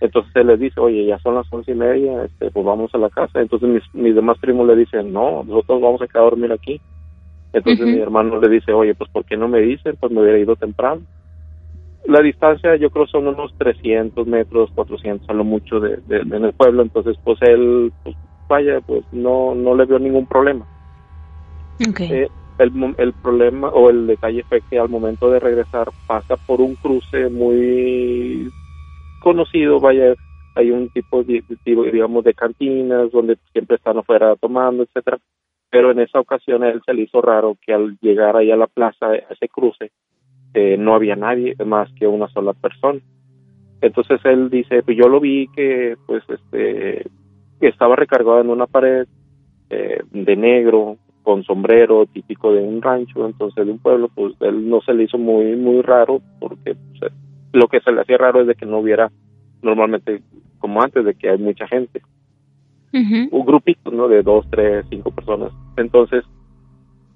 [0.00, 2.98] Entonces él les dice, oye, ya son las once y media, este, pues vamos a
[2.98, 3.40] la casa.
[3.40, 6.80] Entonces mis, mis demás primos le dicen, no, nosotros vamos a quedar a dormir aquí.
[7.52, 9.96] Entonces mi hermano le dice, oye, pues ¿por qué no me dicen?
[10.00, 11.02] Pues me hubiera ido temprano
[12.06, 16.52] la distancia yo creo son unos 300 metros, 400 a lo mucho de, en el
[16.52, 18.16] pueblo, entonces pues él, pues
[18.48, 20.66] vaya, pues no, no le vio ningún problema.
[22.10, 26.60] Eh, el, el problema o el detalle fue que al momento de regresar pasa por
[26.60, 28.50] un cruce muy
[29.20, 30.14] conocido, vaya,
[30.54, 35.18] hay un tipo, de, digamos, de cantinas donde siempre están afuera tomando, etcétera,
[35.70, 38.56] pero en esa ocasión a él se le hizo raro que al llegar ahí a
[38.56, 39.92] la plaza, a ese cruce,
[40.58, 42.98] eh, no había nadie más que una sola persona.
[43.80, 47.06] Entonces él dice, pues yo lo vi que pues este
[47.60, 49.06] estaba recargado en una pared
[49.70, 54.68] eh, de negro con sombrero típico de un rancho, entonces de un pueblo, pues él
[54.68, 57.12] no se le hizo muy muy raro porque pues,
[57.52, 59.12] lo que se le hacía raro es de que no hubiera
[59.62, 60.22] normalmente
[60.58, 62.02] como antes de que hay mucha gente.
[62.92, 64.08] Un grupito, ¿no?
[64.08, 65.52] De dos, tres, cinco personas.
[65.76, 66.24] Entonces,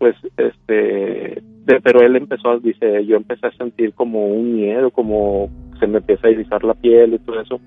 [0.03, 1.41] pues este
[1.85, 5.49] pero él empezó dice yo empecé a sentir como un miedo como
[5.79, 7.61] se me empieza a erizar la piel y todo eso.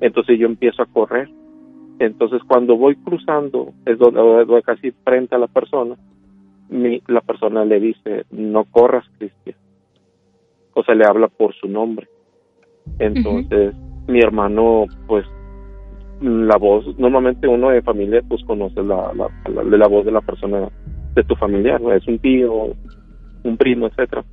[0.00, 1.28] Entonces yo empiezo a correr.
[1.98, 5.94] Entonces cuando voy cruzando es donde voy casi frente a la persona
[6.70, 9.56] mi, la persona le dice no corras Cristian
[10.72, 12.08] o sea le habla por su nombre.
[12.98, 13.74] Entonces
[14.08, 15.26] mi hermano pues
[16.22, 20.22] la voz normalmente uno de familia pues conoce la, la, la, la voz de la
[20.22, 20.70] persona
[21.14, 22.74] de tu familiar, es un tío,
[23.44, 24.24] un primo, etcétera.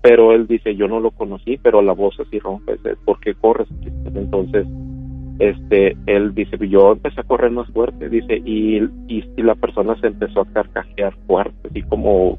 [0.00, 3.68] Pero él dice, yo no lo conocí, pero la voz así rompe, ¿por qué corres?
[4.14, 4.66] Entonces,
[5.40, 10.08] este, él dice, yo empecé a correr más fuerte, dice, y, y, la persona se
[10.08, 12.38] empezó a carcajear fuerte, así como,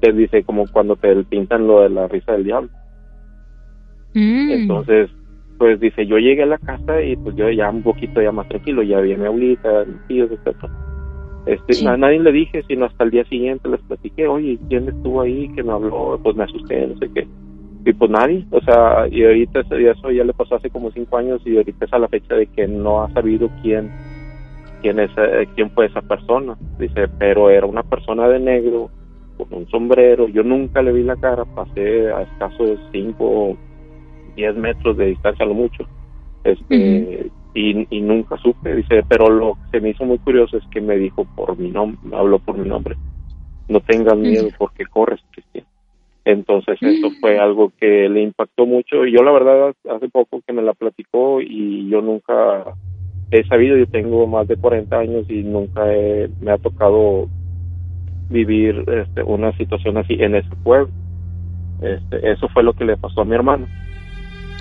[0.00, 2.70] te dice, como cuando te pintan lo de la risa del diablo.
[4.14, 4.50] Mm.
[4.50, 5.10] Entonces,
[5.58, 8.48] pues dice, yo llegué a la casa y pues yo ya un poquito ya más
[8.48, 10.89] tranquilo, ya vi a mi abuelita, mis tíos, etcétera
[11.46, 15.20] este, a nadie le dije, sino hasta el día siguiente les platiqué, oye, ¿quién estuvo
[15.22, 16.18] ahí que me habló?
[16.22, 17.26] Pues me asusté, no sé qué.
[17.84, 21.40] Y pues nadie, o sea, y ahorita eso ya le pasó hace como cinco años
[21.46, 23.90] y ahorita es a la fecha de que no ha sabido quién,
[24.82, 26.58] quién es, eh, quién fue esa persona.
[26.78, 28.90] Dice, pero era una persona de negro,
[29.38, 33.56] con un sombrero, yo nunca le vi la cara, pasé a escasos cinco,
[34.36, 35.84] diez metros de distancia a lo mucho.
[36.44, 40.96] Este, y, nunca supe, dice, pero lo que me hizo muy curioso es que me
[40.96, 42.96] dijo por mi nombre, habló por mi nombre,
[43.68, 45.64] no tengas miedo porque corres, Cristian.
[46.24, 50.52] Entonces eso fue algo que le impactó mucho y yo la verdad hace poco que
[50.52, 52.74] me la platicó y yo nunca
[53.30, 55.84] he sabido, yo tengo más de 40 años y nunca
[56.40, 57.28] me ha tocado
[58.28, 60.90] vivir este, una situación así en ese pueblo.
[61.82, 63.66] Este, eso fue lo que le pasó a mi hermano.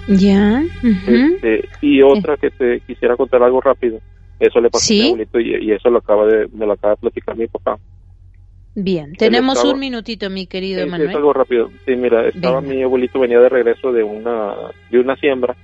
[0.10, 0.64] Ya.
[0.84, 4.00] Este, y otra que te quisiera contar algo rápido.
[4.40, 7.02] Eso le pasó a mi abuelito y, eso lo acaba de, me lo acaba de
[7.02, 7.78] platicar mi papá.
[8.74, 11.10] Bien, tenemos un minutito, mi querido Emanuel.
[11.10, 11.70] es algo rápido.
[11.86, 14.56] Sí, mira, estaba mi abuelito, venía de regreso de una,
[14.90, 15.56] de una siembra.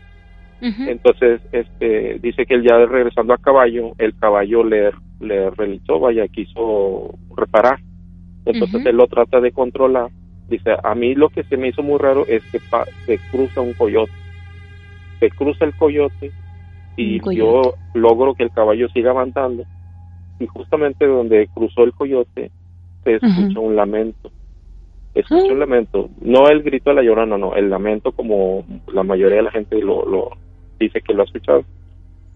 [0.62, 6.28] Entonces, este, dice que él ya regresando a caballo, el caballo le, le realizó, vaya,
[6.28, 7.80] quiso reparar.
[8.46, 10.10] Entonces él lo trata de controlar.
[10.50, 12.60] Dice, a mí lo que se me hizo muy raro es que
[13.06, 14.12] se cruza un coyote
[15.20, 16.32] se cruza el coyote
[16.98, 19.64] y yo logro que el caballo siga avanzando.
[20.40, 22.52] Y justamente donde cruzó el coyote
[23.04, 24.32] se escucha un lamento.
[25.14, 29.38] Escucha un lamento, no el grito de la llorona, no, el lamento como la mayoría
[29.38, 30.32] de la gente lo, lo
[30.78, 31.64] dice que lo ha escuchado.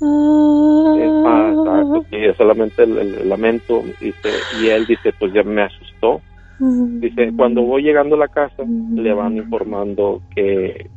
[0.01, 4.29] Ah, es solamente el, lamento, dice,
[4.61, 6.21] y él dice, pues ya me asustó.
[6.59, 10.89] Dice, cuando voy llegando a la casa, le van informando que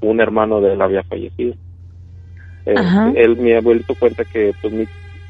[0.00, 1.54] un hermano de él había fallecido.
[2.66, 2.74] Eh,
[3.16, 4.86] él, mi abuelito cuenta que pues mi,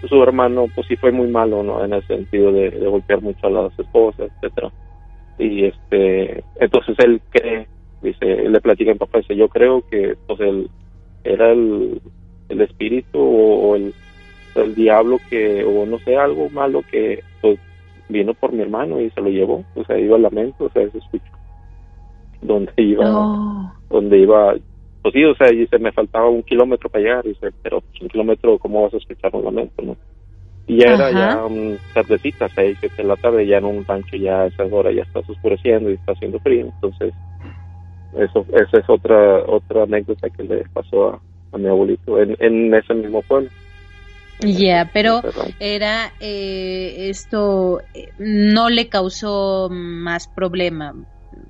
[0.08, 1.84] su hermano pues sí fue muy malo, ¿no?
[1.84, 4.70] En el sentido de, golpear mucho a las esposas, etcétera.
[5.38, 7.66] Y este, entonces él cree,
[8.02, 10.70] dice, le platica a mi papá, dice, yo creo que pues él
[11.24, 12.00] era el,
[12.48, 13.94] el espíritu o, el,
[14.54, 17.58] el diablo que, o no sé, algo malo que pues
[18.08, 20.82] vino por mi hermano y se lo llevó, o sea, iba al lamento, o sea,
[20.82, 21.39] eso escucho.
[22.42, 23.72] Donde iba, oh.
[23.90, 24.54] donde iba,
[25.02, 28.08] pues sí, o sea, dice, me faltaba un kilómetro para llegar, dice, pero pues un
[28.08, 29.96] kilómetro, ¿cómo vas a escuchar un lamento, no?
[30.66, 34.16] Y ya era ya un tardecita, seis, siete de la tarde, ya en un rancho
[34.16, 37.12] ya a esas horas ya está oscureciendo y está haciendo frío, entonces
[38.16, 41.20] eso esa es otra otra anécdota que le pasó a,
[41.52, 43.50] a mi abuelito en, en ese mismo pueblo.
[44.40, 45.20] Ya, pero
[45.58, 50.94] era eh, esto eh, no le causó más problema,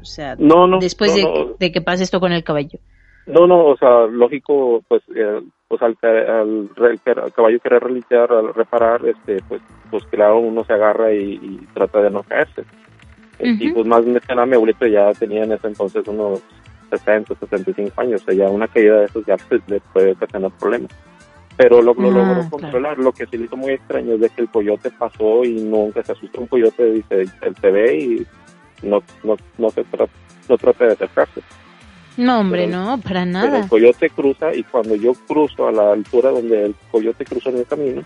[0.00, 2.78] o sea, no, no, después de, que pase esto con el caballo.
[3.26, 6.70] No, no, o sea, lógico, pues, eh, pues al, al,
[7.32, 12.10] caballo querer realizar, al reparar, este, pues, pues claro, uno se agarra y, trata de
[12.10, 12.64] no caerse.
[13.38, 16.42] Y pues más que nada mi abuelito ya tenía en ese entonces unos
[16.90, 20.50] 60, 65 años, o sea, ya una caída de esos ya pues, le puede tener
[20.58, 20.90] problemas.
[21.56, 22.98] Pero lo, lo ah, logró controlar.
[22.98, 26.02] Lo que se le hizo muy extraño es de que el coyote pasó y nunca
[26.02, 28.26] se asustó un coyote, dice, él se ve y
[28.82, 30.12] no, no, no, se trata,
[30.48, 31.42] no trata de acercarse.
[32.16, 33.60] No, hombre, no, para nada.
[33.60, 37.58] el coyote cruza y cuando yo cruzo a la altura donde el coyote cruza en
[37.58, 38.02] el camino,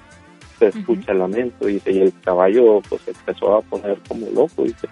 [0.58, 4.88] se escucha el lamento, dice, y el caballo pues empezó a poner como loco, dice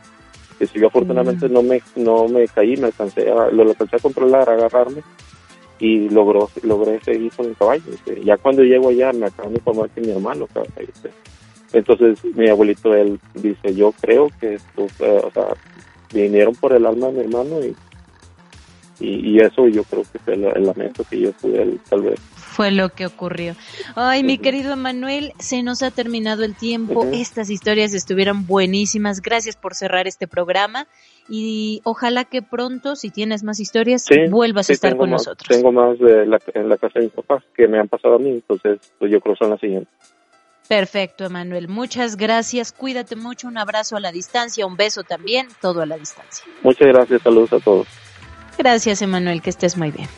[0.66, 4.48] si yo afortunadamente no me no me caí, me alcancé a, lo alcancé a controlar,
[4.48, 5.02] a agarrarme
[5.78, 7.82] y logró, logré seguir con el caballo.
[8.24, 10.46] Ya cuando llego allá me acaban de informar que mi hermano
[11.72, 15.48] Entonces mi abuelito, él dice, yo creo que estos, o sea,
[16.12, 17.74] vinieron por el alma de mi hermano y,
[19.00, 22.20] y, eso yo creo que fue el, lamento que yo pude tal vez
[22.52, 23.56] fue lo que ocurrió.
[23.96, 27.06] Ay, mi querido Manuel, se nos ha terminado el tiempo.
[27.10, 29.22] Estas historias estuvieron buenísimas.
[29.22, 30.86] Gracias por cerrar este programa
[31.28, 35.48] y ojalá que pronto, si tienes más historias, vuelvas a estar con nosotros.
[35.48, 38.18] Tengo más de la, en la casa de mis papás que me han pasado a
[38.18, 40.11] mí, entonces pues yo creo que son las siguientes.
[40.72, 41.68] Perfecto, Emanuel.
[41.68, 42.72] Muchas gracias.
[42.72, 43.46] Cuídate mucho.
[43.46, 46.46] Un abrazo a la distancia, un beso también, todo a la distancia.
[46.62, 47.20] Muchas gracias.
[47.20, 47.86] Saludos a todos.
[48.56, 49.42] Gracias, Emanuel.
[49.42, 50.08] Que estés muy bien.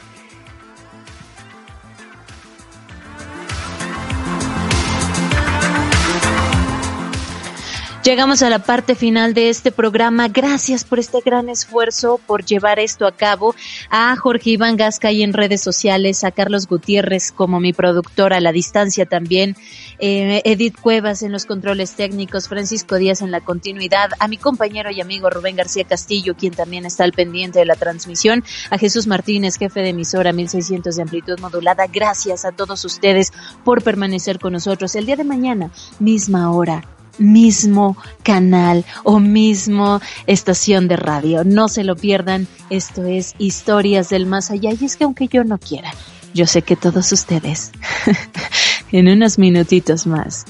[8.05, 10.29] Llegamos a la parte final de este programa.
[10.29, 13.55] Gracias por este gran esfuerzo, por llevar esto a cabo.
[13.89, 18.41] A Jorge Iván Gasca y en redes sociales, a Carlos Gutiérrez como mi productor a
[18.41, 19.57] la distancia también,
[20.01, 24.91] eh, Edith Cuevas en los controles técnicos, Francisco Díaz en la continuidad, a mi compañero
[24.91, 29.07] y amigo Rubén García Castillo, quien también está al pendiente de la transmisión, a Jesús
[29.07, 31.87] Martínez, jefe de emisora 1600 de amplitud modulada.
[31.87, 33.33] Gracias a todos ustedes
[33.65, 35.71] por permanecer con nosotros el día de mañana,
[36.01, 36.85] misma hora
[37.19, 41.45] mismo canal o mismo estación de radio.
[41.45, 44.71] No se lo pierdan, esto es Historias del Más Allá.
[44.79, 45.93] Y es que aunque yo no quiera,
[46.35, 47.73] yo sé que todos ustedes,
[48.93, 50.45] en unos minutitos más,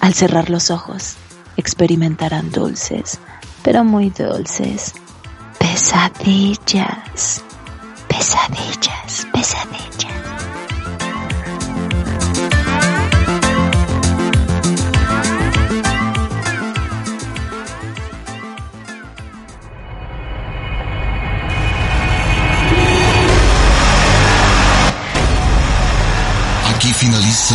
[0.00, 1.16] al cerrar los ojos,
[1.56, 3.18] experimentarán dulces,
[3.62, 4.94] pero muy dulces,
[5.58, 7.42] pesadillas,
[8.08, 9.95] pesadillas, pesadillas.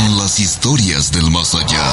[0.09, 1.83] Las historias del más allá.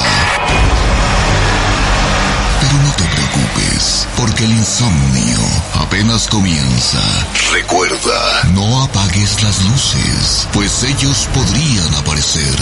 [2.60, 5.38] Pero no te preocupes, porque el insomnio
[5.74, 7.00] apenas comienza.
[7.52, 12.56] Recuerda, no apagues las luces, pues ellos podrían aparecer.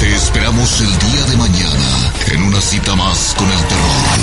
[0.00, 4.18] Te esperamos el día de mañana en una cita más con el terror.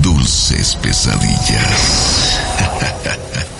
[0.00, 2.38] Dulces pesadillas.